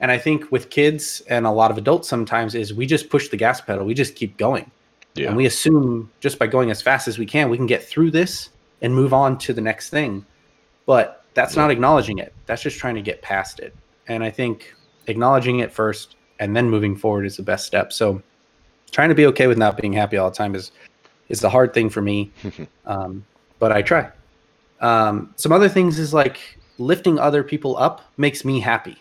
And 0.00 0.10
I 0.10 0.18
think 0.18 0.50
with 0.50 0.70
kids 0.70 1.22
and 1.28 1.46
a 1.46 1.50
lot 1.50 1.70
of 1.70 1.78
adults 1.78 2.08
sometimes 2.08 2.54
is 2.54 2.72
we 2.72 2.86
just 2.86 3.10
push 3.10 3.28
the 3.28 3.36
gas 3.36 3.60
pedal, 3.60 3.84
we 3.84 3.94
just 3.94 4.14
keep 4.14 4.36
going. 4.36 4.70
Yeah. 5.14 5.28
And 5.28 5.36
we 5.36 5.46
assume 5.46 6.10
just 6.20 6.38
by 6.38 6.46
going 6.46 6.70
as 6.70 6.80
fast 6.80 7.08
as 7.08 7.18
we 7.18 7.26
can, 7.26 7.50
we 7.50 7.56
can 7.56 7.66
get 7.66 7.82
through 7.82 8.12
this 8.12 8.50
and 8.82 8.94
move 8.94 9.12
on 9.12 9.36
to 9.38 9.52
the 9.52 9.60
next 9.60 9.90
thing. 9.90 10.24
But 10.86 11.24
that's 11.34 11.56
not 11.56 11.70
acknowledging 11.70 12.18
it. 12.18 12.32
That's 12.46 12.62
just 12.62 12.78
trying 12.78 12.94
to 12.94 13.02
get 13.02 13.20
past 13.20 13.60
it. 13.60 13.74
And 14.06 14.24
I 14.24 14.30
think 14.30 14.74
acknowledging 15.08 15.58
it 15.58 15.72
first 15.72 16.16
and 16.38 16.56
then 16.56 16.70
moving 16.70 16.96
forward 16.96 17.26
is 17.26 17.36
the 17.36 17.42
best 17.42 17.66
step. 17.66 17.92
So 17.92 18.22
trying 18.90 19.08
to 19.08 19.14
be 19.14 19.26
okay 19.26 19.46
with 19.46 19.58
not 19.58 19.76
being 19.76 19.92
happy 19.92 20.16
all 20.16 20.30
the 20.30 20.36
time 20.36 20.54
is 20.54 20.70
is 21.28 21.40
the 21.40 21.50
hard 21.50 21.74
thing 21.74 21.90
for 21.90 22.00
me. 22.00 22.30
um, 22.86 23.24
but 23.58 23.72
I 23.72 23.82
try. 23.82 24.10
Um, 24.80 25.34
some 25.36 25.52
other 25.52 25.68
things 25.68 25.98
is 25.98 26.14
like 26.14 26.38
lifting 26.78 27.18
other 27.18 27.42
people 27.42 27.76
up 27.76 28.02
makes 28.16 28.44
me 28.44 28.60
happy. 28.60 28.96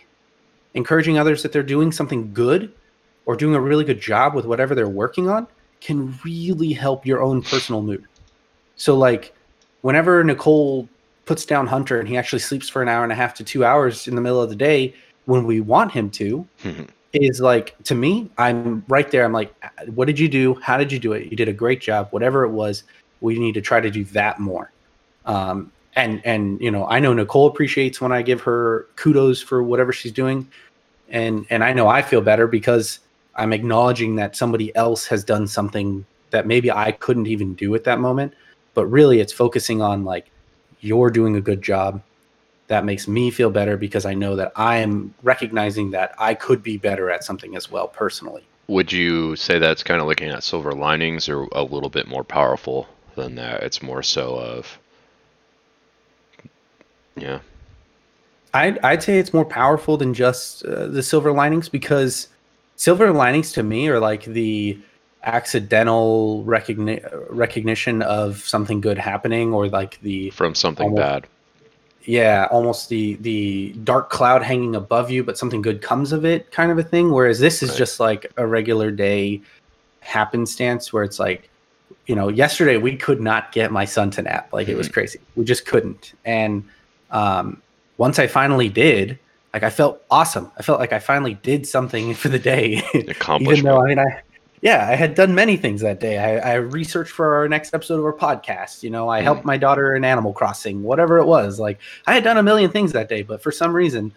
Encouraging 0.74 1.18
others 1.18 1.44
that 1.44 1.52
they're 1.52 1.64
doing 1.64 1.92
something 1.92 2.34
good 2.34 2.72
or 3.26 3.36
doing 3.36 3.56
a 3.56 3.62
really 3.62 3.84
good 3.84 4.02
job 4.02 4.34
with 4.34 4.46
whatever 4.46 4.76
they're 4.76 4.90
working 4.90 5.30
on 5.30 5.48
can 5.82 6.18
really 6.24 6.74
help 6.74 7.06
your 7.06 7.22
own 7.22 7.42
personal 7.42 7.82
mood. 7.82 8.06
So, 8.76 8.98
like, 8.98 9.36
whenever 9.82 10.24
Nicole 10.24 10.88
puts 11.26 11.46
down 11.46 11.68
Hunter 11.68 12.00
and 12.00 12.08
he 12.08 12.18
actually 12.18 12.40
sleeps 12.40 12.70
for 12.70 12.82
an 12.82 12.88
hour 12.90 13.04
and 13.04 13.12
a 13.12 13.16
half 13.16 13.34
to 13.36 13.44
two 13.44 13.64
hours 13.66 14.08
in 14.08 14.16
the 14.16 14.22
middle 14.22 14.42
of 14.42 14.50
the 14.50 14.56
day 14.56 14.94
when 15.26 15.46
we 15.46 15.60
want 15.60 15.92
him 15.92 16.10
to, 16.12 16.48
is 17.24 17.42
like, 17.42 17.76
to 17.84 17.96
me, 17.96 18.30
I'm 18.38 18.84
right 18.88 19.10
there. 19.10 19.26
I'm 19.26 19.34
like, 19.34 19.54
what 19.94 20.06
did 20.06 20.20
you 20.20 20.28
do? 20.28 20.56
How 20.56 20.78
did 20.78 20.92
you 20.92 21.00
do 21.00 21.14
it? 21.14 21.30
You 21.30 21.38
did 21.38 21.48
a 21.48 21.54
great 21.54 21.82
job. 21.82 22.08
Whatever 22.12 22.44
it 22.44 22.50
was, 22.50 22.84
we 23.22 23.40
need 23.40 23.54
to 23.54 23.62
try 23.62 23.80
to 23.80 23.90
do 23.90 24.04
that 24.06 24.40
more. 24.40 24.72
Um, 25.26 25.72
and 25.96 26.22
and 26.26 26.62
you 26.62 26.72
know, 26.72 26.88
I 26.88 27.00
know 27.00 27.14
Nicole 27.14 27.48
appreciates 27.48 28.00
when 28.00 28.12
I 28.12 28.22
give 28.22 28.42
her 28.42 28.88
kudos 28.96 29.42
for 29.42 29.64
whatever 29.64 29.92
she's 29.92 30.12
doing, 30.12 30.48
and 31.10 31.46
and 31.50 31.64
I 31.64 31.74
know 31.74 31.88
I 31.88 32.02
feel 32.02 32.22
better 32.22 32.48
because 32.48 33.00
I'm 33.36 33.52
acknowledging 33.52 34.16
that 34.18 34.36
somebody 34.36 34.74
else 34.76 35.08
has 35.08 35.24
done 35.24 35.48
something 35.48 36.06
that 36.30 36.46
maybe 36.46 36.72
I 36.72 36.92
couldn't 36.92 37.28
even 37.28 37.56
do 37.56 37.74
at 37.76 37.84
that 37.86 38.00
moment. 38.00 38.34
But 38.76 38.86
really, 38.86 39.20
it's 39.20 39.34
focusing 39.34 39.82
on 39.82 40.06
like 40.06 40.30
you're 40.82 41.10
doing 41.10 41.36
a 41.36 41.42
good 41.42 41.64
job. 41.64 42.02
That 42.68 42.84
makes 42.84 43.08
me 43.08 43.32
feel 43.32 43.50
better 43.50 43.78
because 43.78 44.06
I 44.06 44.14
know 44.14 44.36
that 44.36 44.52
I 44.56 44.78
am 44.78 45.14
recognizing 45.24 45.92
that 45.92 46.14
I 46.18 46.34
could 46.34 46.62
be 46.62 46.78
better 46.78 47.10
at 47.10 47.24
something 47.24 47.56
as 47.56 47.72
well 47.72 47.88
personally. 47.88 48.44
Would 48.68 48.92
you 48.92 49.38
say 49.38 49.60
that's 49.60 49.84
kind 49.84 50.02
of 50.02 50.08
looking 50.08 50.30
at 50.30 50.44
silver 50.44 50.74
linings 50.74 51.30
or 51.30 51.48
a 51.54 51.64
little 51.64 51.90
bit 51.90 52.08
more 52.08 52.26
powerful 52.26 52.88
than 53.16 53.36
that? 53.36 53.64
It's 53.64 53.82
more 53.82 54.04
so 54.04 54.38
of 54.38 54.78
yeah. 57.16 57.40
I'd, 58.54 58.80
I'd 58.80 59.04
say 59.04 59.20
it's 59.20 59.34
more 59.34 59.46
powerful 59.46 59.98
than 59.98 60.14
just 60.14 60.66
uh, 60.66 60.88
the 60.88 61.04
silver 61.04 61.32
linings 61.32 61.70
because 61.70 62.28
silver 62.76 63.12
linings 63.12 63.52
to 63.54 63.64
me 63.64 63.88
are 63.90 64.00
like 64.00 64.26
the 64.26 64.80
accidental 65.24 66.44
recogni- 66.46 67.04
recognition 67.30 68.02
of 68.02 68.40
something 68.48 68.82
good 68.82 68.98
happening 68.98 69.54
or 69.54 69.68
like 69.68 70.00
the 70.02 70.30
from 70.32 70.56
something 70.56 70.86
almost, 70.86 71.02
bad. 71.02 71.28
Yeah, 72.08 72.48
almost 72.52 72.88
the 72.88 73.16
the 73.16 73.74
dark 73.84 74.10
cloud 74.10 74.42
hanging 74.42 74.76
above 74.76 75.12
you, 75.12 75.26
but 75.26 75.38
something 75.38 75.62
good 75.62 75.82
comes 75.82 76.14
of 76.14 76.24
it, 76.24 76.52
kind 76.52 76.72
of 76.72 76.78
a 76.80 76.84
thing. 76.84 77.12
Whereas 77.12 77.40
this 77.40 77.62
is 77.62 77.72
Right. 77.72 77.78
just 77.78 78.00
like 78.00 78.32
a 78.38 78.48
regular 78.48 78.92
day 78.92 79.42
happenstance 80.02 80.94
where 80.94 81.04
it's 81.04 81.20
like, 81.20 81.50
you 82.06 82.16
know, 82.16 82.30
yesterday 82.30 82.78
we 82.78 82.96
could 82.96 83.20
not 83.20 83.52
get 83.52 83.74
my 83.74 83.84
son 83.84 84.10
to 84.12 84.22
nap. 84.22 84.48
Like 84.54 84.70
it 84.70 84.78
was 84.78 84.88
Mhm. 84.88 84.94
crazy. 84.94 85.20
We 85.36 85.44
just 85.44 85.66
couldn't. 85.66 86.14
And 86.24 86.64
um, 87.12 87.62
once 87.98 88.20
I 88.20 88.28
finally 88.28 88.70
did, 88.70 89.20
like 89.54 89.64
I 89.64 89.70
felt 89.70 90.02
awesome. 90.10 90.50
I 90.58 90.64
felt 90.64 90.80
like 90.80 90.94
I 90.94 91.00
finally 91.00 91.34
did 91.34 91.68
something 91.68 92.14
for 92.22 92.30
the 92.30 92.40
day. 92.40 92.82
Even 93.42 93.66
though 93.66 93.82
I 93.84 93.88
mean 93.88 94.00
I 94.00 94.22
yeah, 94.62 94.88
I 94.90 94.96
had 94.96 95.16
done 95.16 95.36
many 95.36 95.58
things 95.58 95.82
that 95.82 96.00
day. 96.00 96.18
I, 96.18 96.54
I 96.54 96.56
researched 96.56 97.12
for 97.12 97.36
our 97.36 97.48
next 97.48 97.74
episode 97.74 98.00
of 98.00 98.06
our 98.06 98.14
podcast. 98.14 98.82
You 98.84 98.90
know, 98.90 99.08
I 99.08 99.22
helped 99.22 99.46
my 99.46 99.58
daughter 99.58 99.96
in 99.96 100.04
Animal 100.04 100.34
Crossing, 100.34 100.82
whatever 100.84 101.20
it 101.20 101.26
was. 101.26 101.60
Like 101.60 101.80
I 102.08 102.14
had 102.14 102.24
done 102.24 102.38
a 102.38 102.44
million 102.44 102.72
things 102.72 102.92
that 102.94 103.10
day, 103.10 103.22
but 103.22 103.42
for 103.42 103.52
some 103.52 103.74
reason, 103.74 104.14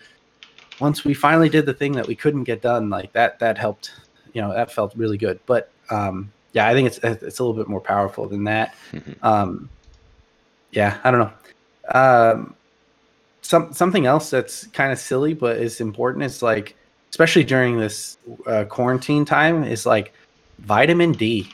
once 0.80 1.04
we 1.04 1.12
finally 1.12 1.48
did 1.48 1.66
the 1.66 1.74
thing 1.74 1.92
that 1.92 2.06
we 2.06 2.14
couldn't 2.14 2.44
get 2.44 2.62
done, 2.62 2.88
like 2.88 3.12
that 3.12 3.38
that 3.40 3.58
helped. 3.58 3.92
You 4.32 4.40
know, 4.40 4.52
that 4.52 4.70
felt 4.70 4.94
really 4.94 5.18
good. 5.18 5.40
But 5.44 5.70
um, 5.90 6.32
yeah, 6.52 6.66
I 6.66 6.72
think 6.72 6.86
it's 6.86 6.98
it's 6.98 7.38
a 7.38 7.44
little 7.44 7.56
bit 7.56 7.68
more 7.68 7.80
powerful 7.80 8.28
than 8.28 8.44
that. 8.44 8.74
Mhm. 8.92 9.24
Um, 9.24 9.68
yeah, 10.70 10.98
I 11.04 11.10
don't 11.10 11.20
know. 11.20 11.32
Um, 11.92 12.54
some 13.42 13.72
something 13.72 14.06
else 14.06 14.30
that's 14.30 14.66
kind 14.68 14.92
of 14.92 14.98
silly 14.98 15.34
but 15.34 15.56
is 15.56 15.80
important 15.80 16.24
is 16.24 16.42
like, 16.42 16.76
especially 17.10 17.44
during 17.44 17.78
this 17.78 18.18
uh, 18.46 18.64
quarantine 18.64 19.24
time, 19.24 19.64
is 19.64 19.84
like 19.84 20.12
vitamin 20.60 21.12
D. 21.12 21.50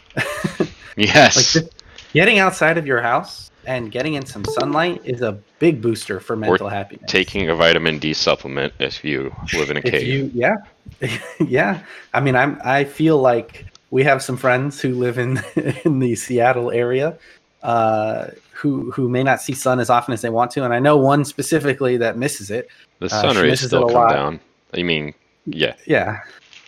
yes. 0.97 1.57
like 1.57 1.64
getting 2.12 2.38
outside 2.38 2.79
of 2.79 2.87
your 2.87 3.01
house 3.01 3.51
and 3.66 3.90
getting 3.90 4.14
in 4.14 4.25
some 4.25 4.45
sunlight 4.45 5.03
is 5.05 5.23
a 5.23 5.33
big 5.59 5.83
booster 5.83 6.21
for 6.21 6.37
mental 6.37 6.69
happiness. 6.69 7.11
Taking 7.11 7.49
a 7.49 7.55
vitamin 7.55 7.99
D 7.99 8.14
supplement 8.14 8.73
if 8.79 9.05
you 9.05 9.35
live 9.55 9.71
in 9.71 9.77
a 9.77 9.81
if 9.81 9.90
cave. 9.90 10.07
you 10.07 10.31
yeah 10.35 10.57
yeah 11.47 11.81
i 12.14 12.21
mean 12.21 12.37
i'm 12.37 12.61
i 12.64 12.85
feel 12.85 13.19
like 13.19 13.66
we 13.90 14.03
have 14.03 14.23
some 14.23 14.37
friends 14.37 14.81
who 14.81 14.95
live 14.95 15.19
in 15.19 15.40
in 15.85 15.99
the 15.99 16.14
seattle 16.14 16.71
area 16.71 17.19
uh 17.62 18.29
who 18.53 18.90
who 18.92 19.09
may 19.09 19.23
not 19.23 19.40
see 19.40 19.53
sun 19.53 19.81
as 19.81 19.90
often 19.90 20.14
as 20.14 20.23
they 20.23 20.31
want 20.31 20.51
to 20.51 20.64
and 20.64 20.73
i 20.73 20.79
know 20.79 20.97
one 20.97 21.25
specifically 21.25 21.97
that 21.97 22.16
misses 22.16 22.51
it 22.51 22.69
the 23.01 23.07
uh, 23.07 23.09
sun 23.09 23.35
she 23.35 23.42
rays 23.42 23.61
still 23.61 23.87
come 23.87 23.95
lot. 23.95 24.12
down. 24.12 24.40
I 24.75 24.83
mean, 24.83 25.14
yeah. 25.47 25.75
yeah 25.87 26.21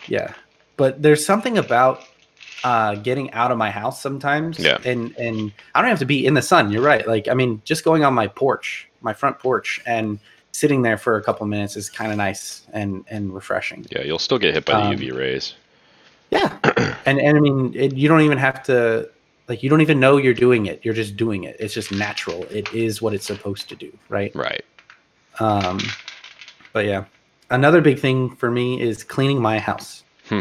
yeah 0.07 0.33
but 0.77 1.01
there's 1.01 1.25
something 1.25 1.57
about 1.57 2.03
uh 2.63 2.95
getting 2.95 3.31
out 3.31 3.51
of 3.51 3.57
my 3.57 3.69
house 3.71 4.01
sometimes 4.01 4.59
Yeah. 4.59 4.77
and 4.85 5.15
and 5.17 5.51
i 5.75 5.81
don't 5.81 5.89
have 5.89 5.99
to 5.99 6.05
be 6.05 6.25
in 6.25 6.33
the 6.33 6.41
sun 6.41 6.71
you're 6.71 6.81
right 6.81 7.07
like 7.07 7.27
i 7.27 7.33
mean 7.33 7.61
just 7.63 7.83
going 7.83 8.03
on 8.03 8.13
my 8.13 8.27
porch 8.27 8.87
my 9.01 9.13
front 9.13 9.39
porch 9.39 9.81
and 9.85 10.19
sitting 10.51 10.81
there 10.81 10.97
for 10.97 11.15
a 11.17 11.23
couple 11.23 11.45
minutes 11.47 11.75
is 11.77 11.89
kind 11.89 12.11
of 12.11 12.17
nice 12.17 12.63
and 12.73 13.05
and 13.09 13.33
refreshing 13.33 13.85
Yeah, 13.91 14.01
you'll 14.03 14.19
still 14.19 14.39
get 14.39 14.53
hit 14.53 14.65
by 14.65 14.73
Um, 14.73 14.95
the 14.95 15.07
UV 15.11 15.15
rays. 15.17 15.53
Yeah, 16.31 16.57
and 17.05 17.19
and 17.19 17.37
I 17.37 17.39
mean, 17.39 17.73
it, 17.75 17.95
you 17.95 18.07
don't 18.07 18.21
even 18.21 18.37
have 18.37 18.61
to 18.63 19.09
like 19.47 19.63
you 19.63 19.69
don't 19.69 19.81
even 19.81 19.99
know 19.99 20.17
you're 20.17 20.33
doing 20.33 20.65
it. 20.65 20.81
You're 20.83 20.93
just 20.93 21.15
doing 21.17 21.43
it. 21.43 21.55
It's 21.59 21.73
just 21.73 21.91
natural. 21.91 22.43
It 22.51 22.71
is 22.73 23.01
what 23.01 23.13
it's 23.13 23.25
supposed 23.25 23.69
to 23.69 23.75
do, 23.75 23.91
right? 24.09 24.35
Right. 24.35 24.63
Um, 25.39 25.79
but 26.73 26.85
yeah, 26.85 27.05
another 27.49 27.79
big 27.81 27.99
thing 27.99 28.35
for 28.35 28.51
me 28.51 28.81
is 28.81 29.03
cleaning 29.03 29.41
my 29.41 29.59
house. 29.59 30.03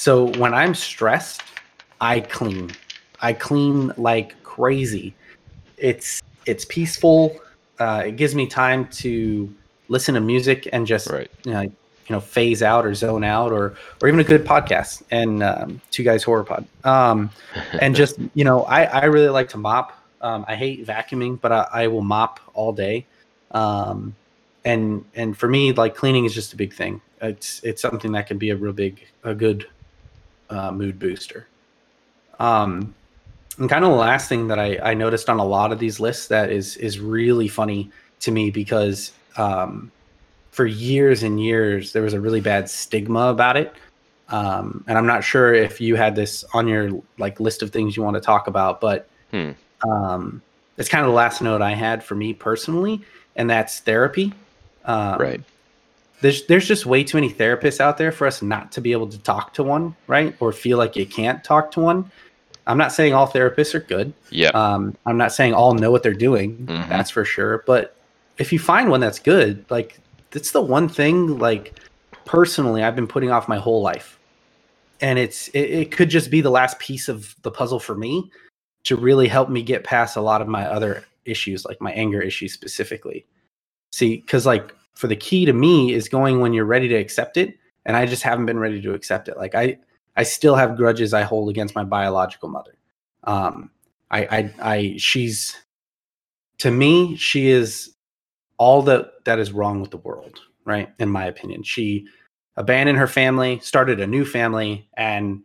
so 0.00 0.32
when 0.38 0.54
I'm 0.54 0.74
stressed, 0.74 1.42
I 2.00 2.20
clean. 2.20 2.70
I 3.20 3.34
clean 3.34 3.92
like 3.98 4.42
crazy. 4.44 5.14
It's 5.76 6.22
it's 6.46 6.64
peaceful. 6.64 7.38
Uh, 7.78 8.04
it 8.06 8.16
gives 8.16 8.34
me 8.34 8.46
time 8.46 8.88
to 9.02 9.54
listen 9.88 10.14
to 10.14 10.20
music 10.22 10.66
and 10.72 10.86
just 10.86 11.10
Right. 11.10 11.30
you 11.44 11.52
know, 11.52 11.60
you 11.60 11.72
know 12.08 12.18
phase 12.18 12.62
out 12.62 12.86
or 12.86 12.94
zone 12.94 13.24
out 13.24 13.52
or 13.52 13.76
or 14.00 14.08
even 14.08 14.20
a 14.20 14.24
good 14.24 14.42
podcast 14.42 15.02
and 15.10 15.42
um, 15.42 15.82
two 15.90 16.02
guys 16.02 16.22
horror 16.22 16.44
pod 16.44 16.64
um, 16.84 17.28
and 17.78 17.94
just 17.94 18.18
you 18.34 18.42
know 18.42 18.62
I 18.62 18.84
I 18.84 19.04
really 19.04 19.28
like 19.28 19.50
to 19.50 19.58
mop. 19.58 19.92
Um, 20.22 20.46
I 20.48 20.54
hate 20.54 20.86
vacuuming, 20.86 21.38
but 21.38 21.52
I, 21.52 21.68
I 21.72 21.86
will 21.88 22.00
mop 22.00 22.40
all 22.54 22.72
day. 22.72 23.04
Um, 23.50 24.16
and 24.64 25.04
and 25.14 25.36
for 25.36 25.46
me, 25.46 25.74
like 25.74 25.94
cleaning 25.94 26.24
is 26.24 26.32
just 26.32 26.54
a 26.54 26.56
big 26.56 26.72
thing. 26.72 27.02
It's 27.20 27.62
it's 27.64 27.82
something 27.82 28.12
that 28.12 28.28
can 28.28 28.38
be 28.38 28.48
a 28.48 28.56
real 28.56 28.72
big 28.72 29.06
a 29.24 29.34
good 29.34 29.66
uh, 30.50 30.70
mood 30.72 30.98
booster. 30.98 31.46
Um, 32.38 32.94
and 33.58 33.68
kind 33.68 33.84
of 33.84 33.90
the 33.90 33.96
last 33.96 34.28
thing 34.28 34.48
that 34.48 34.58
I, 34.58 34.78
I 34.82 34.94
noticed 34.94 35.28
on 35.28 35.38
a 35.38 35.44
lot 35.44 35.72
of 35.72 35.78
these 35.78 36.00
lists 36.00 36.28
that 36.28 36.50
is 36.50 36.76
is 36.78 36.98
really 36.98 37.48
funny 37.48 37.90
to 38.20 38.30
me 38.30 38.50
because 38.50 39.12
um, 39.36 39.90
for 40.50 40.66
years 40.66 41.22
and 41.22 41.42
years 41.42 41.92
there 41.92 42.02
was 42.02 42.14
a 42.14 42.20
really 42.20 42.40
bad 42.40 42.68
stigma 42.68 43.28
about 43.28 43.56
it. 43.56 43.74
Um, 44.28 44.84
and 44.86 44.96
I'm 44.96 45.06
not 45.06 45.24
sure 45.24 45.52
if 45.52 45.80
you 45.80 45.96
had 45.96 46.14
this 46.14 46.44
on 46.54 46.68
your 46.68 46.90
like 47.18 47.40
list 47.40 47.62
of 47.62 47.70
things 47.70 47.96
you 47.96 48.02
want 48.02 48.14
to 48.14 48.20
talk 48.20 48.46
about, 48.46 48.80
but 48.80 49.08
Hmm. 49.30 49.50
um, 49.88 50.42
it's 50.76 50.88
kind 50.88 51.04
of 51.04 51.10
the 51.10 51.16
last 51.16 51.42
note 51.42 51.62
I 51.62 51.72
had 51.72 52.02
for 52.02 52.14
me 52.14 52.32
personally, 52.32 53.02
and 53.36 53.48
that's 53.48 53.80
therapy. 53.80 54.32
Um, 54.84 55.20
Right. 55.20 55.40
There's 56.20 56.46
there's 56.46 56.68
just 56.68 56.86
way 56.86 57.02
too 57.02 57.16
many 57.16 57.32
therapists 57.32 57.80
out 57.80 57.96
there 57.96 58.12
for 58.12 58.26
us 58.26 58.42
not 58.42 58.72
to 58.72 58.80
be 58.80 58.92
able 58.92 59.08
to 59.08 59.18
talk 59.18 59.54
to 59.54 59.62
one, 59.62 59.96
right? 60.06 60.36
Or 60.40 60.52
feel 60.52 60.78
like 60.78 60.96
you 60.96 61.06
can't 61.06 61.42
talk 61.42 61.70
to 61.72 61.80
one. 61.80 62.10
I'm 62.66 62.78
not 62.78 62.92
saying 62.92 63.14
all 63.14 63.26
therapists 63.26 63.74
are 63.74 63.80
good. 63.80 64.12
Yeah. 64.30 64.50
Um, 64.50 64.96
I'm 65.06 65.16
not 65.16 65.32
saying 65.32 65.54
all 65.54 65.74
know 65.74 65.90
what 65.90 66.02
they're 66.02 66.12
doing. 66.12 66.58
Mhm. 66.66 66.88
That's 66.88 67.10
for 67.10 67.24
sure. 67.24 67.64
But 67.66 67.96
if 68.38 68.52
you 68.52 68.58
find 68.58 68.90
one 68.90 69.00
that's 69.00 69.18
good, 69.18 69.64
like 69.70 69.98
that's 70.30 70.52
the 70.52 70.60
one 70.60 70.88
thing. 70.88 71.38
Like 71.38 71.74
personally, 72.26 72.82
I've 72.82 72.94
been 72.94 73.08
putting 73.08 73.30
off 73.30 73.48
my 73.48 73.58
whole 73.58 73.82
life, 73.82 74.18
and 75.00 75.18
it's 75.18 75.48
it, 75.48 75.70
it 75.70 75.92
could 75.92 76.10
just 76.10 76.30
be 76.30 76.40
the 76.42 76.50
last 76.50 76.78
piece 76.78 77.08
of 77.08 77.34
the 77.42 77.50
puzzle 77.50 77.80
for 77.80 77.94
me 77.94 78.30
to 78.84 78.96
really 78.96 79.28
help 79.28 79.48
me 79.48 79.62
get 79.62 79.84
past 79.84 80.16
a 80.16 80.20
lot 80.20 80.40
of 80.42 80.48
my 80.48 80.66
other 80.66 81.04
issues, 81.24 81.64
like 81.64 81.80
my 81.80 81.92
anger 81.92 82.20
issues 82.20 82.52
specifically. 82.52 83.26
See, 83.92 84.18
because 84.18 84.46
like 84.46 84.74
for 84.94 85.06
the 85.06 85.16
key 85.16 85.44
to 85.44 85.52
me 85.52 85.92
is 85.92 86.08
going 86.08 86.40
when 86.40 86.52
you're 86.52 86.64
ready 86.64 86.88
to 86.88 86.94
accept 86.94 87.36
it, 87.36 87.58
and 87.84 87.96
I 87.96 88.06
just 88.06 88.22
haven't 88.22 88.46
been 88.46 88.58
ready 88.58 88.80
to 88.82 88.94
accept 88.94 89.28
it. 89.28 89.36
Like 89.36 89.54
I 89.54 89.78
I 90.16 90.24
still 90.24 90.56
have 90.56 90.76
grudges 90.76 91.14
I 91.14 91.22
hold 91.22 91.48
against 91.50 91.74
my 91.74 91.84
biological 91.84 92.48
mother. 92.48 92.76
Um, 93.24 93.70
I, 94.10 94.24
I, 94.24 94.54
I, 94.60 94.94
she's 94.98 95.56
to 96.58 96.70
me, 96.70 97.16
she 97.16 97.48
is 97.48 97.94
all 98.58 98.82
that 98.82 99.24
that 99.24 99.38
is 99.38 99.52
wrong 99.52 99.80
with 99.80 99.90
the 99.90 99.96
world, 99.98 100.40
right? 100.64 100.90
In 100.98 101.08
my 101.08 101.24
opinion, 101.26 101.62
she 101.62 102.06
abandoned 102.56 102.98
her 102.98 103.06
family, 103.06 103.60
started 103.60 104.00
a 104.00 104.06
new 104.06 104.24
family, 104.24 104.88
and 104.96 105.42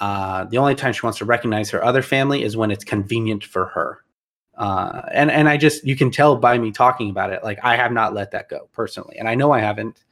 Uh, 0.00 0.44
the 0.50 0.58
only 0.58 0.74
time 0.74 0.92
she 0.92 1.06
wants 1.06 1.18
to 1.18 1.24
recognize 1.24 1.70
her 1.70 1.84
other 1.84 2.02
family 2.02 2.42
is 2.42 2.56
when 2.56 2.72
it's 2.72 2.84
convenient 2.84 3.44
for 3.44 3.66
her. 3.66 4.03
Uh, 4.56 5.02
and 5.12 5.30
and 5.30 5.48
I 5.48 5.56
just 5.56 5.84
you 5.84 5.96
can 5.96 6.10
tell 6.10 6.36
by 6.36 6.58
me 6.58 6.70
talking 6.70 7.10
about 7.10 7.30
it, 7.30 7.42
like 7.42 7.58
I 7.62 7.76
have 7.76 7.92
not 7.92 8.14
let 8.14 8.30
that 8.32 8.48
go 8.48 8.68
personally, 8.72 9.16
and 9.18 9.28
I 9.28 9.34
know 9.34 9.52
I 9.52 9.60
haven't. 9.60 10.02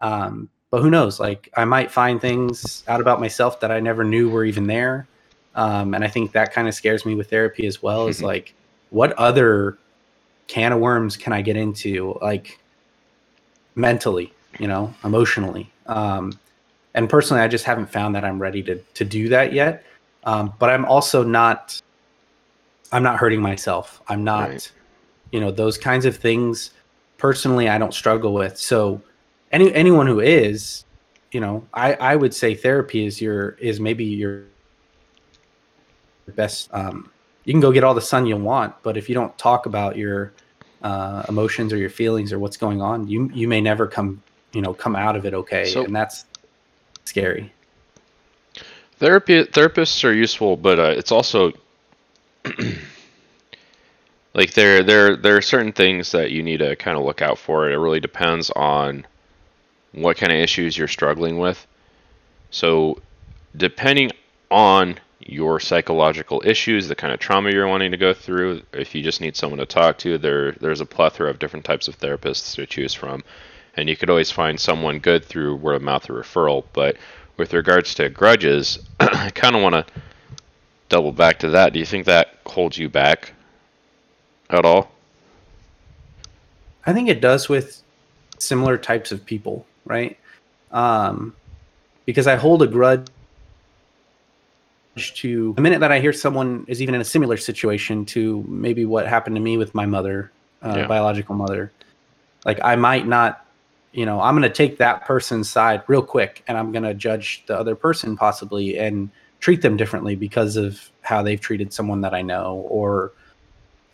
Um, 0.00 0.50
but 0.70 0.82
who 0.82 0.90
knows? 0.90 1.18
Like 1.18 1.50
I 1.56 1.64
might 1.64 1.90
find 1.90 2.20
things 2.20 2.84
out 2.86 3.00
about 3.00 3.20
myself 3.20 3.60
that 3.60 3.70
I 3.70 3.80
never 3.80 4.04
knew 4.04 4.30
were 4.30 4.44
even 4.44 4.66
there. 4.66 5.06
Um, 5.54 5.94
and 5.94 6.04
I 6.04 6.08
think 6.08 6.32
that 6.32 6.52
kind 6.52 6.68
of 6.68 6.74
scares 6.74 7.04
me 7.04 7.14
with 7.14 7.30
therapy 7.30 7.66
as 7.66 7.82
well. 7.82 8.06
Is 8.06 8.22
like, 8.32 8.54
what 8.90 9.12
other 9.14 9.78
can 10.46 10.72
of 10.72 10.78
worms 10.80 11.16
can 11.16 11.32
I 11.32 11.42
get 11.42 11.56
into? 11.56 12.18
Like 12.22 12.58
mentally, 13.74 14.32
you 14.58 14.68
know, 14.68 14.94
emotionally. 15.04 15.70
Um, 15.86 16.38
and 16.94 17.08
personally, 17.08 17.42
I 17.42 17.48
just 17.48 17.64
haven't 17.64 17.86
found 17.86 18.14
that 18.14 18.24
I'm 18.24 18.40
ready 18.40 18.62
to 18.64 18.76
to 18.76 19.04
do 19.04 19.28
that 19.30 19.52
yet. 19.52 19.84
Um, 20.24 20.52
but 20.58 20.70
I'm 20.70 20.84
also 20.84 21.24
not. 21.24 21.80
I'm 22.92 23.02
not 23.02 23.16
hurting 23.18 23.40
myself. 23.40 24.00
I'm 24.08 24.24
not, 24.24 24.48
Right. 24.50 24.72
you 25.32 25.40
know, 25.40 25.50
those 25.50 25.78
kinds 25.78 26.04
of 26.06 26.16
things. 26.16 26.70
Personally, 27.18 27.68
I 27.68 27.78
don't 27.78 27.94
struggle 27.94 28.32
with. 28.32 28.56
So, 28.56 29.00
any 29.52 29.72
anyone 29.74 30.06
who 30.06 30.20
is, 30.20 30.84
you 31.32 31.40
know, 31.40 31.66
I 31.74 31.94
I 31.94 32.16
would 32.16 32.34
say 32.34 32.54
therapy 32.54 33.04
is 33.04 33.20
your 33.20 33.50
is 33.60 33.78
maybe 33.80 34.04
your 34.04 34.42
best. 36.34 36.68
Um, 36.72 37.10
you 37.44 37.52
can 37.52 37.60
go 37.60 37.72
get 37.72 37.84
all 37.84 37.94
the 37.94 38.00
sun 38.00 38.26
you 38.26 38.36
want, 38.36 38.74
but 38.82 38.96
if 38.96 39.08
you 39.08 39.14
don't 39.14 39.36
talk 39.38 39.66
about 39.66 39.96
your 39.96 40.32
uh, 40.82 41.24
emotions 41.28 41.72
or 41.72 41.76
your 41.76 41.90
feelings 41.90 42.32
or 42.32 42.38
what's 42.38 42.56
going 42.56 42.80
on, 42.80 43.06
you 43.08 43.30
you 43.34 43.48
may 43.48 43.60
never 43.60 43.86
come 43.86 44.22
you 44.52 44.62
know 44.62 44.72
come 44.74 44.96
out 44.96 45.16
of 45.16 45.24
it 45.26 45.34
okay, 45.34 45.66
So- 45.66 45.84
and 45.84 45.94
that's 45.94 46.24
scary. 47.04 47.52
Therapy 48.98 49.44
therapists 49.44 50.04
are 50.04 50.12
useful, 50.12 50.56
but 50.56 50.78
uh, 50.78 50.94
it's 50.96 51.10
also 51.12 51.52
like 54.34 54.54
there 54.54 54.82
there 54.82 55.16
there 55.16 55.36
are 55.36 55.42
certain 55.42 55.72
things 55.72 56.12
that 56.12 56.30
you 56.30 56.42
need 56.42 56.58
to 56.58 56.76
kind 56.76 56.96
of 56.96 57.04
look 57.04 57.22
out 57.22 57.38
for. 57.38 57.70
It 57.70 57.76
really 57.76 58.00
depends 58.00 58.50
on 58.50 59.06
what 59.92 60.16
kind 60.16 60.32
of 60.32 60.38
issues 60.38 60.76
you're 60.76 60.88
struggling 60.88 61.38
with. 61.38 61.66
So, 62.50 63.00
depending 63.56 64.12
on 64.50 64.98
your 65.20 65.60
psychological 65.60 66.42
issues, 66.44 66.88
the 66.88 66.94
kind 66.94 67.12
of 67.12 67.20
trauma 67.20 67.50
you're 67.50 67.68
wanting 67.68 67.90
to 67.90 67.96
go 67.96 68.14
through, 68.14 68.62
if 68.72 68.94
you 68.94 69.02
just 69.02 69.20
need 69.20 69.36
someone 69.36 69.58
to 69.58 69.66
talk 69.66 69.98
to, 69.98 70.18
there 70.18 70.52
there's 70.52 70.80
a 70.80 70.86
plethora 70.86 71.30
of 71.30 71.38
different 71.38 71.64
types 71.64 71.88
of 71.88 71.98
therapists 71.98 72.54
to 72.54 72.66
choose 72.66 72.94
from, 72.94 73.22
and 73.76 73.88
you 73.88 73.96
could 73.96 74.10
always 74.10 74.30
find 74.30 74.58
someone 74.58 74.98
good 74.98 75.24
through 75.24 75.56
word 75.56 75.76
of 75.76 75.82
mouth 75.82 76.08
or 76.08 76.14
referral. 76.14 76.64
But 76.72 76.96
with 77.36 77.52
regards 77.52 77.94
to 77.96 78.08
grudges, 78.08 78.78
I 79.00 79.30
kind 79.30 79.56
of 79.56 79.62
want 79.62 79.74
to 79.74 79.86
double 80.90 81.12
back 81.12 81.38
to 81.38 81.48
that. 81.50 81.72
Do 81.72 81.78
you 81.78 81.86
think 81.86 82.04
that 82.04 82.34
holds 82.44 82.76
you 82.76 82.90
back 82.90 83.32
at 84.50 84.66
all? 84.66 84.90
I 86.84 86.92
think 86.92 87.08
it 87.08 87.20
does 87.22 87.48
with 87.48 87.82
similar 88.38 88.76
types 88.76 89.12
of 89.12 89.24
people, 89.24 89.66
right? 89.86 90.18
Um, 90.72 91.34
because 92.04 92.26
I 92.26 92.36
hold 92.36 92.62
a 92.62 92.66
grudge 92.66 93.06
to 94.96 95.52
the 95.54 95.62
minute 95.62 95.80
that 95.80 95.92
I 95.92 96.00
hear 96.00 96.12
someone 96.12 96.64
is 96.68 96.82
even 96.82 96.94
in 96.94 97.00
a 97.00 97.04
similar 97.04 97.36
situation 97.36 98.04
to 98.06 98.44
maybe 98.48 98.84
what 98.84 99.06
happened 99.06 99.36
to 99.36 99.40
me 99.40 99.56
with 99.56 99.74
my 99.74 99.86
mother, 99.86 100.32
uh, 100.62 100.74
Yeah. 100.78 100.86
biological 100.86 101.36
mother. 101.36 101.70
Like 102.44 102.58
I 102.64 102.74
might 102.76 103.06
not, 103.06 103.46
you 103.92 104.04
know, 104.06 104.20
I'm 104.20 104.34
going 104.34 104.48
to 104.48 104.54
take 104.54 104.78
that 104.78 105.04
person's 105.04 105.48
side 105.48 105.82
real 105.86 106.02
quick, 106.02 106.42
and 106.48 106.58
I'm 106.58 106.72
going 106.72 106.82
to 106.82 106.94
judge 106.94 107.44
the 107.46 107.58
other 107.58 107.76
person 107.76 108.16
possibly 108.16 108.78
and 108.78 109.10
treat 109.40 109.62
them 109.62 109.76
differently 109.76 110.14
because 110.14 110.56
of 110.56 110.90
how 111.02 111.22
they've 111.22 111.40
treated 111.40 111.72
someone 111.72 112.02
that 112.02 112.14
I 112.14 112.22
know, 112.22 112.66
or 112.68 113.12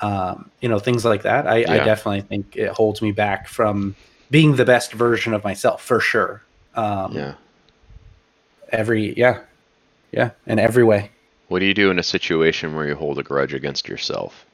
um, 0.01 0.51
you 0.61 0.69
know, 0.69 0.79
things 0.79 1.05
like 1.05 1.23
that. 1.23 1.47
I, 1.47 1.59
I 1.61 1.79
definitely 1.85 2.21
think 2.21 2.57
it 2.57 2.71
holds 2.71 3.01
me 3.01 3.13
back 3.13 3.49
from 3.49 3.95
being 4.31 4.57
the 4.57 4.65
best 4.65 4.93
version 4.93 5.33
of 5.33 5.43
myself 5.45 5.83
for 5.83 6.01
sure. 6.01 6.43
Um, 6.75 7.13
Yeah. 7.13 7.35
Every 8.73 9.17
yeah, 9.17 9.43
yeah, 10.11 10.31
in 10.47 10.59
every 10.59 10.83
way. 10.83 11.11
What 11.47 11.61
do 11.61 11.67
you 11.67 11.75
do 11.75 11.89
in 11.93 12.01
a 12.01 12.03
situation 12.03 12.75
where 12.75 12.87
you 12.89 12.97
hold 12.97 13.17
a 13.21 13.23
grudge 13.23 13.55
against 13.55 13.89
yourself? 13.89 14.45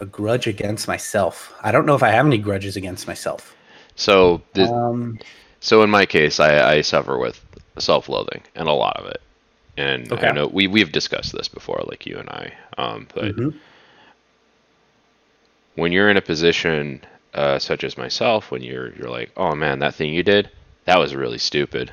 A 0.00 0.06
grudge 0.06 0.46
against 0.46 0.86
myself. 0.86 1.52
I 1.60 1.72
don't 1.72 1.84
know 1.84 1.96
if 1.96 2.04
I 2.04 2.10
have 2.10 2.24
any 2.24 2.38
grudges 2.38 2.76
against 2.76 3.08
myself. 3.08 3.56
So, 3.96 4.40
the, 4.54 4.72
Um, 4.72 5.18
so 5.58 5.82
in 5.82 5.90
my 5.90 6.06
case, 6.06 6.38
I, 6.38 6.74
I 6.76 6.80
suffer 6.82 7.18
with 7.18 7.44
self-loathing 7.80 8.42
and 8.54 8.68
a 8.68 8.72
lot 8.72 8.96
of 8.96 9.06
it. 9.06 9.20
And 9.78 10.12
I 10.12 10.32
know 10.32 10.48
we 10.48 10.66
we've 10.66 10.90
discussed 10.90 11.32
this 11.32 11.46
before, 11.46 11.80
like 11.86 12.04
you 12.04 12.18
and 12.18 12.28
I. 12.28 12.52
Um, 12.76 13.06
but 13.14 13.36
mhm. 13.36 13.54
when 15.76 15.92
you're 15.92 16.10
in 16.10 16.16
a 16.16 16.22
position 16.22 17.04
uh, 17.32 17.60
such 17.60 17.84
as 17.84 17.96
myself, 17.96 18.50
when 18.50 18.62
you're 18.62 18.92
you're 18.94 19.10
like, 19.10 19.30
oh 19.36 19.54
man, 19.54 19.78
that 19.78 19.94
thing 19.94 20.12
you 20.12 20.24
did, 20.24 20.50
that 20.86 20.98
was 20.98 21.14
really 21.14 21.38
stupid. 21.38 21.92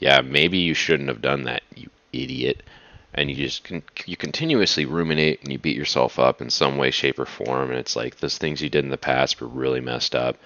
Yeah, 0.00 0.20
maybe 0.20 0.58
you 0.58 0.74
shouldn't 0.74 1.08
have 1.08 1.22
done 1.22 1.44
that, 1.44 1.62
you 1.74 1.88
idiot. 2.12 2.62
And 3.14 3.30
you 3.30 3.36
just 3.36 3.64
con- 3.64 3.82
you 4.04 4.16
continuously 4.16 4.84
ruminate 4.84 5.40
and 5.42 5.50
you 5.50 5.58
beat 5.58 5.76
yourself 5.76 6.18
up 6.18 6.42
in 6.42 6.50
some 6.50 6.76
way, 6.76 6.90
shape, 6.90 7.18
or 7.18 7.24
form. 7.24 7.70
And 7.70 7.78
it's 7.78 7.96
like 7.96 8.18
those 8.18 8.36
things 8.36 8.60
you 8.60 8.68
did 8.68 8.84
in 8.84 8.90
the 8.90 8.98
past 8.98 9.40
were 9.40 9.48
really 9.48 9.80
messed 9.80 10.14
up. 10.14 10.36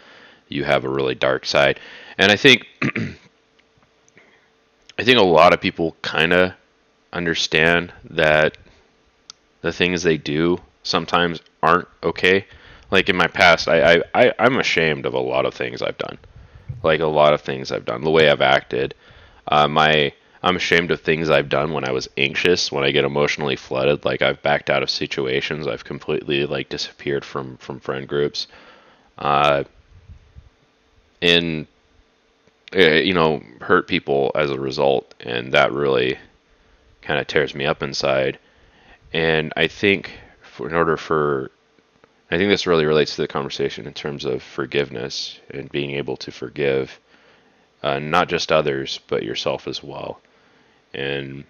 You 0.48 0.64
have 0.64 0.84
a 0.84 0.88
really 0.88 1.14
dark 1.16 1.44
side, 1.44 1.80
and 2.18 2.30
I 2.30 2.36
think 2.36 2.66
I 4.98 5.04
think 5.04 5.18
a 5.18 5.24
lot 5.24 5.52
of 5.52 5.60
people 5.60 5.96
kind 6.02 6.32
of 6.32 6.52
understand 7.12 7.92
that 8.10 8.56
the 9.60 9.72
things 9.72 10.02
they 10.02 10.16
do 10.16 10.58
sometimes 10.82 11.40
aren't 11.62 11.88
okay. 12.02 12.46
Like 12.90 13.08
in 13.08 13.16
my 13.16 13.26
past, 13.26 13.68
I, 13.68 13.94
I, 13.94 14.02
I 14.14 14.32
I'm 14.38 14.58
ashamed 14.58 15.06
of 15.06 15.14
a 15.14 15.18
lot 15.18 15.46
of 15.46 15.54
things 15.54 15.82
I've 15.82 15.98
done. 15.98 16.18
Like 16.82 17.00
a 17.00 17.06
lot 17.06 17.32
of 17.32 17.40
things 17.40 17.72
I've 17.72 17.84
done, 17.84 18.02
the 18.02 18.10
way 18.10 18.28
I've 18.28 18.40
acted. 18.40 18.94
Uh, 19.48 19.68
my 19.68 20.12
I'm 20.42 20.56
ashamed 20.56 20.90
of 20.90 21.00
things 21.00 21.30
I've 21.30 21.48
done 21.48 21.72
when 21.72 21.88
I 21.88 21.92
was 21.92 22.08
anxious, 22.16 22.72
when 22.72 22.82
I 22.84 22.90
get 22.90 23.04
emotionally 23.04 23.56
flooded. 23.56 24.04
Like 24.04 24.22
I've 24.22 24.42
backed 24.42 24.70
out 24.70 24.82
of 24.82 24.90
situations. 24.90 25.66
I've 25.66 25.84
completely 25.84 26.44
like 26.46 26.68
disappeared 26.68 27.24
from 27.24 27.56
from 27.58 27.80
friend 27.80 28.06
groups. 28.08 28.48
Uh, 29.16 29.64
uh, 31.22 31.64
you 32.74 33.14
know 33.14 33.42
hurt 33.60 33.88
people 33.88 34.32
as 34.34 34.50
a 34.50 34.58
result, 34.58 35.14
and 35.20 35.52
that 35.52 35.72
really 35.72 36.18
kind 37.02 37.20
of 37.20 37.26
tears 37.26 37.54
me 37.54 37.66
up 37.66 37.82
inside. 37.82 38.38
And 39.12 39.52
I 39.56 39.66
think 39.66 40.10
for, 40.42 40.68
in 40.68 40.74
order 40.74 40.96
for 40.96 41.50
I 42.30 42.38
think 42.38 42.48
this 42.48 42.66
really 42.66 42.86
relates 42.86 43.16
to 43.16 43.22
the 43.22 43.28
conversation 43.28 43.86
in 43.86 43.92
terms 43.92 44.24
of 44.24 44.42
forgiveness 44.42 45.38
and 45.50 45.70
being 45.70 45.92
able 45.92 46.16
to 46.18 46.32
forgive 46.32 46.98
uh, 47.82 47.98
not 47.98 48.28
just 48.28 48.50
others 48.50 49.00
but 49.08 49.22
yourself 49.22 49.68
as 49.68 49.82
well. 49.82 50.20
And 50.94 51.44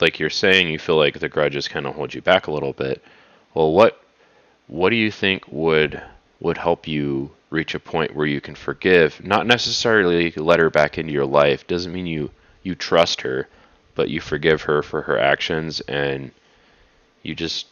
like 0.00 0.18
you're 0.18 0.30
saying, 0.30 0.68
you 0.68 0.78
feel 0.78 0.96
like 0.96 1.18
the 1.18 1.28
grudges 1.28 1.68
kind 1.68 1.86
of 1.86 1.94
hold 1.94 2.12
you 2.12 2.22
back 2.22 2.46
a 2.46 2.52
little 2.52 2.72
bit. 2.72 3.02
Well, 3.54 3.72
what 3.72 4.00
what 4.66 4.90
do 4.90 4.96
you 4.96 5.10
think 5.10 5.44
would 5.48 6.02
would 6.40 6.58
help 6.58 6.86
you 6.86 7.30
reach 7.50 7.74
a 7.74 7.80
point 7.80 8.14
where 8.14 8.26
you 8.26 8.40
can 8.40 8.54
forgive? 8.54 9.24
Not 9.24 9.46
necessarily 9.46 10.32
let 10.36 10.58
her 10.58 10.70
back 10.70 10.98
into 10.98 11.12
your 11.12 11.26
life. 11.26 11.66
Doesn't 11.66 11.92
mean 11.92 12.06
you 12.06 12.30
you 12.62 12.74
trust 12.74 13.20
her, 13.20 13.48
but 13.94 14.10
you 14.10 14.20
forgive 14.20 14.62
her 14.62 14.82
for 14.82 15.02
her 15.02 15.18
actions 15.18 15.80
and 15.82 16.32
you 17.22 17.34
just 17.34 17.66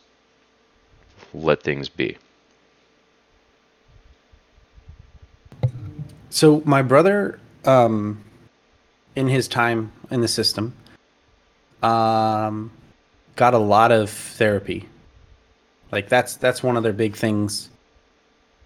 let 1.33 1.63
things 1.63 1.89
be. 1.89 2.17
So 6.31 6.63
my 6.65 6.83
brother, 6.83 7.39
um, 7.65 8.25
in 9.17 9.29
his 9.29 9.47
time 9.49 9.93
in 10.11 10.21
the 10.21 10.29
system, 10.29 10.75
um, 11.83 12.71
got 13.37 13.55
a 13.55 13.59
lot 13.59 13.93
of 13.93 14.11
therapy. 14.11 14.89
Like 15.93 16.09
that's 16.09 16.37
that's 16.37 16.63
one 16.63 16.77
of 16.77 16.83
their 16.83 16.93
big 16.93 17.17
things 17.17 17.69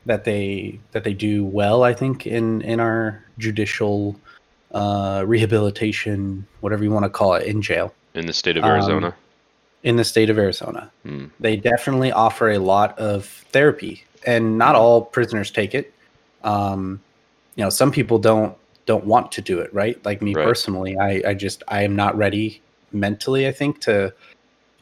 that 0.08 0.24
they 0.24 0.80
that 0.92 1.04
they 1.04 1.12
do 1.14 1.44
well. 1.44 1.84
I 1.84 1.92
think 1.94 2.26
in 2.26 2.62
in 2.62 2.80
our 2.80 3.22
judicial 3.38 4.16
uh, 4.72 5.22
rehabilitation, 5.26 6.46
whatever 6.60 6.82
you 6.82 6.90
want 6.90 7.04
to 7.04 7.10
call 7.10 7.34
it, 7.34 7.46
in 7.46 7.62
jail 7.62 7.94
In 8.14 8.26
the 8.26 8.32
state 8.32 8.56
of 8.56 8.64
Um, 8.64 8.70
Arizona. 8.70 9.14
in 9.82 9.96
the 9.96 10.04
state 10.04 10.30
of 10.30 10.38
Arizona. 10.38 10.90
Hmm. 11.04 11.26
They 11.40 11.56
definitely 11.56 12.10
offer 12.10 12.50
a 12.50 12.58
lot 12.58 12.98
of 12.98 13.26
therapy, 13.52 14.02
and 14.26 14.58
not 14.58 14.74
all 14.74 15.02
prisoners 15.02 15.50
take 15.50 15.74
it. 15.74 15.92
Um, 16.42 17.00
you 17.54 17.62
know, 17.64 17.70
some 17.70 17.90
people 17.92 18.18
don't 18.18 18.56
don't 18.86 19.04
want 19.04 19.30
to 19.32 19.42
do 19.42 19.60
it. 19.60 19.72
Right, 19.74 20.02
like 20.04 20.22
me 20.22 20.34
Right. 20.34 20.44
personally, 20.44 20.96
I 20.98 21.22
I 21.30 21.34
just 21.34 21.62
I 21.68 21.82
am 21.82 21.94
not 21.94 22.16
ready 22.16 22.62
mentally. 22.92 23.46
I 23.46 23.52
think 23.52 23.80
to 23.82 24.12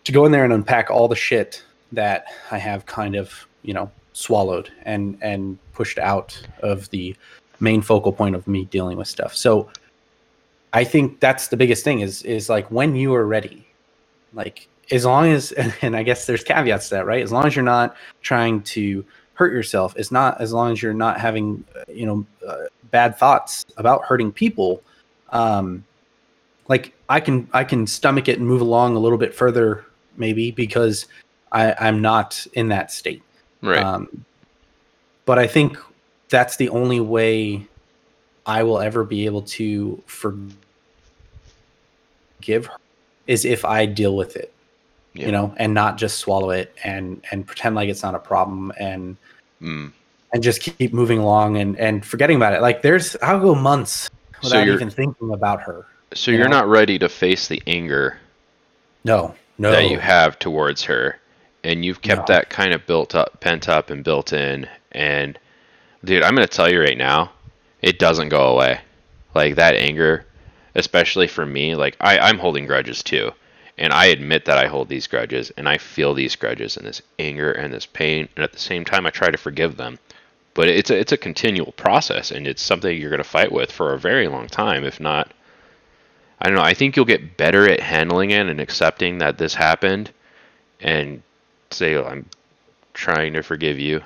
to 0.04 0.12
go 0.12 0.24
in 0.24 0.30
there 0.32 0.44
and 0.44 0.52
unpack 0.52 0.88
all 0.90 1.08
the 1.08 1.16
shit 1.16 1.64
that 1.92 2.26
I 2.52 2.58
have 2.58 2.86
kind 2.86 3.16
of 3.16 3.46
you 3.62 3.74
know 3.74 3.90
swallowed 4.16 4.70
and 4.84 5.18
and 5.20 5.58
pushed 5.74 5.98
out 5.98 6.40
of 6.60 6.88
the 6.88 7.14
main 7.60 7.82
focal 7.82 8.12
point 8.12 8.34
of 8.34 8.46
me 8.48 8.64
dealing 8.64 8.96
with 8.96 9.06
stuff. 9.06 9.36
So 9.36 9.68
I 10.72 10.84
think 10.84 11.20
that's 11.20 11.48
the 11.48 11.56
biggest 11.56 11.84
thing 11.84 12.00
is 12.00 12.22
is 12.22 12.48
like 12.48 12.70
when 12.70 12.96
you 12.96 13.14
are 13.14 13.26
ready, 13.26 13.66
like 14.32 14.68
as 14.90 15.04
long 15.04 15.26
as 15.26 15.52
and, 15.82 15.94
I 15.94 16.02
guess 16.02 16.26
there's 16.26 16.42
caveats 16.42 16.88
to 16.88 16.96
that, 16.96 17.06
right? 17.06 17.22
As 17.22 17.30
long 17.30 17.46
as 17.46 17.54
you're 17.54 17.64
not 17.64 17.94
trying 18.22 18.62
to 18.62 19.04
hurt 19.34 19.52
yourself, 19.52 19.94
it's 19.98 20.10
not 20.10 20.40
as 20.40 20.50
long 20.50 20.72
as 20.72 20.82
you're 20.82 20.94
not 20.94 21.20
having 21.20 21.62
you 21.86 22.06
know 22.06 22.26
uh, 22.46 22.64
bad 22.90 23.18
thoughts 23.18 23.66
about 23.76 24.02
hurting 24.04 24.32
people. 24.32 24.82
Um, 25.28 25.84
like 26.68 26.94
I 27.10 27.20
can 27.20 27.50
I 27.52 27.64
can 27.64 27.86
stomach 27.86 28.28
it 28.28 28.38
and 28.38 28.48
move 28.48 28.62
along 28.62 28.96
a 28.96 28.98
little 28.98 29.18
bit 29.18 29.34
further 29.34 29.84
maybe 30.16 30.50
because 30.52 31.06
I, 31.52 31.74
I'm 31.78 32.00
not 32.00 32.46
in 32.54 32.68
that 32.68 32.90
state. 32.90 33.22
Right. 33.66 33.82
Um, 33.82 34.24
but 35.24 35.38
I 35.38 35.46
think 35.46 35.76
that's 36.28 36.56
the 36.56 36.68
only 36.70 37.00
way 37.00 37.66
I 38.46 38.62
will 38.62 38.78
ever 38.78 39.04
be 39.04 39.26
able 39.26 39.42
to 39.42 40.00
forgive 40.06 40.54
her 42.66 42.76
is 43.26 43.44
if 43.44 43.64
I 43.64 43.86
deal 43.86 44.14
with 44.16 44.36
it, 44.36 44.52
Yeah. 45.14 45.26
you 45.26 45.32
know, 45.32 45.54
and 45.56 45.74
not 45.74 45.98
just 45.98 46.18
swallow 46.18 46.50
it 46.50 46.72
and 46.84 47.22
and 47.30 47.46
pretend 47.46 47.74
like 47.74 47.88
it's 47.88 48.02
not 48.02 48.14
a 48.14 48.18
problem 48.20 48.72
and 48.78 49.16
Mm. 49.62 49.90
and 50.34 50.42
just 50.42 50.60
keep 50.60 50.92
moving 50.92 51.18
along 51.18 51.56
and 51.56 51.78
and 51.78 52.04
forgetting 52.04 52.36
about 52.36 52.52
it. 52.52 52.60
Like 52.60 52.82
there's 52.82 53.16
I'll 53.22 53.40
go 53.40 53.54
months 53.54 54.10
without 54.42 54.64
you're- 54.64 54.74
even 54.76 54.90
thinking 54.90 55.32
about 55.32 55.62
her. 55.62 55.86
So 56.14 56.30
you 56.30 56.38
you're 56.38 56.48
know? 56.48 56.58
not 56.58 56.68
ready 56.68 56.98
to 57.00 57.08
face 57.08 57.48
the 57.48 57.60
anger 57.66 58.18
No, 59.04 59.34
no, 59.58 59.72
that 59.72 59.90
you 59.90 59.98
have 59.98 60.38
towards 60.38 60.84
her, 60.84 61.18
and 61.66 61.84
you've 61.84 62.00
kept 62.02 62.28
No. 62.28 62.34
that 62.34 62.50
kind 62.50 62.72
of 62.72 62.86
built 62.86 63.14
up, 63.14 63.40
pent 63.40 63.68
up, 63.68 63.90
and 63.90 64.04
built 64.04 64.32
in. 64.32 64.68
And 64.92 65.38
dude, 66.04 66.22
I'm 66.22 66.34
gonna 66.34 66.46
tell 66.46 66.70
you 66.70 66.80
right 66.80 66.96
now, 66.96 67.32
it 67.82 67.98
doesn't 67.98 68.28
go 68.30 68.48
away. 68.48 68.80
Like 69.34 69.56
that 69.56 69.74
anger, 69.74 70.24
especially 70.74 71.26
for 71.28 71.44
me, 71.44 71.74
like 71.74 71.96
I, 72.00 72.18
I'm 72.18 72.38
holding 72.38 72.66
grudges 72.66 73.02
too, 73.02 73.32
and 73.76 73.92
I 73.92 74.06
admit 74.06 74.46
that 74.46 74.56
I 74.58 74.66
hold 74.66 74.88
these 74.88 75.06
grudges, 75.06 75.50
and 75.56 75.68
I 75.68 75.76
feel 75.78 76.14
these 76.14 76.36
grudges 76.36 76.76
and 76.76 76.86
this 76.86 77.02
anger 77.18 77.52
and 77.52 77.72
this 77.72 77.84
pain, 77.86 78.28
and 78.36 78.44
at 78.44 78.52
the 78.52 78.58
same 78.58 78.84
time, 78.84 79.06
I 79.06 79.10
try 79.10 79.30
to 79.30 79.36
forgive 79.36 79.76
them. 79.76 79.98
But 80.54 80.68
it's 80.68 80.88
a 80.90 80.96
it's 80.98 81.12
a 81.12 81.18
continual 81.18 81.72
process, 81.72 82.30
and 82.30 82.46
it's 82.46 82.62
something 82.62 82.96
you're 82.96 83.10
gonna 83.10 83.24
fight 83.24 83.52
with 83.52 83.70
for 83.70 83.92
a 83.92 83.98
very 83.98 84.28
long 84.28 84.46
time, 84.46 84.84
if 84.84 85.00
not. 85.00 85.32
I 86.40 86.48
don't 86.48 86.56
know. 86.56 86.62
I 86.62 86.74
think 86.74 86.96
you'll 86.96 87.06
get 87.06 87.36
better 87.36 87.68
at 87.68 87.80
handling 87.80 88.30
it 88.30 88.46
and 88.46 88.60
accepting 88.60 89.18
that 89.18 89.36
this 89.38 89.54
happened, 89.54 90.12
and 90.80 91.22
say, 91.70 91.94
oh, 91.94 92.04
"I'm 92.04 92.26
trying 92.94 93.32
to 93.34 93.42
forgive 93.42 93.78
you." 93.78 94.02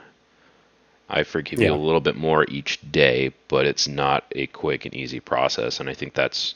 I 1.12 1.24
forgive 1.24 1.60
you 1.60 1.74
a 1.74 1.74
little 1.74 2.00
bit 2.00 2.16
more 2.16 2.44
each 2.48 2.78
day, 2.92 3.32
but 3.48 3.66
it's 3.66 3.88
not 3.88 4.24
a 4.36 4.46
quick 4.46 4.84
and 4.84 4.94
easy 4.94 5.18
process. 5.18 5.80
And 5.80 5.90
I 5.90 5.94
think 5.94 6.14
that's 6.14 6.54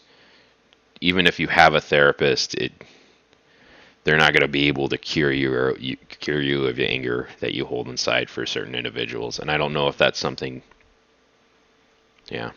even 1.00 1.26
if 1.26 1.40
you 1.40 1.48
have 1.48 1.74
a 1.74 1.80
therapist, 1.80 2.54
it 2.54 2.72
they're 4.04 4.16
not 4.16 4.32
going 4.32 4.42
to 4.42 4.48
be 4.48 4.68
able 4.68 4.88
to 4.88 4.98
cure 4.98 5.32
you 5.32 5.52
or 5.52 5.76
you, 5.78 5.96
cure 6.20 6.40
you 6.40 6.66
of 6.66 6.76
the 6.76 6.86
anger 6.86 7.28
that 7.40 7.54
you 7.54 7.64
hold 7.64 7.88
inside 7.88 8.30
for 8.30 8.46
certain 8.46 8.74
individuals. 8.74 9.38
And 9.38 9.50
I 9.50 9.56
don't 9.56 9.72
know 9.72 9.88
if 9.88 9.96
that's 9.96 10.18
something. 10.18 10.62
Yeah. 12.28 12.52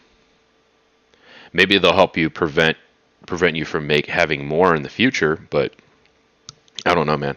Maybe 1.53 1.77
they'll 1.77 1.93
help 1.93 2.17
you 2.17 2.29
prevent 2.29 2.77
prevent 3.25 3.55
you 3.55 3.65
from 3.65 3.87
make 3.87 4.05
having 4.05 4.45
more 4.45 4.75
in 4.75 4.83
the 4.83 4.89
future, 4.89 5.39
but 5.49 5.73
I 6.85 6.93
don't 6.93 7.07
know, 7.07 7.17
man. 7.17 7.35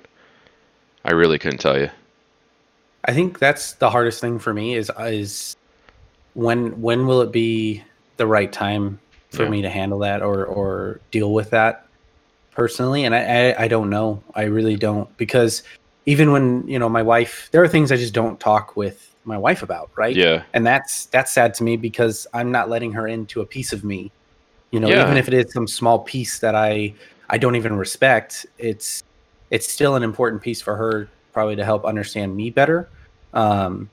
I 1.05 1.13
really 1.13 1.39
couldn't 1.39 1.59
tell 1.59 1.79
you. 1.79 1.91
I 3.05 3.13
think 3.15 3.39
that's 3.39 3.73
the 3.75 3.91
hardest 3.91 4.21
thing 4.21 4.39
for 4.39 4.53
me 4.53 4.75
is 4.75 4.91
is 4.99 5.55
when 6.35 6.81
when 6.81 7.07
will 7.07 7.23
it 7.23 7.33
be 7.33 7.83
the 8.17 8.27
right 8.27 8.53
time 8.53 9.01
for 9.31 9.45
Yeah. 9.45 9.51
me 9.51 9.63
to 9.63 9.71
handle 9.71 10.01
that 10.01 10.23
or 10.23 10.45
or 10.45 11.01
deal 11.11 11.33
with 11.33 11.51
that 11.51 11.87
personally 12.53 13.05
and 13.05 13.15
I, 13.15 13.51
I 13.53 13.65
I 13.65 13.69
don't 13.69 13.91
know 13.91 14.23
I 14.35 14.43
really 14.43 14.77
don't 14.77 15.15
because 15.17 15.63
even 16.07 16.33
when 16.33 16.67
you 16.69 16.79
know 16.79 16.89
my 16.89 17.03
wife 17.03 17.49
there 17.53 17.63
are 17.63 17.69
things 17.69 17.91
I 17.91 17.97
just 17.97 18.13
don't 18.13 18.39
talk 18.39 18.77
with 18.77 19.15
my 19.25 19.39
wife 19.39 19.63
about 19.63 19.91
right 19.97 20.17
Yeah. 20.17 20.43
and 20.53 20.67
that's 20.67 21.07
that's 21.07 21.33
sad 21.33 21.55
to 21.55 21.65
me 21.65 21.77
because 21.77 22.27
I'm 22.35 22.51
not 22.51 22.69
letting 22.69 22.93
her 22.93 23.07
into 23.07 23.41
a 23.41 23.47
piece 23.47 23.73
of 23.73 23.85
me 23.85 24.13
you 24.73 24.81
know 24.81 24.89
Yeah. 24.89 25.03
even 25.03 25.17
if 25.17 25.27
it 25.29 25.35
is 25.35 25.53
some 25.53 25.67
small 25.67 26.01
piece 26.01 26.41
that 26.41 26.55
I 26.55 26.95
I 27.31 27.39
don't 27.39 27.57
even 27.57 27.77
respect 27.77 28.45
it's 28.59 29.01
it's 29.51 29.71
still 29.71 29.97
an 29.97 30.03
important 30.03 30.43
piece 30.43 30.63
for 30.63 30.77
her 30.77 31.09
probably 31.33 31.57
to 31.57 31.65
help 31.65 31.85
understand 31.85 32.35
me 32.37 32.51
better 32.51 32.89
um 33.35 33.89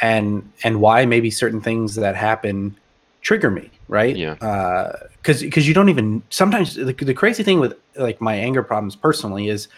and 0.00 0.50
and 0.64 0.80
why 0.80 1.04
maybe 1.06 1.30
certain 1.30 1.60
things 1.60 1.94
that 1.94 2.14
happen 2.16 2.76
trigger 3.22 3.50
me 3.50 3.70
right 3.88 4.16
Yeah. 4.16 4.32
uh 4.40 4.92
because 5.22 5.40
because 5.42 5.66
you 5.66 5.74
don't 5.74 5.88
even 5.88 6.22
sometimes 6.30 6.74
the, 6.74 6.92
the 6.92 7.14
crazy 7.14 7.42
thing 7.42 7.60
with 7.60 7.74
like 7.96 8.20
my 8.20 8.34
anger 8.34 8.62
problems 8.62 8.94
personally 8.94 9.48
is 9.48 9.68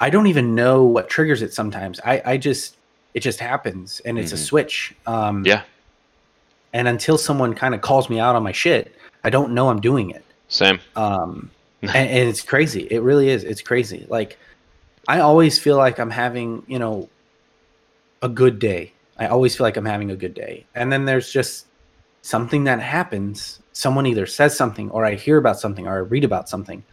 i 0.00 0.08
don't 0.08 0.26
even 0.28 0.54
know 0.54 0.84
what 0.84 1.08
triggers 1.08 1.42
it 1.42 1.52
sometimes 1.52 2.00
i 2.04 2.22
i 2.24 2.36
just 2.36 2.76
it 3.14 3.20
just 3.20 3.40
happens 3.40 4.00
and 4.04 4.18
it's 4.18 4.32
a 4.32 4.36
Mhm. 4.36 4.38
switch 4.46 4.94
um 5.06 5.44
Yeah. 5.44 5.62
and 6.72 6.86
until 6.86 7.18
someone 7.18 7.54
kind 7.54 7.74
of 7.74 7.80
calls 7.80 8.08
me 8.08 8.20
out 8.20 8.36
on 8.36 8.42
my 8.44 8.52
shit 8.52 8.94
i 9.24 9.30
don't 9.30 9.52
know 9.52 9.68
i'm 9.68 9.80
doing 9.80 10.10
it 10.10 10.24
Same. 10.48 10.78
um 10.96 11.50
and, 11.94 11.96
and 11.96 12.28
it's 12.28 12.42
crazy. 12.42 12.86
It 12.90 13.02
really 13.02 13.28
is. 13.28 13.44
It's 13.44 13.62
crazy. 13.62 14.06
Like 14.08 14.38
i 15.08 15.20
always 15.20 15.58
feel 15.58 15.76
like 15.76 15.98
i'm 15.98 16.10
having 16.10 16.62
you 16.66 16.78
know 16.78 17.08
a 18.22 18.28
good 18.28 18.58
day. 18.58 18.92
I 19.18 19.26
always 19.26 19.56
feel 19.56 19.64
like 19.64 19.76
i'm 19.76 19.86
having 19.86 20.10
a 20.10 20.16
good 20.16 20.34
day. 20.34 20.66
And 20.74 20.92
then 20.92 21.04
there's 21.06 21.32
just 21.32 21.66
something 22.22 22.64
that 22.64 22.80
happens. 22.80 23.60
Someone 23.72 24.06
either 24.06 24.26
says 24.26 24.56
something 24.56 24.90
or 24.90 25.04
i 25.04 25.14
hear 25.14 25.38
about 25.38 25.58
something 25.58 25.86
or 25.86 25.94
i 25.94 25.98
read 25.98 26.24
about 26.24 26.48
something 26.48 26.84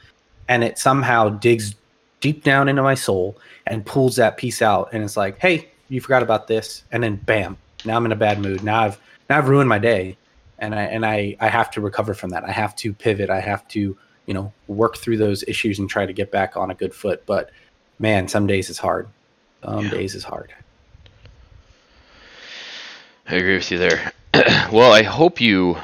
and 0.48 0.64
it 0.64 0.78
somehow 0.78 1.30
digs 1.30 1.76
deep 2.22 2.44
down 2.44 2.70
into 2.70 2.82
my 2.82 2.96
soul 2.96 3.38
and 3.68 3.86
pulls 3.86 4.16
that 4.16 4.38
piece 4.38 4.62
out. 4.62 4.90
And 4.94 5.04
it's 5.04 5.18
like 5.18 5.38
hey 5.40 5.70
you 5.90 6.02
forgot 6.02 6.24
about 6.24 6.48
this. 6.48 6.84
And 6.92 7.04
then 7.04 7.18
bam 7.18 7.58
now 7.86 7.98
i'm 7.98 8.06
in 8.06 8.12
a 8.14 8.16
bad 8.16 8.40
mood. 8.40 8.64
Now 8.64 8.84
i've 8.84 9.02
now 9.30 9.38
i've 9.38 9.50
ruined 9.50 9.68
my 9.68 9.80
day 9.80 10.18
and 10.60 10.74
i 10.74 10.84
and 10.84 11.06
i 11.06 11.36
i 11.42 11.50
have 11.50 11.70
to 11.72 11.82
recover 11.82 12.14
from 12.14 12.30
that. 12.30 12.46
I 12.46 12.52
have 12.52 12.74
to 12.78 12.94
pivot. 12.94 13.30
I 13.30 13.42
have 13.42 13.68
to 13.70 13.98
you 14.28 14.34
know 14.36 14.54
work 14.68 14.98
through 14.98 15.18
those 15.18 15.44
issues 15.48 15.80
and 15.80 15.90
try 15.90 16.06
to 16.06 16.14
get 16.14 16.32
back 16.32 16.56
on 16.56 16.70
a 16.70 16.76
good 16.76 16.94
foot 16.94 17.24
but 17.26 17.50
man 17.98 18.28
some 18.28 18.46
days 18.46 18.70
it's 18.70 18.78
hard 18.80 19.08
some 19.64 19.86
Yeah. 19.86 19.90
days 19.92 20.14
is 20.16 20.24
hard 20.24 20.54
I 23.30 23.36
agree 23.36 23.56
with 23.56 23.70
you 23.72 23.78
there. 23.78 24.14
well, 24.72 24.94
I 24.94 25.04
hope 25.04 25.42
you. 25.42 25.78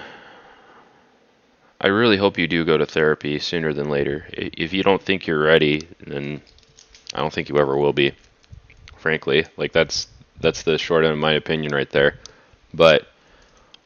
I 1.81 1.87
really 1.87 2.15
hope 2.15 2.37
you 2.37 2.47
do 2.47 2.63
go 2.63 2.77
to 2.77 2.85
therapy 2.85 3.37
sooner 3.39 3.73
than 3.73 3.89
later. 3.89 4.25
If 4.31 4.71
you 4.71 4.81
don't 4.81 5.01
think 5.01 5.27
you're 5.27 5.43
ready, 5.43 5.85
then 6.07 6.41
I 7.13 7.19
don't 7.19 7.33
think 7.33 7.49
you 7.49 7.57
ever 7.57 7.77
will 7.77 7.91
be. 7.91 8.13
Frankly, 8.95 9.45
like 9.57 9.73
that's 9.73 10.07
that's 10.39 10.63
the 10.63 10.77
short 10.77 11.03
end 11.03 11.11
of 11.11 11.19
my 11.19 11.33
opinion 11.33 11.73
right 11.73 11.89
there. 11.89 12.17
But 12.73 13.07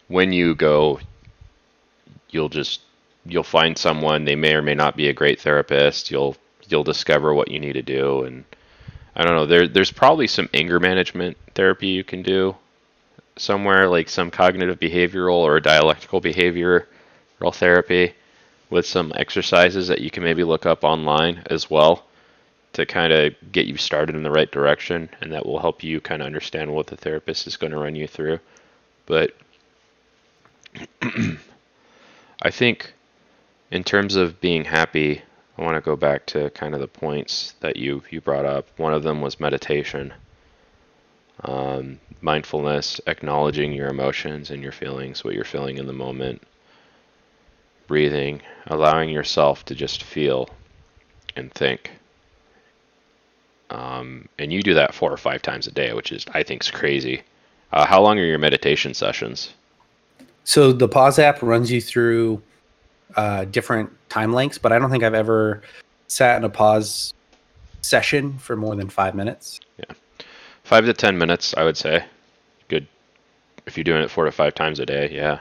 when 0.08 0.32
you 0.32 0.54
go, 0.54 1.00
you'll 2.30 2.50
just 2.50 2.82
you'll 3.28 3.44
find 3.44 3.78
someone. 3.78 4.26
They 4.26 4.36
may 4.36 4.54
or 4.54 4.62
may 4.62 4.76
not 4.76 4.96
be 4.96 5.10
a 5.10 5.14
great 5.14 5.40
therapist. 5.40 6.12
You'll 6.12 6.36
you'll 6.68 6.84
discover 6.84 7.34
what 7.34 7.52
you 7.52 7.60
need 7.60 7.74
to 7.74 7.82
do, 7.82 8.24
and 8.24 8.44
I 9.16 9.24
don't 9.24 9.36
know. 9.36 9.46
There 9.46 9.68
there's 9.68 9.92
probably 9.92 10.28
some 10.28 10.50
anger 10.54 10.80
management 10.80 11.38
therapy 11.56 11.88
you 11.88 12.04
can 12.04 12.22
do 12.22 12.56
somewhere 13.38 13.88
like 13.88 14.10
some 14.10 14.32
cognitive 14.32 14.80
behavioral 14.80 15.38
or 15.38 15.60
dialectical 15.60 16.22
behavioral 16.22 16.86
therapy 17.54 18.14
with 18.70 18.86
some 18.86 19.14
exercises 19.16 19.88
that 19.88 20.02
you 20.02 20.10
can 20.10 20.24
maybe 20.24 20.44
look 20.44 20.66
up 20.66 20.84
online 20.84 21.44
as 21.50 21.70
well 21.70 22.04
to 22.74 22.86
kind 22.86 23.14
of 23.14 23.34
get 23.52 23.66
you 23.66 23.78
started 23.78 24.16
in 24.16 24.24
the 24.24 24.32
right 24.32 24.52
direction 24.52 25.10
and 25.22 25.32
that 25.32 25.46
will 25.46 25.60
help 25.60 25.84
you 25.84 26.02
kind 26.02 26.22
of 26.22 26.26
understand 26.26 26.74
what 26.74 26.88
the 26.88 26.98
therapist 26.98 27.48
is 27.48 27.58
going 27.58 27.72
to 27.72 27.78
run 27.78 27.96
you 27.96 28.08
through 28.08 28.40
but 29.06 29.34
I 32.42 32.52
think 32.52 32.94
in 33.72 33.84
terms 33.84 34.16
of 34.16 34.40
being 34.42 34.64
happy 34.64 35.22
I 35.58 35.64
want 35.64 35.76
to 35.76 35.82
go 35.82 35.96
back 35.96 36.26
to 36.28 36.50
kind 36.52 36.74
of 36.74 36.80
the 36.80 36.88
points 36.88 37.56
that 37.62 37.78
you 37.78 38.04
you 38.10 38.22
brought 38.22 38.46
up 38.46 38.68
one 38.78 38.94
of 38.94 39.04
them 39.04 39.22
was 39.22 39.40
meditation 39.40 40.14
um, 41.44 42.00
mindfulness, 42.22 43.00
acknowledging 43.08 43.72
your 43.72 43.88
emotions 43.88 44.50
and 44.50 44.64
your 44.64 44.72
feelings, 44.72 45.24
what 45.24 45.34
you're 45.34 45.44
feeling 45.44 45.78
in 45.78 45.86
the 45.86 45.94
moment, 45.94 46.42
breathing, 47.88 48.42
allowing 48.68 49.10
yourself 49.10 49.66
to 49.66 49.76
just 49.76 50.04
feel 50.04 50.50
and 51.36 51.54
think. 51.54 51.92
Um, 53.70 54.28
and 54.40 54.52
you 54.52 54.64
do 54.64 54.74
that 54.74 54.96
four 54.96 55.12
or 55.12 55.18
five 55.18 55.42
times 55.42 55.68
a 55.68 55.72
day, 55.72 55.94
which 55.94 56.12
is 56.12 56.26
I 56.34 56.44
think 56.44 56.64
is 56.64 56.72
crazy. 56.72 57.22
Uh, 57.72 57.86
how 57.86 58.02
long 58.02 58.18
are 58.18 58.26
your 58.26 58.40
meditation 58.40 58.94
sessions? 58.94 59.54
So 60.46 60.72
the 60.72 60.88
pause 60.88 61.20
app 61.20 61.42
runs 61.42 61.70
you 61.70 61.82
through 61.82 62.42
uh, 63.16 63.46
different 63.46 63.92
time 64.10 64.34
lengths, 64.34 64.58
but 64.58 64.72
I 64.72 64.80
don't 64.80 64.90
think 64.90 65.04
I've 65.04 65.14
ever 65.14 65.62
sat 66.08 66.38
in 66.38 66.44
a 66.44 66.50
pause 66.50 67.14
session 67.82 68.38
for 68.38 68.56
more 68.56 68.76
than 68.76 68.90
five 68.90 69.16
minutes. 69.16 69.60
Yeah, 69.78 69.96
Five 70.64 70.86
to 70.86 70.94
ten 70.94 71.18
minutes, 71.18 71.54
I 71.56 71.64
would 71.64 71.78
say. 71.78 72.06
Good. 72.68 72.88
If 73.66 73.78
you're 73.78 73.84
doing 73.84 74.02
it 74.02 74.12
four 74.12 74.26
to 74.26 74.32
five 74.32 74.56
times 74.56 74.80
a 74.80 74.86
day, 74.86 75.10
yeah. 75.12 75.40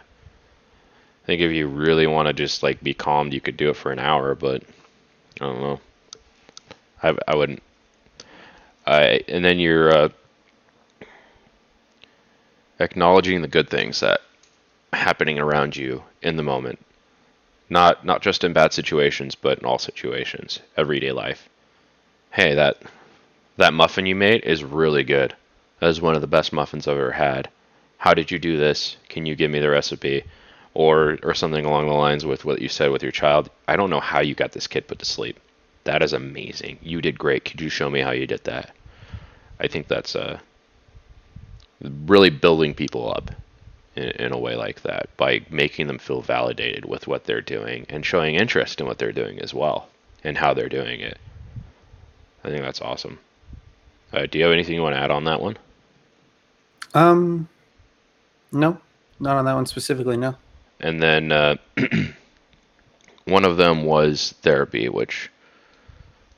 I 1.22 1.26
think 1.26 1.40
if 1.40 1.52
you 1.52 1.66
really 1.66 2.06
want 2.06 2.28
to 2.28 2.32
just 2.32 2.62
like 2.62 2.80
be 2.82 2.94
calmed, 2.94 3.34
you 3.34 3.40
could 3.40 3.56
do 3.56 3.70
it 3.70 3.76
for 3.76 3.90
an 3.90 3.98
hour, 3.98 4.34
but 4.34 4.62
I 5.40 5.44
don't 5.44 5.60
know. 5.60 5.80
I 7.02 7.16
I 7.26 7.34
wouldn't. 7.34 7.62
I 8.86 9.22
and 9.26 9.44
then 9.44 9.58
you're 9.58 9.92
uh, 9.92 10.08
acknowledging 12.78 13.42
the 13.42 13.48
good 13.48 13.68
things 13.68 14.00
that 14.00 14.20
happening 14.92 15.38
around 15.38 15.76
you 15.76 16.02
in 16.22 16.36
the 16.36 16.42
moment. 16.42 16.78
Not 17.68 18.04
not 18.04 18.22
just 18.22 18.44
in 18.44 18.52
bad 18.52 18.72
situations, 18.72 19.34
but 19.34 19.58
in 19.58 19.64
all 19.64 19.78
situations, 19.78 20.60
everyday 20.76 21.12
life. 21.12 21.48
Hey, 22.30 22.54
that 22.54 22.80
that 23.56 23.74
muffin 23.74 24.06
you 24.06 24.14
made 24.14 24.44
is 24.44 24.62
really 24.62 25.02
good. 25.02 25.34
That 25.80 25.90
is 25.90 26.00
one 26.00 26.14
of 26.14 26.20
the 26.20 26.26
best 26.26 26.52
muffins 26.52 26.86
I've 26.86 26.96
ever 26.96 27.12
had. 27.12 27.48
How 27.98 28.14
did 28.14 28.30
you 28.30 28.38
do 28.38 28.56
this? 28.56 28.96
Can 29.08 29.26
you 29.26 29.34
give 29.34 29.50
me 29.50 29.58
the 29.58 29.70
recipe? 29.70 30.24
Or 30.74 31.18
or 31.22 31.34
something 31.34 31.64
along 31.64 31.88
the 31.88 31.94
lines 31.94 32.24
with 32.24 32.44
what 32.44 32.60
you 32.60 32.68
said 32.68 32.90
with 32.90 33.02
your 33.02 33.12
child. 33.12 33.50
I 33.66 33.76
don't 33.76 33.90
know 33.90 34.00
how 34.00 34.20
you 34.20 34.34
got 34.34 34.52
this 34.52 34.66
kid 34.66 34.86
put 34.86 34.98
to 35.00 35.04
sleep. 35.06 35.40
That 35.84 36.02
is 36.02 36.12
amazing. 36.12 36.78
You 36.82 37.00
did 37.00 37.18
great. 37.18 37.44
Could 37.44 37.60
you 37.60 37.68
show 37.68 37.88
me 37.88 38.00
how 38.00 38.10
you 38.10 38.26
did 38.26 38.44
that? 38.44 38.74
I 39.58 39.68
think 39.68 39.88
that's 39.88 40.14
uh, 40.14 40.38
really 41.80 42.30
building 42.30 42.74
people 42.74 43.10
up 43.10 43.30
in, 43.96 44.10
in 44.10 44.32
a 44.32 44.38
way 44.38 44.54
like 44.56 44.82
that 44.82 45.08
by 45.16 45.40
making 45.50 45.86
them 45.86 45.98
feel 45.98 46.20
validated 46.20 46.84
with 46.84 47.06
what 47.06 47.24
they're 47.24 47.40
doing 47.40 47.86
and 47.88 48.04
showing 48.04 48.34
interest 48.34 48.80
in 48.80 48.86
what 48.86 48.98
they're 48.98 49.12
doing 49.12 49.38
as 49.40 49.52
well 49.54 49.88
and 50.22 50.36
how 50.38 50.54
they're 50.54 50.68
doing 50.68 51.00
it. 51.00 51.18
I 52.44 52.48
think 52.48 52.62
that's 52.62 52.80
awesome. 52.80 53.18
Uh, 54.12 54.26
do 54.26 54.38
you 54.38 54.44
have 54.44 54.52
anything 54.52 54.74
you 54.74 54.82
want 54.82 54.94
to 54.94 55.00
add 55.00 55.10
on 55.10 55.24
that 55.24 55.40
one? 55.40 55.58
Um, 56.94 57.48
no, 58.52 58.78
not 59.18 59.36
on 59.36 59.44
that 59.44 59.54
one 59.54 59.66
specifically. 59.66 60.16
No. 60.16 60.36
And 60.80 61.02
then 61.02 61.32
uh, 61.32 61.56
one 63.24 63.44
of 63.44 63.56
them 63.56 63.84
was 63.84 64.34
therapy, 64.42 64.88
which 64.88 65.30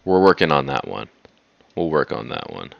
we're 0.04 0.22
working 0.22 0.52
on 0.52 0.66
that 0.66 0.88
one. 0.88 1.08
We'll 1.74 1.90
work 1.90 2.12
on 2.12 2.28
that 2.30 2.52
one. 2.52 2.72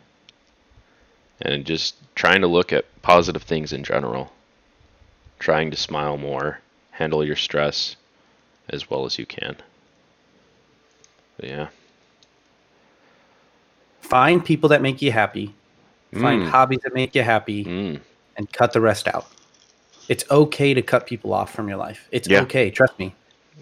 And 1.41 1.65
just 1.65 1.97
trying 2.15 2.41
to 2.41 2.49
look 2.49 2.73
at 2.73 2.87
positive 3.03 3.43
things 3.43 3.73
in 3.73 3.85
general. 3.85 4.33
Trying 5.39 5.71
to 5.71 5.77
smile 5.77 6.17
more, 6.17 6.61
handle 6.91 7.25
your 7.25 7.37
stress 7.37 7.97
as 8.71 8.91
well 8.91 9.05
as 9.07 9.19
you 9.19 9.27
can. 9.27 9.57
But 11.39 11.49
yeah. 11.49 11.69
Find 14.01 14.45
people 14.45 14.69
that 14.71 14.83
make 14.83 15.03
you 15.03 15.13
happy. 15.13 15.55
Find 16.15 16.43
Mm. 16.43 16.49
hobbies 16.49 16.81
that 16.85 16.95
make 16.95 17.15
you 17.15 17.23
happy 17.23 17.65
Mm. 17.65 18.01
and 18.37 18.53
cut 18.53 18.73
the 18.73 18.81
rest 18.81 19.07
out. 19.09 19.27
It's 20.09 20.25
okay 20.31 20.73
to 20.73 20.81
cut 20.83 21.07
people 21.07 21.35
off 21.35 21.53
from 21.53 21.69
your 21.69 21.77
life. 21.77 22.09
It's 22.11 22.27
Yeah. 22.27 22.41
okay. 22.43 22.71
Trust 22.71 22.99
me. 22.99 23.15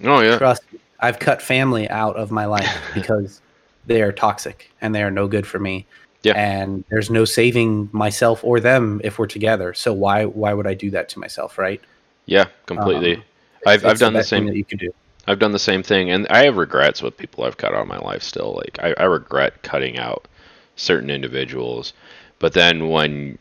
Oh 0.05 0.20
yeah. 0.20 0.39
Trust 0.39 0.62
me. 0.72 0.79
I've 1.01 1.18
cut 1.18 1.43
family 1.43 1.89
out 1.91 2.16
of 2.16 2.31
my 2.31 2.45
life 2.47 2.70
because 2.95 3.41
they 3.87 4.01
are 4.03 4.12
toxic 4.12 4.70
and 4.81 4.95
they 4.95 5.03
are 5.03 5.11
no 5.11 5.27
good 5.27 5.47
for 5.47 5.59
me. 5.59 5.87
Yeah. 6.23 6.33
And 6.35 6.85
there's 6.91 7.11
no 7.11 7.25
saving 7.25 7.89
myself 7.93 8.43
or 8.43 8.59
them 8.59 9.01
if 9.05 9.19
we're 9.19 9.27
together. 9.27 9.75
So 9.75 9.93
why 9.93 10.25
why 10.25 10.53
would 10.55 10.67
I 10.67 10.75
do 10.75 10.91
that 10.91 11.09
to 11.11 11.19
myself, 11.19 11.59
right? 11.59 11.81
Yeah, 12.27 12.47
completely. 12.67 13.17
Um, 13.17 13.23
I've 13.67 13.85
I've 13.85 13.99
done 13.99 14.12
the 14.12 14.25
same 14.25 14.47
that 14.47 14.57
you 14.57 14.64
can 14.64 14.79
do. 14.79 14.93
I've 15.27 15.39
done 15.39 15.53
the 15.53 15.59
same 15.59 15.83
thing, 15.83 16.11
and 16.11 16.27
I 16.29 16.45
have 16.45 16.57
regrets 16.57 17.03
with 17.03 17.17
people 17.17 17.45
I've 17.45 17.57
cut 17.57 17.75
out 17.75 17.83
of 17.83 17.89
my 17.89 17.99
life 17.99 18.23
still. 18.23 18.55
Like 18.55 18.79
I, 18.81 18.95
I 18.99 19.05
regret 19.05 19.62
cutting 19.62 19.99
out 19.99 20.29
certain 20.77 21.11
individuals, 21.11 21.93
but 22.39 22.53
then 22.53 22.89
when 22.89 23.39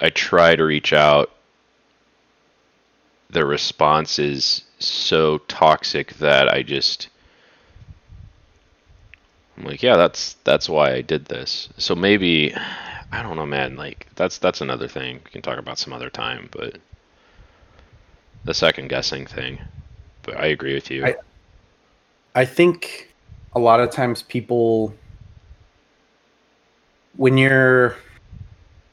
I 0.00 0.10
try 0.10 0.54
to 0.54 0.64
reach 0.64 0.92
out, 0.92 1.30
the 3.30 3.44
response 3.44 4.18
is 4.18 4.62
so 4.78 5.38
toxic 5.48 6.14
that 6.14 6.48
I 6.48 6.62
just 6.62 7.08
I'm 9.56 9.64
like, 9.64 9.82
yeah, 9.82 9.96
that's 9.96 10.34
that's 10.44 10.68
why 10.68 10.92
I 10.92 11.00
did 11.02 11.26
this. 11.26 11.68
So 11.78 11.94
maybe 11.94 12.54
I 13.12 13.22
don't 13.22 13.36
know, 13.36 13.46
man. 13.46 13.76
Like 13.76 14.06
that's 14.16 14.38
that's 14.38 14.60
another 14.60 14.88
thing 14.88 15.20
we 15.24 15.30
can 15.30 15.42
talk 15.42 15.58
about 15.58 15.78
some 15.78 15.92
other 15.92 16.10
time, 16.10 16.48
but 16.52 16.78
the 18.44 18.54
second 18.54 18.88
guessing 18.88 19.26
thing. 19.26 19.60
But 20.22 20.36
I 20.38 20.46
agree 20.46 20.74
with 20.74 20.90
you. 20.90 21.04
I- 21.06 21.16
I 22.34 22.46
think 22.46 23.12
a 23.54 23.58
lot 23.58 23.80
of 23.80 23.90
times 23.90 24.22
people 24.22 24.94
when 27.16 27.36
you're 27.36 27.90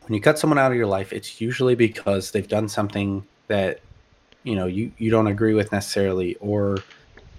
when 0.01 0.13
you 0.15 0.21
cut 0.21 0.37
someone 0.37 0.57
out 0.59 0.71
of 0.71 0.77
your 0.77 0.87
life, 0.87 1.13
it's 1.13 1.39
usually 1.39 1.75
because 1.75 2.31
they've 2.31 2.47
done 2.47 2.67
something 2.67 3.25
that 3.47 3.79
you 4.43 4.55
know 4.55 4.65
you 4.65 4.91
you 4.97 5.09
don't 5.09 5.27
agree 5.27 5.53
with 5.53 5.71
necessarily, 5.71 6.35
or 6.41 6.77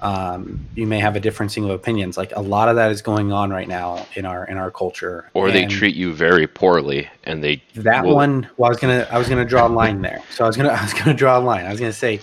um, 0.03 0.67
you 0.75 0.87
may 0.87 0.99
have 1.01 1.17
a 1.17 1.21
differencing 1.21 1.65
of 1.65 1.71
opinions. 1.71 2.17
Like 2.17 2.33
a 2.35 2.41
lot 2.41 2.69
of 2.69 2.77
that 2.77 2.91
is 2.91 3.03
going 3.03 3.33
on 3.33 3.51
right 3.51 3.69
now 3.69 4.07
in 4.15 4.25
our 4.25 4.45
in 4.47 4.57
our 4.57 4.71
culture. 4.71 5.29
or 5.35 5.51
they 5.51 5.67
treat 5.67 5.95
you 5.95 6.13
very 6.13 6.47
poorly, 6.47 7.09
and 7.25 7.43
they 7.45 7.63
that 7.77 8.05
will- 8.05 8.15
one. 8.17 8.49
Well, 8.57 8.69
I 8.69 8.71
was 8.71 8.79
gonna 8.79 9.07
I 9.11 9.19
was 9.19 9.29
gonna 9.29 9.45
draw 9.45 9.67
a 9.67 9.69
line 9.69 10.03
there. 10.03 10.23
So 10.31 10.45
I 10.45 10.47
was 10.47 10.57
gonna 10.57 10.69
I 10.81 10.83
was 10.83 10.95
gonna 10.95 11.15
draw 11.15 11.39
a 11.39 11.41
line. 11.41 11.67
I 11.67 11.71
was 11.71 11.81
gonna 11.81 11.93
say 11.93 12.21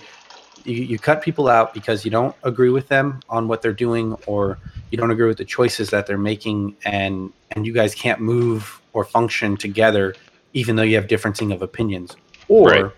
you, 0.64 0.74
you 0.74 0.98
cut 0.98 1.22
people 1.22 1.48
out 1.48 1.72
because 1.72 2.04
you 2.04 2.10
don't 2.10 2.34
agree 2.42 2.70
with 2.70 2.88
them 2.88 3.20
on 3.28 3.48
what 3.48 3.62
they're 3.62 3.72
doing 3.72 4.14
or 4.26 4.58
you 4.90 4.98
don't 4.98 5.10
agree 5.10 5.26
with 5.28 5.38
the 5.38 5.44
choices 5.44 5.90
that 5.90 6.06
they're 6.06 6.18
making 6.18 6.76
and 6.84 7.32
and 7.52 7.66
you 7.66 7.72
guys 7.72 7.94
can't 7.94 8.20
move 8.20 8.80
or 8.92 9.04
function 9.04 9.56
together 9.56 10.14
even 10.52 10.76
though 10.76 10.82
you 10.82 10.96
have 10.96 11.06
differencing 11.06 11.52
of 11.54 11.62
opinions 11.62 12.16
or 12.48 12.68
Right. 12.70 12.92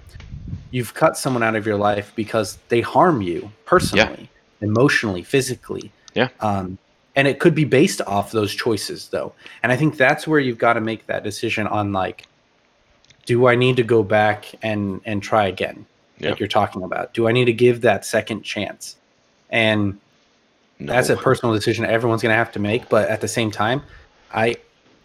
you've 0.71 0.95
cut 0.95 1.17
someone 1.17 1.43
out 1.43 1.55
of 1.55 1.67
your 1.67 1.77
life 1.77 2.13
because 2.17 2.59
they 2.69 2.81
harm 2.81 3.21
you 3.23 3.53
personally 3.67 4.29
emotionally 4.61 5.23
physically 5.23 5.91
Yeah. 6.15 6.29
um, 6.41 6.79
and 7.17 7.27
it 7.27 7.39
could 7.41 7.55
be 7.55 7.65
based 7.65 8.01
off 8.07 8.31
those 8.33 8.55
choices 8.55 9.09
though 9.09 9.33
and 9.63 9.73
i 9.73 9.77
think 9.77 9.97
that's 9.97 10.27
where 10.27 10.39
you've 10.41 10.59
got 10.59 10.75
to 10.75 10.81
make 10.81 11.07
that 11.07 11.23
decision 11.25 11.67
on 11.67 11.93
like 11.93 12.27
do 13.27 13.47
i 13.49 13.55
need 13.55 13.77
to 13.77 13.83
go 13.83 14.03
back 14.03 14.47
and 14.63 15.01
and 15.05 15.23
try 15.23 15.47
again 15.47 15.87
Yeah. 16.19 16.31
like 16.31 16.39
you're 16.41 16.49
talking 16.49 16.83
about 16.83 17.13
do 17.15 17.27
i 17.29 17.33
need 17.33 17.47
to 17.47 17.53
give 17.53 17.81
that 17.83 18.05
second 18.05 18.43
chance 18.43 18.97
and 19.51 19.99
no. 20.79 20.93
that's 20.93 21.09
a 21.11 21.17
personal 21.17 21.55
decision 21.55 21.85
everyone's 21.85 22.23
going 22.23 22.33
to 22.33 22.37
have 22.37 22.53
to 22.53 22.59
make 22.61 22.89
but 22.89 23.09
at 23.09 23.21
the 23.21 23.29
same 23.29 23.51
time 23.51 23.83
i 24.33 24.55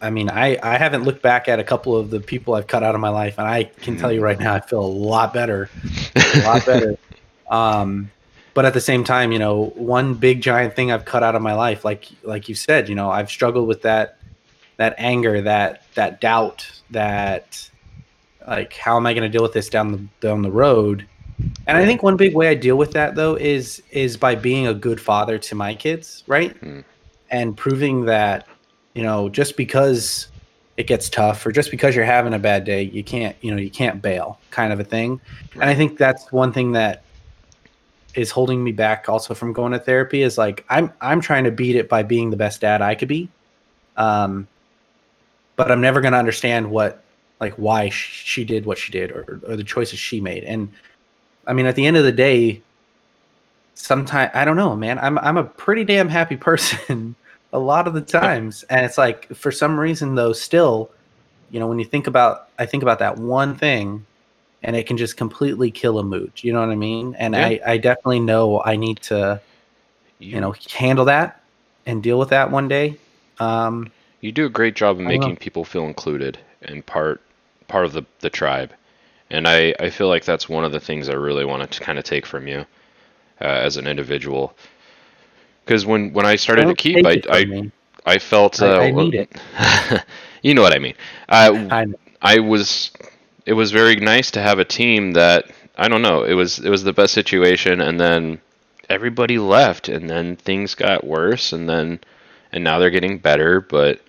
i 0.00 0.10
mean 0.10 0.28
i 0.30 0.56
i 0.62 0.76
haven't 0.78 1.02
looked 1.04 1.22
back 1.22 1.48
at 1.48 1.58
a 1.58 1.64
couple 1.64 1.96
of 1.96 2.10
the 2.10 2.20
people 2.20 2.54
i've 2.54 2.66
cut 2.66 2.82
out 2.82 2.94
of 2.94 3.00
my 3.00 3.08
life 3.10 3.38
and 3.38 3.46
i 3.48 3.64
can 3.64 3.96
tell 3.96 4.12
you 4.12 4.20
right 4.20 4.38
now 4.38 4.54
i 4.54 4.60
feel 4.60 4.80
a 4.80 4.94
lot 5.10 5.34
better 5.34 5.68
a 6.14 6.42
lot 6.44 6.64
better 6.64 6.96
um 7.50 8.10
but 8.56 8.64
at 8.64 8.72
the 8.72 8.80
same 8.80 9.04
time 9.04 9.32
you 9.32 9.38
know 9.38 9.66
one 9.76 10.14
big 10.14 10.40
giant 10.40 10.74
thing 10.74 10.90
i've 10.90 11.04
cut 11.04 11.22
out 11.22 11.36
of 11.36 11.42
my 11.42 11.52
life 11.52 11.84
like 11.84 12.08
like 12.22 12.48
you 12.48 12.54
said 12.54 12.88
you 12.88 12.94
know 12.94 13.10
i've 13.10 13.30
struggled 13.30 13.68
with 13.68 13.82
that 13.82 14.18
that 14.78 14.94
anger 14.96 15.42
that 15.42 15.82
that 15.94 16.20
doubt 16.22 16.66
that 16.90 17.70
like 18.48 18.72
how 18.72 18.96
am 18.96 19.06
i 19.06 19.12
going 19.12 19.22
to 19.22 19.28
deal 19.28 19.42
with 19.42 19.52
this 19.52 19.68
down 19.68 19.92
the 19.92 19.98
down 20.26 20.42
the 20.42 20.50
road? 20.50 21.06
And 21.66 21.76
i 21.76 21.84
think 21.84 22.02
one 22.02 22.16
big 22.16 22.34
way 22.34 22.48
i 22.48 22.54
deal 22.54 22.76
with 22.76 22.92
that 22.92 23.14
though 23.14 23.34
is 23.36 23.82
is 23.90 24.16
by 24.16 24.34
being 24.34 24.66
a 24.66 24.74
good 24.74 25.00
father 25.00 25.38
to 25.38 25.54
my 25.54 25.74
kids 25.74 26.24
right? 26.26 26.58
Mm. 26.62 26.82
and 27.30 27.56
proving 27.56 28.06
that 28.06 28.48
you 28.94 29.02
know 29.02 29.28
just 29.28 29.58
because 29.58 30.28
it 30.78 30.86
gets 30.86 31.10
tough 31.10 31.44
or 31.44 31.52
just 31.52 31.70
because 31.70 31.94
you're 31.94 32.06
having 32.06 32.32
a 32.32 32.38
bad 32.38 32.64
day 32.64 32.82
you 32.82 33.04
can't 33.04 33.36
you 33.42 33.50
know 33.50 33.58
you 33.58 33.70
can't 33.70 34.00
bail 34.00 34.40
kind 34.50 34.72
of 34.72 34.80
a 34.80 34.84
thing. 34.84 35.20
And 35.52 35.64
i 35.64 35.74
think 35.74 35.98
that's 35.98 36.32
one 36.32 36.54
thing 36.54 36.72
that 36.72 37.02
is 38.16 38.30
holding 38.30 38.62
me 38.62 38.72
back 38.72 39.08
also 39.08 39.34
from 39.34 39.52
going 39.52 39.72
to 39.72 39.78
therapy 39.78 40.22
is 40.22 40.38
like 40.38 40.64
i'm 40.68 40.92
i'm 41.00 41.20
trying 41.20 41.44
to 41.44 41.50
beat 41.50 41.76
it 41.76 41.88
by 41.88 42.02
being 42.02 42.30
the 42.30 42.36
best 42.36 42.60
dad 42.60 42.82
i 42.82 42.94
could 42.94 43.08
be. 43.08 43.28
Um 43.96 44.46
but 45.56 45.70
i'm 45.70 45.80
never 45.80 46.00
going 46.00 46.12
to 46.12 46.18
understand 46.18 46.70
what 46.70 47.02
like 47.40 47.54
why 47.54 47.88
sh- 47.88 48.22
she 48.24 48.44
did 48.44 48.66
what 48.66 48.78
she 48.78 48.92
did 48.92 49.10
or, 49.10 49.40
or 49.46 49.56
the 49.56 49.64
choices 49.64 49.98
she 49.98 50.20
made. 50.20 50.44
And 50.44 50.70
i 51.46 51.52
mean 51.52 51.66
at 51.66 51.74
the 51.74 51.86
end 51.86 51.96
of 51.96 52.04
the 52.04 52.12
day 52.12 52.62
sometimes 53.74 54.30
i 54.34 54.44
don't 54.44 54.56
know 54.56 54.74
man. 54.74 54.98
I'm 54.98 55.18
i'm 55.18 55.36
a 55.36 55.44
pretty 55.44 55.84
damn 55.84 56.08
happy 56.08 56.36
person 56.48 57.14
a 57.52 57.58
lot 57.58 57.86
of 57.86 57.94
the 57.94 58.02
times. 58.02 58.64
And 58.64 58.84
it's 58.84 58.98
like 58.98 59.28
for 59.34 59.50
some 59.50 59.78
reason 59.78 60.14
though 60.14 60.32
still 60.32 60.90
you 61.50 61.60
know 61.60 61.66
when 61.66 61.78
you 61.78 61.84
think 61.84 62.06
about 62.06 62.48
i 62.58 62.66
think 62.66 62.82
about 62.82 62.98
that 62.98 63.16
one 63.18 63.56
thing 63.56 64.04
and 64.66 64.76
it 64.76 64.86
can 64.86 64.98
just 64.98 65.16
completely 65.16 65.70
kill 65.72 65.98
a 66.00 66.04
mood 66.04 66.32
you 66.42 66.52
know 66.52 66.60
what 66.60 66.70
i 66.70 66.76
mean 66.76 67.14
and 67.18 67.36
Yeah. 67.36 67.46
i 67.46 67.60
i 67.66 67.78
definitely 67.78 68.20
know 68.20 68.62
i 68.66 68.76
need 68.76 69.00
to 69.02 69.40
you 70.18 70.40
know 70.40 70.54
handle 70.74 71.06
that 71.06 71.42
and 71.86 72.02
deal 72.02 72.18
with 72.18 72.30
that 72.30 72.50
one 72.50 72.68
day 72.68 72.98
um 73.40 73.92
You 74.20 74.32
do 74.32 74.46
a 74.46 74.50
great 74.50 74.74
job 74.76 74.96
of 74.96 75.02
making 75.02 75.36
know. 75.36 75.38
people 75.38 75.64
feel 75.64 75.84
included 75.86 76.38
and 76.62 76.84
part 76.86 77.20
part 77.68 77.84
of 77.86 77.92
the 77.92 78.04
the 78.20 78.30
tribe, 78.30 78.72
and 79.30 79.46
I 79.48 79.74
I 79.80 79.90
feel 79.90 80.08
like 80.08 80.24
that's 80.24 80.48
one 80.48 80.64
of 80.64 80.72
the 80.72 80.80
things 80.80 81.08
I 81.08 81.14
really 81.14 81.44
want 81.44 81.70
to 81.70 81.80
kind 81.80 81.98
of 81.98 82.04
take 82.04 82.26
from 82.26 82.46
you 82.48 82.60
uh, 83.40 83.44
as 83.44 83.76
an 83.76 83.86
individual. 83.86 84.54
Because 85.64 85.86
when 85.86 86.12
when 86.12 86.26
I 86.26 86.36
started 86.36 86.68
to 86.68 86.74
keep, 86.74 87.04
I 87.06 87.20
I, 87.30 87.46
me. 87.46 87.72
I 88.06 88.18
felt 88.18 88.62
uh, 88.62 88.66
I, 88.80 88.86
I 88.86 88.90
need 88.90 89.14
it 89.14 89.30
you 90.42 90.54
know 90.54 90.62
what 90.62 90.74
I 90.74 90.78
mean. 90.78 90.94
I, 91.28 91.68
I 92.22 92.38
was 92.40 92.90
it 93.46 93.52
was 93.52 93.70
very 93.70 93.96
nice 93.96 94.32
to 94.32 94.42
have 94.42 94.58
a 94.58 94.64
team 94.64 95.12
that 95.12 95.46
I 95.78 95.88
don't 95.88 96.02
know. 96.02 96.24
It 96.24 96.34
was 96.34 96.58
it 96.58 96.68
was 96.68 96.82
the 96.84 96.92
best 96.92 97.14
situation, 97.14 97.80
and 97.80 97.98
then 97.98 98.40
everybody 98.90 99.38
left, 99.38 99.88
and 99.88 100.10
then 100.10 100.36
things 100.36 100.74
got 100.74 101.06
worse, 101.06 101.52
and 101.52 101.68
then 101.68 102.00
and 102.52 102.64
now 102.64 102.78
they're 102.78 102.90
getting 102.90 103.18
better, 103.18 103.60
but 103.60 104.00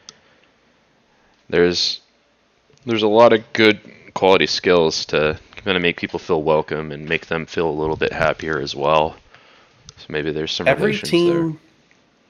there's 1.50 2.02
there's 2.86 3.04
a 3.04 3.08
lot 3.08 3.32
of 3.32 3.44
good 3.54 3.80
quality 4.14 4.48
skills 4.48 5.06
to 5.06 5.40
kind 5.58 5.78
of 5.78 5.84
make 5.84 5.98
people 5.98 6.20
feel 6.20 6.42
welcome 6.42 6.92
and 6.92 7.08
make 7.08 7.28
them 7.28 7.46
feel 7.46 7.70
a 7.70 7.72
little 7.72 7.96
bit 7.96 8.12
happier 8.12 8.60
as 8.60 8.76
well. 8.76 9.16
So 9.98 10.06
maybe 10.10 10.32
there's 10.32 10.52
some 10.52 10.68
Every 10.68 10.98
team 10.98 11.52
there. 11.52 11.60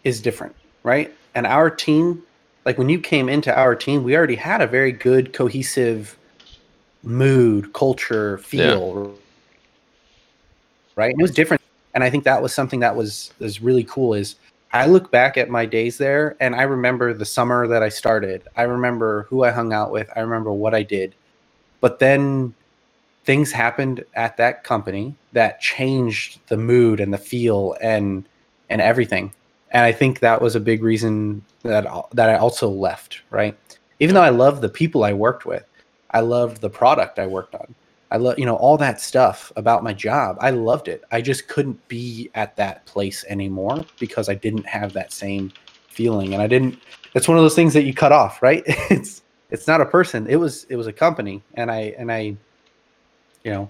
is 0.04 0.22
different, 0.22 0.56
right? 0.84 1.14
And 1.36 1.46
our 1.46 1.70
team, 1.70 2.24
like 2.66 2.78
when 2.78 2.90
you 2.90 3.00
came 3.00 3.30
into 3.30 3.56
our 3.56 3.76
team, 3.76 4.04
we 4.04 4.18
already 4.18 4.36
had 4.36 4.62
a 4.62 4.68
very 4.68 4.92
good 4.92 5.32
cohesive 5.32 6.18
mood, 7.04 7.74
culture, 7.74 8.38
feel. 8.40 9.16
Right? 10.96 11.12
And 11.12 11.20
it 11.20 11.24
was 11.24 11.32
different. 11.32 11.62
And 11.94 12.04
I 12.04 12.10
think 12.10 12.24
that 12.26 12.42
was 12.42 12.54
something 12.54 12.80
that 12.82 12.96
was 12.96 13.34
was 13.40 13.62
really 13.62 13.84
cool 13.84 14.14
is 14.14 14.36
I 14.74 14.86
look 14.86 15.10
back 15.12 15.38
at 15.38 15.50
my 15.50 15.66
days 15.66 15.98
there 15.98 16.36
and 16.40 16.56
I 16.56 16.64
remember 16.64 17.14
the 17.14 17.26
summer 17.26 17.68
that 17.68 17.82
I 17.82 17.90
started. 17.90 18.44
I 18.56 18.64
remember 18.64 19.24
who 19.24 19.44
I 19.44 19.52
hung 19.52 19.74
out 19.74 19.92
with. 19.92 20.10
I 20.16 20.20
remember 20.20 20.52
what 20.52 20.76
I 20.76 20.84
did. 20.84 21.16
But 21.80 22.00
then 22.00 22.54
things 23.24 23.52
happened 23.52 24.04
at 24.16 24.38
that 24.38 24.64
company 24.64 25.16
that 25.34 25.60
changed 25.60 26.40
the 26.48 26.58
mood 26.58 27.00
and 27.00 27.14
the 27.14 27.18
feel 27.18 27.76
and 27.82 28.28
and 28.70 28.82
everything. 28.82 29.32
And 29.72 29.84
I 29.84 29.92
think 29.92 30.20
that 30.20 30.42
was 30.42 30.56
a 30.56 30.60
big 30.60 30.84
reason 30.84 31.44
that 31.64 31.86
that 32.14 32.30
I 32.30 32.38
also 32.38 32.70
left, 32.70 33.22
right? 33.30 33.58
Even 34.00 34.16
though 34.16 34.22
I 34.22 34.30
loved 34.30 34.62
the 34.62 34.70
people 34.70 35.04
I 35.04 35.14
worked 35.14 35.46
with, 35.46 35.66
I 36.18 36.22
loved 36.22 36.62
the 36.62 36.70
product 36.70 37.20
I 37.20 37.28
worked 37.28 37.54
on. 37.54 37.76
I 38.10 38.18
love, 38.18 38.40
you 38.40 38.46
know, 38.48 38.56
all 38.56 38.76
that 38.78 39.00
stuff 39.00 39.52
about 39.56 39.84
my 39.84 39.94
job. 39.94 40.38
I 40.40 40.50
loved 40.50 40.88
it. 40.88 41.04
I 41.12 41.22
just 41.22 41.48
couldn't 41.48 41.88
be 41.88 42.32
at 42.34 42.56
that 42.56 42.84
place 42.88 43.24
anymore 43.30 43.86
because 44.00 44.28
I 44.28 44.34
didn't 44.34 44.66
have 44.66 44.94
that 44.94 45.14
same 45.14 45.54
feeling 45.90 46.34
and 46.34 46.42
I 46.42 46.48
didn't 46.48 46.80
it's 47.14 47.28
one 47.28 47.38
of 47.38 47.44
those 47.44 47.54
things 47.54 47.72
that 47.76 47.84
you 47.84 47.94
cut 47.94 48.12
off, 48.12 48.42
right? 48.42 48.64
It's 48.90 49.22
it's 49.52 49.68
not 49.68 49.80
a 49.80 49.86
person. 49.86 50.26
It 50.26 50.38
was 50.38 50.64
it 50.70 50.76
was 50.76 50.88
a 50.88 50.94
company 50.94 51.44
and 51.54 51.70
I 51.70 51.94
and 52.00 52.12
I 52.12 52.36
you 53.44 53.52
know, 53.52 53.70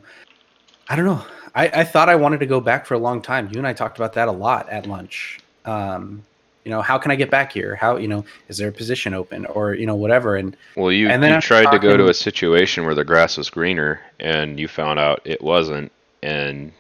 I 0.88 0.96
don't 0.96 1.06
know. 1.06 1.26
I, 1.54 1.68
I 1.68 1.84
thought 1.84 2.08
I 2.08 2.16
wanted 2.16 2.40
to 2.40 2.46
go 2.46 2.62
back 2.62 2.86
for 2.86 2.94
a 2.94 3.00
long 3.00 3.22
time. 3.22 3.50
You 3.52 3.58
and 3.58 3.68
I 3.68 3.74
talked 3.74 3.98
about 3.98 4.14
that 4.14 4.30
a 4.30 4.32
lot 4.32 4.70
at 4.70 4.88
lunch. 4.88 5.40
Um, 5.66 6.24
you 6.68 6.72
know, 6.72 6.82
how 6.82 6.98
can 6.98 7.12
I 7.12 7.16
get 7.16 7.32
back 7.32 7.54
here? 7.54 7.78
How, 7.78 7.96
you 7.96 8.10
know, 8.10 8.26
is 8.50 8.58
there 8.58 8.68
a 8.68 8.74
position 8.74 9.14
open 9.14 9.46
or, 9.46 9.74
you 9.74 9.86
know, 9.86 9.96
whatever. 9.96 10.36
And 10.36 10.58
Well, 10.76 10.92
you, 10.92 11.08
And 11.08 11.24
then 11.24 11.36
you 11.36 11.40
tried 11.40 11.72
to 11.72 11.80
go 11.80 11.96
to 11.96 12.10
a 12.10 12.14
situation 12.14 12.84
where 12.84 12.94
the 12.94 13.06
grass 13.06 13.38
was 13.38 13.50
greener, 13.50 14.02
and 14.20 14.60
you 14.60 14.68
found 14.68 15.00
out 15.00 15.22
it 15.24 15.42
wasn't, 15.42 15.94
and 16.22 16.74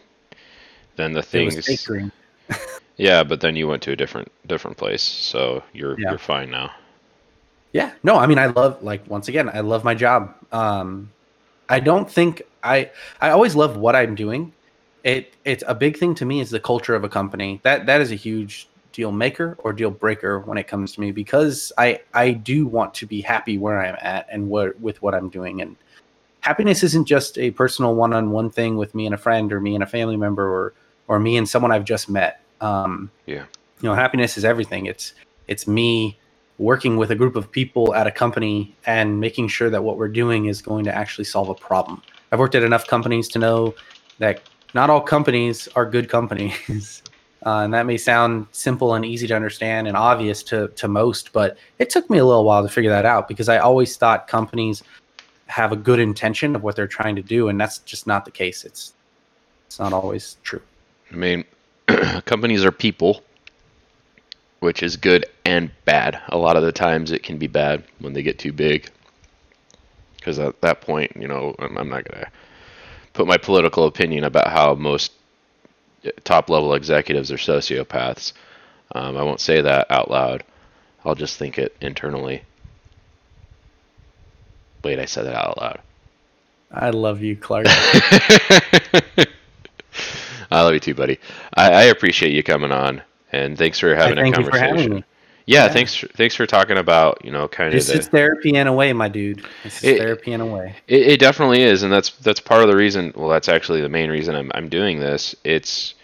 then 0.97 1.13
the 1.13 1.23
things. 1.23 1.87
Yeah, 2.97 3.23
but 3.23 3.39
then 3.39 3.55
you 3.55 3.67
went 3.67 3.83
to 3.83 3.91
a 3.91 3.95
different 3.95 4.29
different 4.45 4.75
place, 4.75 5.03
so 5.03 5.63
you're 5.71 5.97
Yeah. 5.97 6.09
you're 6.09 6.17
fine 6.17 6.49
now. 6.49 6.71
Yeah. 7.71 7.91
No, 8.03 8.17
I 8.17 8.27
mean, 8.27 8.39
I 8.39 8.47
love, 8.47 8.83
like, 8.83 9.07
once 9.07 9.29
again, 9.29 9.49
I 9.53 9.61
love 9.61 9.85
my 9.85 9.93
job. 9.93 10.33
Um, 10.51 11.11
I 11.69 11.79
don't 11.79 12.11
think 12.11 12.41
I, 12.61 12.89
I 13.21 13.29
always 13.29 13.55
love 13.55 13.77
what 13.77 13.95
I'm 13.95 14.15
doing. 14.15 14.51
It, 15.05 15.33
it's 15.45 15.63
a 15.65 15.75
big 15.75 15.97
thing 15.97 16.13
to 16.15 16.25
me 16.25 16.41
is 16.41 16.49
the 16.49 16.59
culture 16.59 16.95
of 16.95 17.05
a 17.05 17.09
company. 17.09 17.61
That, 17.63 17.85
that 17.85 18.01
is 18.01 18.11
a 18.11 18.15
huge 18.15 18.67
deal 18.97 19.11
maker 19.11 19.55
or 19.59 19.73
deal 19.73 19.91
breaker 19.91 20.39
when 20.39 20.57
it 20.57 20.67
comes 20.67 20.91
to 20.91 20.99
me 21.01 21.11
because 21.11 21.71
I, 21.77 21.99
I 22.15 22.31
do 22.31 22.65
want 22.65 22.95
to 22.95 23.05
be 23.05 23.21
happy 23.21 23.59
where 23.59 23.79
I'm 23.79 23.95
at 24.01 24.25
and 24.31 24.49
what, 24.49 24.79
with 24.81 24.99
what 25.03 25.13
I'm 25.13 25.29
doing. 25.29 25.61
And 25.61 25.75
happiness 26.39 26.81
isn't 26.81 27.05
just 27.05 27.37
a 27.37 27.51
personal 27.51 27.93
one-on-one 27.93 28.49
thing 28.49 28.75
with 28.75 28.95
me 28.95 29.05
and 29.05 29.13
a 29.13 29.17
friend 29.17 29.53
or 29.53 29.61
me 29.61 29.75
and 29.75 29.83
a 29.83 29.85
family 29.85 30.17
member 30.17 30.49
or, 30.49 30.73
or 31.07 31.19
me 31.19 31.37
and 31.37 31.47
someone 31.47 31.71
I've 31.71 31.85
just 31.85 32.09
met. 32.09 32.41
Um, 32.59 33.11
Yeah. 33.27 33.45
you 33.81 33.87
know, 33.87 33.93
happiness 33.93 34.35
is 34.35 34.43
everything. 34.43 34.87
It's, 34.87 35.13
it's 35.47 35.67
me 35.67 36.17
working 36.57 36.97
with 36.97 37.11
a 37.11 37.15
group 37.15 37.35
of 37.35 37.51
people 37.51 37.93
at 37.93 38.07
a 38.07 38.11
company 38.11 38.75
and 38.87 39.19
making 39.19 39.49
sure 39.49 39.69
that 39.69 39.83
what 39.83 39.97
we're 39.99 40.07
doing 40.07 40.47
is 40.47 40.59
going 40.59 40.85
to 40.85 40.95
actually 40.95 41.25
solve 41.25 41.49
a 41.49 41.53
problem. 41.53 42.01
I've 42.31 42.39
worked 42.39 42.55
at 42.55 42.63
enough 42.63 42.87
companies 42.87 43.27
to 43.29 43.37
know 43.37 43.75
that 44.17 44.41
not 44.73 44.89
all 44.89 45.01
companies 45.01 45.69
are 45.75 45.85
good 45.85 46.09
companies. 46.09 47.03
Uh, 47.45 47.59
and 47.59 47.73
that 47.73 47.85
may 47.85 47.97
sound 47.97 48.47
simple 48.51 48.95
and 48.95 49.05
easy 49.05 49.27
to 49.27 49.35
understand 49.35 49.87
and 49.87 49.95
obvious 49.95 50.41
to, 50.43 50.69
to 50.69 50.87
most, 50.87 51.31
but 51.33 51.57
it 51.77 51.89
took 51.89 52.09
me 52.09 52.17
a 52.17 52.25
little 52.25 52.43
while 52.43 52.63
to 52.63 52.69
figure 52.69 52.89
that 52.89 53.05
out 53.05 53.27
because 53.27 53.47
I 53.47 53.59
always 53.59 53.95
thought 53.95 54.27
companies 54.27 54.83
have 55.47 55.71
a 55.71 55.75
good 55.75 55.99
intention 55.99 56.55
of 56.55 56.63
what 56.63 56.75
they're 56.75 56.87
trying 56.87 57.15
to 57.15 57.21
do, 57.21 57.47
and 57.47 57.59
that's 57.59 57.79
just 57.79 58.07
not 58.07 58.25
the 58.25 58.31
case. 58.31 58.65
It's 58.65 58.93
it's 59.67 59.79
not 59.79 59.93
always 59.93 60.37
true. 60.43 60.61
I 61.11 61.15
mean, 61.15 61.45
companies 62.25 62.65
are 62.65 62.71
people, 62.71 63.21
which 64.59 64.81
is 64.81 64.95
good 64.95 65.25
and 65.45 65.71
bad. 65.85 66.21
A 66.29 66.37
lot 66.37 66.57
of 66.57 66.63
the 66.63 66.71
times 66.71 67.11
it 67.11 67.23
can 67.23 67.37
be 67.37 67.47
bad 67.47 67.83
when 67.99 68.13
they 68.13 68.23
get 68.23 68.39
too 68.39 68.53
big. 68.53 68.89
Because 70.15 70.39
at 70.39 70.59
that 70.61 70.81
point, 70.81 71.11
you 71.15 71.27
know, 71.27 71.55
I'm, 71.59 71.77
I'm 71.77 71.89
not 71.89 72.05
going 72.05 72.23
to 72.23 72.31
put 73.13 73.27
my 73.27 73.37
political 73.37 73.85
opinion 73.85 74.23
about 74.23 74.47
how 74.47 74.73
most 74.75 75.11
top 76.23 76.49
level 76.49 76.73
executives 76.73 77.31
are 77.31 77.37
sociopaths. 77.37 78.33
Um, 78.95 79.17
I 79.17 79.23
won't 79.23 79.39
say 79.41 79.61
that 79.61 79.89
out 79.91 80.09
loud. 80.09 80.43
I'll 81.05 81.15
just 81.15 81.37
think 81.37 81.57
it 81.57 81.75
internally. 81.81 82.43
Wait, 84.83 84.99
I 84.99 85.05
said 85.05 85.25
that 85.25 85.35
out 85.35 85.57
loud. 85.59 85.79
I 86.71 86.89
love 86.91 87.21
you, 87.21 87.35
Clark. 87.35 87.65
I 90.49 90.61
love 90.61 90.73
you 90.73 90.79
too, 90.79 90.93
buddy. 90.95 91.19
I, 91.55 91.71
I 91.71 91.83
appreciate 91.83 92.31
you 92.33 92.43
coming 92.43 92.71
on, 92.71 93.01
and 93.31 93.57
thanks 93.57 93.79
for 93.79 93.93
having 93.95 94.17
a 94.17 94.21
thank 94.21 94.37
you 94.37 94.43
for 94.45 94.51
conversation. 94.51 94.77
having 94.77 94.95
me. 94.97 95.03
Yeah, 95.45 95.65
Yeah. 95.65 95.73
thanks. 95.73 95.95
For, 95.95 96.07
thanks 96.07 96.35
for 96.35 96.45
talking 96.45 96.77
about 96.77 97.23
you 97.23 97.31
know 97.31 97.47
kind 97.47 97.73
This 97.73 97.89
of 97.89 97.95
This 97.95 98.05
is 98.05 98.09
therapy 98.11 98.55
in 98.55 98.67
a 98.67 98.73
way, 98.73 98.93
my 98.93 99.07
dude. 99.09 99.45
This 99.63 99.77
is 99.77 99.83
It- 99.83 99.97
therapy 99.97 100.31
in 100.33 100.41
a 100.41 100.45
way. 100.45 100.75
It, 100.87 101.01
it 101.03 101.19
definitely 101.19 101.63
is, 101.63 101.83
and 101.83 101.91
that's 101.91 102.09
that's 102.11 102.39
part 102.39 102.61
of 102.61 102.69
the 102.69 102.75
reason. 102.77 103.11
Well, 103.15 103.29
that's 103.29 103.49
actually 103.49 103.81
the 103.81 103.89
main 103.89 104.09
reason 104.09 104.35
I'm 104.35 104.51
I'm 104.55 104.69
doing 104.69 104.99
this. 104.99 105.35
It's 105.43 105.95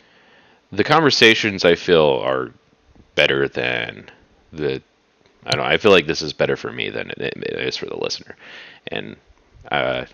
the 0.74 0.84
conversations 0.84 1.64
I 1.66 1.76
feel 1.76 2.22
are 2.24 2.52
better 3.16 3.48
than 3.48 4.10
the. 4.52 4.82
I 5.46 5.56
don't. 5.56 5.66
I 5.66 5.78
feel 5.78 5.92
like 5.92 6.08
this 6.08 6.22
is 6.22 6.34
better 6.34 6.56
for 6.56 6.72
me 6.72 6.90
than 6.90 7.12
it, 7.12 7.34
is 7.60 7.78
for 7.78 7.86
the 7.86 7.98
listener, 7.98 8.36
and 8.88 9.16
uh, 9.72 10.06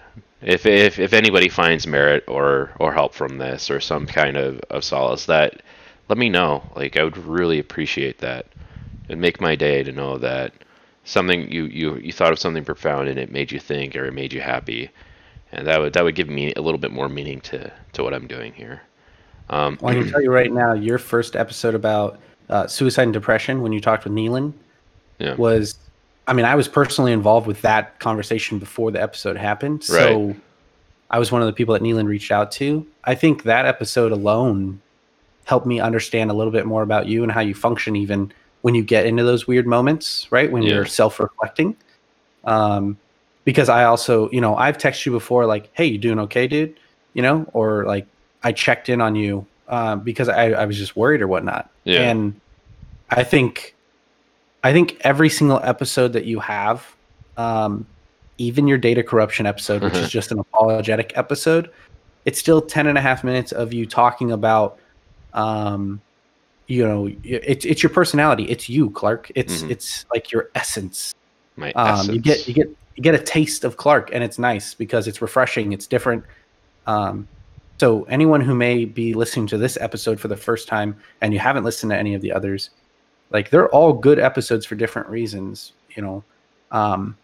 if 0.41 0.66
if 0.66 0.99
if 0.99 1.14
anybody 1.14 1.49
finds 1.49 1.88
merit 1.88 2.26
or 2.28 2.72
or 2.80 2.93
help 2.93 3.14
from 3.14 3.38
this 3.38 3.72
or 3.72 3.80
some 3.80 4.05
kind 4.05 4.38
of 4.38 4.60
of 4.70 4.84
solace, 4.84 5.26
that 5.28 5.62
let 6.10 6.18
me 6.18 6.30
know. 6.30 6.64
Like 6.76 6.97
I 6.97 7.03
would 7.03 7.18
really 7.18 7.60
appreciate 7.60 8.20
that. 8.20 8.47
It'd 9.07 9.20
make 9.20 9.41
my 9.41 9.55
day 9.55 9.84
to 9.84 9.91
know 9.91 10.18
that 10.18 10.53
something 11.05 11.49
you, 11.51 11.66
you 11.66 11.95
you 11.97 12.12
thought 12.12 12.34
of 12.34 12.39
something 12.39 12.66
profound 12.66 13.07
and 13.07 13.20
it 13.20 13.32
made 13.32 13.51
you 13.51 13.60
think 13.60 13.95
or 13.95 14.05
it 14.05 14.14
made 14.14 14.34
you 14.34 14.41
happy, 14.41 14.91
and 15.51 15.68
that 15.68 15.80
would 15.80 15.93
that 15.93 16.03
would 16.03 16.16
give 16.16 16.30
me 16.30 16.53
a 16.55 16.62
little 16.62 16.80
bit 16.80 16.91
more 16.91 17.07
meaning 17.10 17.39
to 17.41 17.72
to 17.93 18.03
what 18.03 18.14
I'm 18.14 18.28
doing 18.28 18.53
here. 18.53 18.82
Um, 19.50 19.78
Well, 19.82 19.91
I 19.91 20.00
can 20.00 20.10
tell 20.10 20.22
you 20.22 20.32
right 20.32 20.52
now, 20.52 20.74
your 20.74 20.97
first 20.97 21.36
episode 21.36 21.76
about 21.76 22.20
uh, 22.50 22.68
suicide 22.68 23.04
and 23.04 23.14
depression, 23.14 23.62
when 23.62 23.72
you 23.72 23.80
talked 23.82 24.04
with 24.04 24.14
Neelan, 24.14 24.54
Yeah. 25.20 25.36
was, 25.36 25.78
I 26.28 26.34
mean, 26.34 26.45
I 26.45 26.56
was 26.56 26.68
personally 26.68 27.12
involved 27.12 27.47
with 27.47 27.62
that 27.62 28.00
conversation 28.00 28.60
before 28.60 28.91
the 28.91 29.02
episode 29.02 29.38
happened. 29.38 29.84
So 29.84 30.28
Right. 30.28 30.36
I 31.12 31.20
was 31.20 31.32
one 31.32 31.41
of 31.41 31.47
the 31.47 31.54
people 31.54 31.74
that 31.74 31.82
Neelan 31.82 32.08
reached 32.08 32.32
out 32.32 32.52
to. 32.54 32.86
I 33.04 33.16
think 33.16 33.43
that 33.43 33.66
episode 33.66 34.12
alone 34.12 34.82
helped 35.45 35.66
me 35.66 35.80
understand 35.80 36.30
a 36.30 36.34
little 36.34 36.54
bit 36.54 36.66
more 36.68 36.84
about 36.84 37.08
you 37.08 37.24
and 37.24 37.32
how 37.32 37.41
you 37.41 37.56
function, 37.56 37.95
even 37.95 38.32
when 38.62 38.76
you 38.76 38.84
get 38.84 39.06
into 39.06 39.24
those 39.24 39.47
weird 39.47 39.66
moments, 39.66 40.28
right? 40.32 40.52
When 40.52 40.62
Yeah. 40.64 40.76
you're 40.76 40.86
self 40.86 41.20
reflecting. 41.20 41.76
Um, 42.43 42.97
because 43.45 43.70
I 43.70 43.86
also, 43.86 44.30
you 44.32 44.41
know, 44.41 44.56
I've 44.56 44.78
texted 44.78 45.08
you 45.08 45.12
before, 45.12 45.45
like, 45.45 45.70
hey, 45.74 45.86
you 45.86 45.97
doing 45.97 46.20
okay, 46.20 46.47
dude? 46.47 46.80
You 47.16 47.24
know, 47.24 47.50
or 47.54 47.86
like, 47.86 48.06
I 48.44 48.52
checked 48.52 48.90
in 48.90 49.02
on 49.02 49.16
you 49.16 49.46
uh, 49.68 49.96
because 49.98 50.30
I, 50.30 50.52
I 50.52 50.66
was 50.66 50.78
just 50.78 50.96
worried 50.96 51.22
or 51.22 51.28
whatnot. 51.28 51.70
Yeah. 51.84 52.02
And 52.02 52.40
I 53.10 53.24
think, 53.24 53.76
I 54.64 54.74
think 54.74 54.98
every 55.02 55.30
single 55.30 55.60
episode 55.64 56.14
that 56.14 56.26
you 56.26 56.40
have, 56.40 56.86
um, 57.38 57.86
even 58.38 58.68
your 58.68 58.78
data 58.78 59.04
corruption 59.04 59.46
episode, 59.46 59.84
which 59.84 59.96
is 59.96 60.10
just 60.10 60.32
an 60.32 60.40
apologetic 60.40 61.12
episode, 61.16 61.70
it's 62.26 62.40
still 62.40 62.62
10 62.62 62.88
and 62.88 62.98
a 62.98 63.02
half 63.02 63.24
minutes 63.24 63.52
of 63.52 63.74
you 63.74 63.86
talking 63.86 64.32
about, 64.32 64.80
um, 65.34 66.02
you 66.68 66.88
know, 66.88 67.10
it's, 67.24 67.66
it's 67.66 67.84
your 67.84 67.90
personality. 67.90 68.44
It's 68.44 68.70
you, 68.70 68.92
Clark. 68.92 69.32
It's, 69.36 69.64
Mhm. 69.64 69.72
it's 69.72 70.06
like 70.14 70.32
your 70.32 70.50
essence 70.56 71.16
my 71.60 71.74
um, 71.74 71.90
essence. 71.90 72.16
you 72.16 72.22
get 72.22 72.48
you 72.48 72.54
get 72.54 72.70
you 72.96 73.04
get 73.04 73.16
a 73.16 73.20
taste 73.20 73.64
of 73.64 73.78
Clark, 73.78 74.10
and 74.14 74.24
it's 74.24 74.40
nice 74.40 74.74
because 74.74 75.08
it's 75.08 75.22
refreshing. 75.22 75.74
It's 75.74 75.88
different. 75.88 76.24
Um, 76.88 77.28
so 77.80 78.04
anyone 78.04 78.42
who 78.42 78.54
may 78.56 78.86
be 78.86 79.14
listening 79.14 79.48
to 79.48 79.58
this 79.58 79.78
episode 79.80 80.20
for 80.20 80.28
the 80.28 80.36
first 80.38 80.68
time 80.68 80.96
and 81.22 81.34
you 81.34 81.40
haven't 81.40 81.64
listened 81.64 81.92
to 81.92 81.98
any 81.98 82.14
of 82.14 82.22
the 82.22 82.32
others, 82.32 82.72
like 83.32 83.50
they're 83.50 83.70
all 83.70 83.94
good 83.94 84.20
episodes 84.20 84.66
for 84.66 84.76
different 84.76 85.08
reasons. 85.08 85.74
You 85.96 86.04
know, 86.04 86.24
um, 86.72 87.18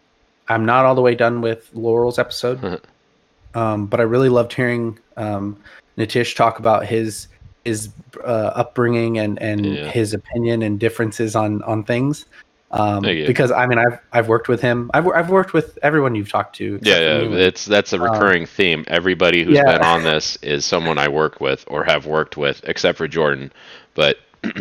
I'm 0.48 0.64
not 0.64 0.84
all 0.84 0.94
the 0.94 1.02
way 1.02 1.14
done 1.14 1.40
with 1.40 1.70
Laurel's 1.74 2.18
episode, 2.18 2.80
um, 3.54 3.86
but 3.86 4.00
I 4.00 4.04
really 4.04 4.28
loved 4.28 4.52
hearing 4.52 4.98
um, 5.16 5.56
Nitish 5.98 6.34
talk 6.36 6.58
about 6.58 6.86
his 6.86 7.28
his 7.64 7.90
uh, 8.24 8.52
upbringing 8.54 9.18
and 9.18 9.40
and 9.42 9.66
Yeah. 9.66 9.90
his 9.90 10.14
opinion 10.14 10.62
and 10.62 10.78
differences 10.78 11.34
on 11.34 11.62
on 11.62 11.82
things. 11.84 12.26
Um, 12.72 13.02
because 13.02 13.52
I 13.52 13.64
mean 13.66 13.78
I've 13.78 13.98
I've 14.12 14.28
worked 14.28 14.48
with 14.48 14.60
him. 14.60 14.90
I've 14.92 15.06
I've 15.08 15.30
worked 15.30 15.52
with 15.52 15.78
everyone 15.82 16.14
you've 16.16 16.30
talked 16.30 16.56
to. 16.56 16.78
Yeah, 16.82 16.98
yeah, 16.98 17.36
it's 17.36 17.64
that's 17.64 17.92
a 17.92 17.96
Um, 17.96 18.02
recurring 18.10 18.44
theme. 18.44 18.84
Everybody 18.88 19.44
who's 19.44 19.54
yeah. 19.54 19.64
been 19.78 19.82
on 19.82 20.02
this 20.02 20.36
is 20.42 20.64
someone 20.64 20.98
I 20.98 21.08
work 21.08 21.40
with 21.40 21.64
or 21.68 21.84
have 21.84 22.06
worked 22.06 22.36
with, 22.36 22.60
except 22.64 22.98
for 22.98 23.06
Jordan. 23.06 23.52
But 23.94 24.18
but 24.42 24.52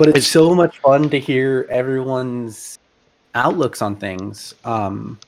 it's, 0.00 0.08
It's- 0.08 0.26
so 0.28 0.54
much 0.54 0.78
fun 0.78 1.10
to 1.10 1.18
hear 1.18 1.66
everyone's 1.70 2.78
outlooks 3.34 3.82
on 3.82 3.96
things. 3.96 4.54
Um, 4.64 5.18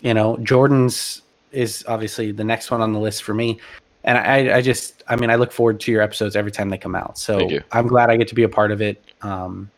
you 0.00 0.12
know, 0.12 0.36
Jordan's 0.38 1.22
is 1.50 1.82
obviously 1.88 2.30
the 2.30 2.44
next 2.44 2.70
one 2.70 2.82
on 2.82 2.92
the 2.92 2.98
list 3.00 3.22
for 3.22 3.32
me, 3.32 3.58
and 4.04 4.18
I, 4.18 4.58
I 4.58 4.60
just, 4.62 5.02
I 5.08 5.16
mean, 5.16 5.30
I 5.30 5.36
look 5.36 5.50
forward 5.50 5.80
to 5.80 5.90
your 5.90 6.02
episodes 6.02 6.36
every 6.36 6.52
time 6.52 6.68
they 6.68 6.76
come 6.78 6.94
out. 6.94 7.18
So 7.18 7.48
I'm 7.72 7.86
glad 7.86 8.10
I 8.10 8.16
get 8.18 8.28
to 8.28 8.34
be 8.34 8.42
a 8.42 8.48
part 8.48 8.70
of 8.70 8.82
it. 8.82 9.02
Um, 9.22 9.70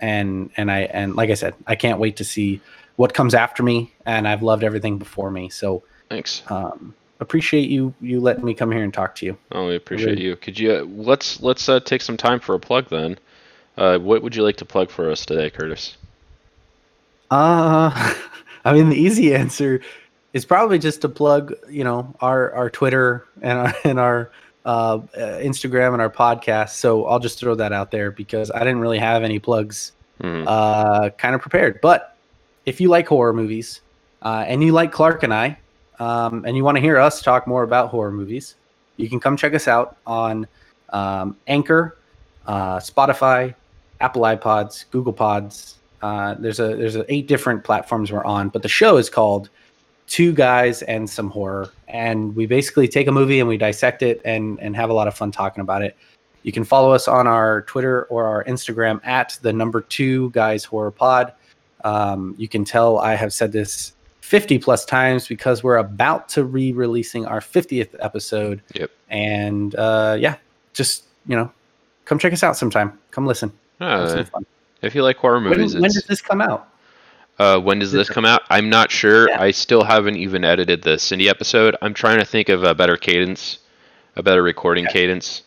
and 0.00 0.50
and 0.56 0.70
I 0.70 0.80
and 0.80 1.14
like 1.16 1.30
I 1.30 1.34
said, 1.34 1.54
I 1.66 1.74
can't 1.76 1.98
wait 2.00 2.16
to 2.16 2.24
see 2.24 2.60
what 2.96 3.14
comes 3.14 3.34
after 3.34 3.62
me, 3.62 3.92
and 4.06 4.26
I've 4.28 4.42
loved 4.42 4.64
everything 4.64 4.98
before 4.98 5.30
me. 5.30 5.48
So 5.48 5.82
thanks. 6.08 6.42
um, 6.48 6.94
appreciate 7.20 7.68
you 7.70 7.94
you 8.00 8.20
letting 8.20 8.44
me 8.44 8.54
come 8.54 8.70
here 8.72 8.82
and 8.82 8.92
talk 8.92 9.14
to 9.16 9.26
you. 9.26 9.36
Oh, 9.52 9.68
we 9.68 9.76
appreciate 9.76 10.10
Really- 10.12 10.22
you. 10.24 10.36
Could 10.36 10.58
you 10.58 10.72
uh, 10.72 10.82
let's 10.84 11.40
let's 11.42 11.68
uh, 11.68 11.80
take 11.80 12.02
some 12.02 12.16
time 12.16 12.40
for 12.40 12.54
a 12.54 12.60
plug 12.60 12.88
then? 12.90 13.18
Uh, 13.76 13.98
what 13.98 14.22
would 14.22 14.34
you 14.36 14.42
like 14.42 14.56
to 14.56 14.64
plug 14.64 14.90
for 14.90 15.10
us 15.10 15.24
today, 15.24 15.48
Curtis? 15.48 15.96
Uh, 17.30 18.14
I 18.64 18.72
mean, 18.72 18.90
the 18.90 18.96
easy 18.96 19.34
answer 19.34 19.80
is 20.32 20.44
probably 20.44 20.78
just 20.78 21.00
to 21.02 21.08
plug, 21.08 21.54
you 21.68 21.84
know, 21.84 22.14
our 22.20 22.52
our 22.52 22.70
Twitter 22.70 23.24
and 23.40 23.58
our 23.58 23.74
and 23.84 23.98
our 24.00 24.30
uh, 24.64 24.68
uh, 24.68 25.00
Instagram 25.40 25.92
and 25.92 26.02
our 26.02 26.10
podcast. 26.10 26.70
So 26.70 27.06
I'll 27.06 27.18
just 27.18 27.38
throw 27.38 27.54
that 27.54 27.72
out 27.72 27.90
there 27.90 28.10
because 28.10 28.50
I 28.50 28.58
didn't 28.60 28.80
really 28.80 28.98
have 28.98 29.22
any 29.22 29.38
plugs 29.38 29.92
Hmm. 30.20 30.44
uh, 30.46 31.08
kind 31.10 31.34
of 31.34 31.40
prepared. 31.40 31.80
But 31.80 32.14
if 32.66 32.78
you 32.78 32.90
like 32.90 33.08
horror 33.08 33.32
movies 33.32 33.80
uh, 34.20 34.44
and 34.46 34.62
you 34.62 34.72
like 34.72 34.92
Clark 34.92 35.22
and 35.22 35.32
I, 35.32 35.56
um, 35.98 36.44
and 36.44 36.56
you 36.56 36.62
want 36.64 36.76
to 36.76 36.80
hear 36.82 36.98
us 36.98 37.22
talk 37.22 37.46
more 37.46 37.62
about 37.62 37.88
horror 37.88 38.10
movies, 38.12 38.56
you 38.98 39.08
can 39.08 39.18
come 39.18 39.34
check 39.36 39.54
us 39.54 39.66
out 39.66 39.96
on 40.06 40.46
um, 40.90 41.36
Anchor, 41.46 41.96
uh, 42.46 42.76
Spotify, 42.78 43.54
Apple 44.00 44.22
iPods, 44.22 44.84
Google 44.90 45.12
Pods. 45.14 45.76
Uh, 46.02 46.34
there's 46.38 46.60
a 46.60 46.76
there's 46.76 46.96
a 46.96 47.04
eight 47.12 47.26
different 47.26 47.64
platforms 47.64 48.12
we're 48.12 48.24
on, 48.24 48.50
but 48.50 48.62
the 48.62 48.68
show 48.68 48.98
is 48.98 49.08
called 49.08 49.48
Two 50.10 50.32
Guys 50.34 50.82
and 50.82 51.08
Some 51.08 51.30
Horror, 51.30 51.70
and 51.86 52.34
we 52.34 52.44
basically 52.44 52.88
take 52.88 53.06
a 53.06 53.12
movie 53.12 53.38
and 53.38 53.48
we 53.48 53.56
dissect 53.56 54.02
it 54.02 54.20
and 54.24 54.58
and 54.60 54.74
have 54.74 54.90
a 54.90 54.92
lot 54.92 55.06
of 55.08 55.14
fun 55.14 55.30
talking 55.30 55.60
about 55.62 55.82
it. 55.82 55.96
You 56.42 56.50
can 56.50 56.64
follow 56.64 56.90
us 56.90 57.06
on 57.06 57.26
our 57.28 57.62
Twitter 57.62 58.04
or 58.06 58.24
our 58.26 58.42
Instagram 58.44 59.00
at 59.06 59.38
the 59.42 59.52
number 59.52 59.82
two 59.82 60.30
guys 60.30 60.64
horror 60.64 60.90
pod. 60.90 61.32
Um, 61.84 62.34
you 62.38 62.48
can 62.48 62.64
tell 62.64 62.98
I 62.98 63.14
have 63.14 63.32
said 63.32 63.52
this 63.52 63.92
50 64.22 64.58
plus 64.58 64.84
times 64.84 65.28
because 65.28 65.62
we're 65.62 65.76
about 65.76 66.28
to 66.30 66.44
re 66.44 66.72
releasing 66.72 67.24
our 67.24 67.40
50th 67.40 67.94
episode. 68.00 68.62
Yep. 68.74 68.90
And 69.10 69.74
uh, 69.76 70.16
yeah, 70.18 70.36
just, 70.72 71.04
you 71.26 71.36
know, 71.36 71.52
come 72.04 72.18
check 72.18 72.32
us 72.32 72.42
out 72.42 72.56
sometime. 72.56 72.98
Come 73.12 73.26
listen. 73.26 73.52
Uh, 73.80 74.24
fun. 74.24 74.44
if 74.82 74.94
you 74.94 75.02
like 75.04 75.18
horror 75.18 75.40
movies, 75.40 75.74
when 75.74 75.84
it's- 75.84 75.94
does 75.94 76.04
this 76.04 76.20
come 76.20 76.40
out? 76.40 76.68
Uh, 77.40 77.58
when 77.58 77.78
does 77.78 77.90
this 77.90 78.10
come 78.10 78.26
out? 78.26 78.42
I'm 78.50 78.68
not 78.68 78.90
sure. 78.90 79.30
Yeah. 79.30 79.40
I 79.40 79.50
still 79.50 79.82
haven't 79.82 80.16
even 80.16 80.44
edited 80.44 80.82
the 80.82 80.98
Cindy 80.98 81.26
episode. 81.26 81.74
I'm 81.80 81.94
trying 81.94 82.18
to 82.18 82.24
think 82.26 82.50
of 82.50 82.64
a 82.64 82.74
better 82.74 82.98
cadence, 82.98 83.60
a 84.16 84.22
better 84.22 84.42
recording 84.42 84.84
Okay. 84.84 85.00
cadence. 85.00 85.42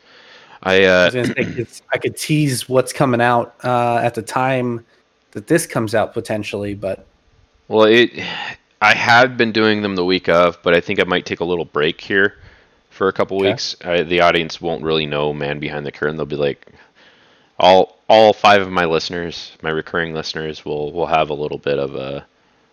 I 0.64 0.82
I, 0.82 0.84
uh, 0.86 1.10
say, 1.12 1.66
I 1.94 1.98
could 2.00 2.18
tease 2.18 2.68
what's 2.68 2.94
coming 2.94 3.22
out 3.22 3.54
uh, 3.64 3.98
at 3.98 4.16
the 4.16 4.24
time 4.24 4.84
that 5.34 5.46
this 5.46 5.68
comes 5.68 5.94
out 5.94 6.16
potentially, 6.16 6.74
but 6.74 7.06
well, 7.68 7.84
it. 7.86 8.12
I 8.82 8.96
had 8.96 9.38
been 9.38 9.52
doing 9.52 9.84
them 9.84 9.96
the 9.96 10.04
week 10.04 10.28
of, 10.28 10.58
but 10.64 10.74
I 10.74 10.82
think 10.82 11.00
I 11.00 11.04
might 11.04 11.28
take 11.28 11.42
a 11.42 11.46
little 11.46 11.64
break 11.66 12.02
here 12.02 12.38
for 12.90 13.08
a 13.08 13.14
couple 13.14 13.38
Okay. 13.38 13.50
weeks. 13.52 13.76
I, 13.86 14.02
the 14.02 14.22
audience 14.22 14.60
won't 14.60 14.84
really 14.84 15.06
know 15.06 15.32
Man 15.32 15.60
Behind 15.60 15.86
the 15.86 15.92
Curtain. 15.92 16.18
They'll 16.18 16.26
be 16.26 16.38
like, 16.38 16.66
all 17.60 18.00
all 18.14 18.34
five 18.34 18.62
of 18.62 18.72
my 18.72 18.86
listeners, 18.86 19.58
my 19.64 19.70
recurring 19.70 20.14
listeners, 20.14 20.66
will 20.66 20.92
will 20.92 21.08
have 21.08 21.30
a 21.30 21.34
little 21.34 21.58
bit 21.58 21.80
of 21.80 21.96
a 21.96 22.26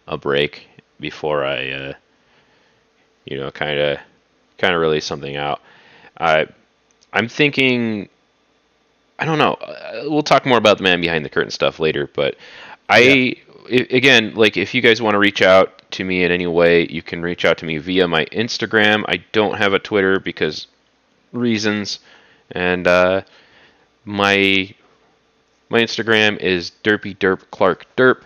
a 0.09 0.17
break 0.19 0.69
before 1.01 1.45
I, 1.45 1.71
uh, 1.71 1.95
you 3.25 3.37
know, 3.37 3.51
kind 3.51 3.79
of 3.79 3.99
kind 4.59 4.75
of 4.75 4.81
release 4.81 5.05
something 5.05 5.37
out. 5.37 5.61
I 6.19 6.47
I'm 7.13 7.29
thinking. 7.29 8.09
I 9.19 9.25
don't 9.25 9.39
know. 9.39 9.55
Uh, 9.55 10.03
We'll 10.07 10.23
talk 10.23 10.47
more 10.47 10.59
about 10.59 10.79
the 10.79 10.85
man 10.85 11.01
behind 11.01 11.25
the 11.25 11.29
curtain 11.31 11.51
stuff 11.51 11.79
later, 11.81 12.09
but 12.15 12.37
I 12.89 13.37
i 13.71 13.87
again, 13.91 14.35
like 14.35 14.57
if 14.57 14.75
you 14.75 14.81
guys 14.81 15.03
want 15.03 15.15
to 15.15 15.19
reach 15.19 15.43
out 15.43 15.83
to 15.93 16.05
me 16.05 16.25
in 16.25 16.33
any 16.33 16.47
way, 16.47 16.87
you 16.89 17.03
can 17.03 17.23
reach 17.23 17.45
out 17.45 17.59
to 17.59 17.67
me 17.67 17.79
via 17.79 18.09
my 18.09 18.25
Instagram. 18.27 19.05
I 19.09 19.19
don't 19.33 19.59
have 19.59 19.75
a 19.75 19.79
Twitter 19.79 20.19
because 20.21 20.67
reasons, 21.33 22.01
and 22.53 22.87
uh, 22.87 23.23
my 24.05 24.75
my 25.71 25.81
Instagram 25.81 26.37
is 26.39 26.73
derpy 26.85 27.17
derp 27.17 27.43
clark 27.51 27.87
derp. 27.97 28.23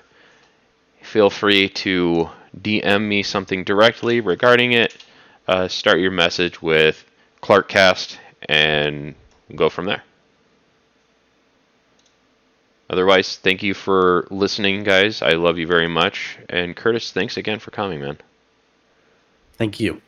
Feel 1.02 1.30
free 1.30 1.68
to 1.68 2.30
DM 2.60 3.06
me 3.06 3.22
something 3.22 3.62
directly 3.62 4.20
regarding 4.20 4.72
it. 4.72 4.96
Uh, 5.46 5.68
start 5.68 6.00
your 6.00 6.10
message 6.10 6.62
with 6.62 7.04
Clarkcast 7.42 8.16
and 8.48 9.14
go 9.54 9.68
from 9.68 9.84
there. 9.84 10.02
Otherwise, 12.88 13.36
thank 13.36 13.62
you 13.62 13.74
for 13.74 14.26
listening, 14.30 14.84
guys. 14.84 15.20
I 15.20 15.32
love 15.32 15.58
you 15.58 15.66
very 15.66 15.88
much. 15.88 16.38
And 16.48 16.74
Curtis, 16.74 17.12
thanks 17.12 17.36
again 17.36 17.58
for 17.58 17.70
coming, 17.70 18.00
man. 18.00 18.18
thank 19.58 19.80
you. 19.80 20.00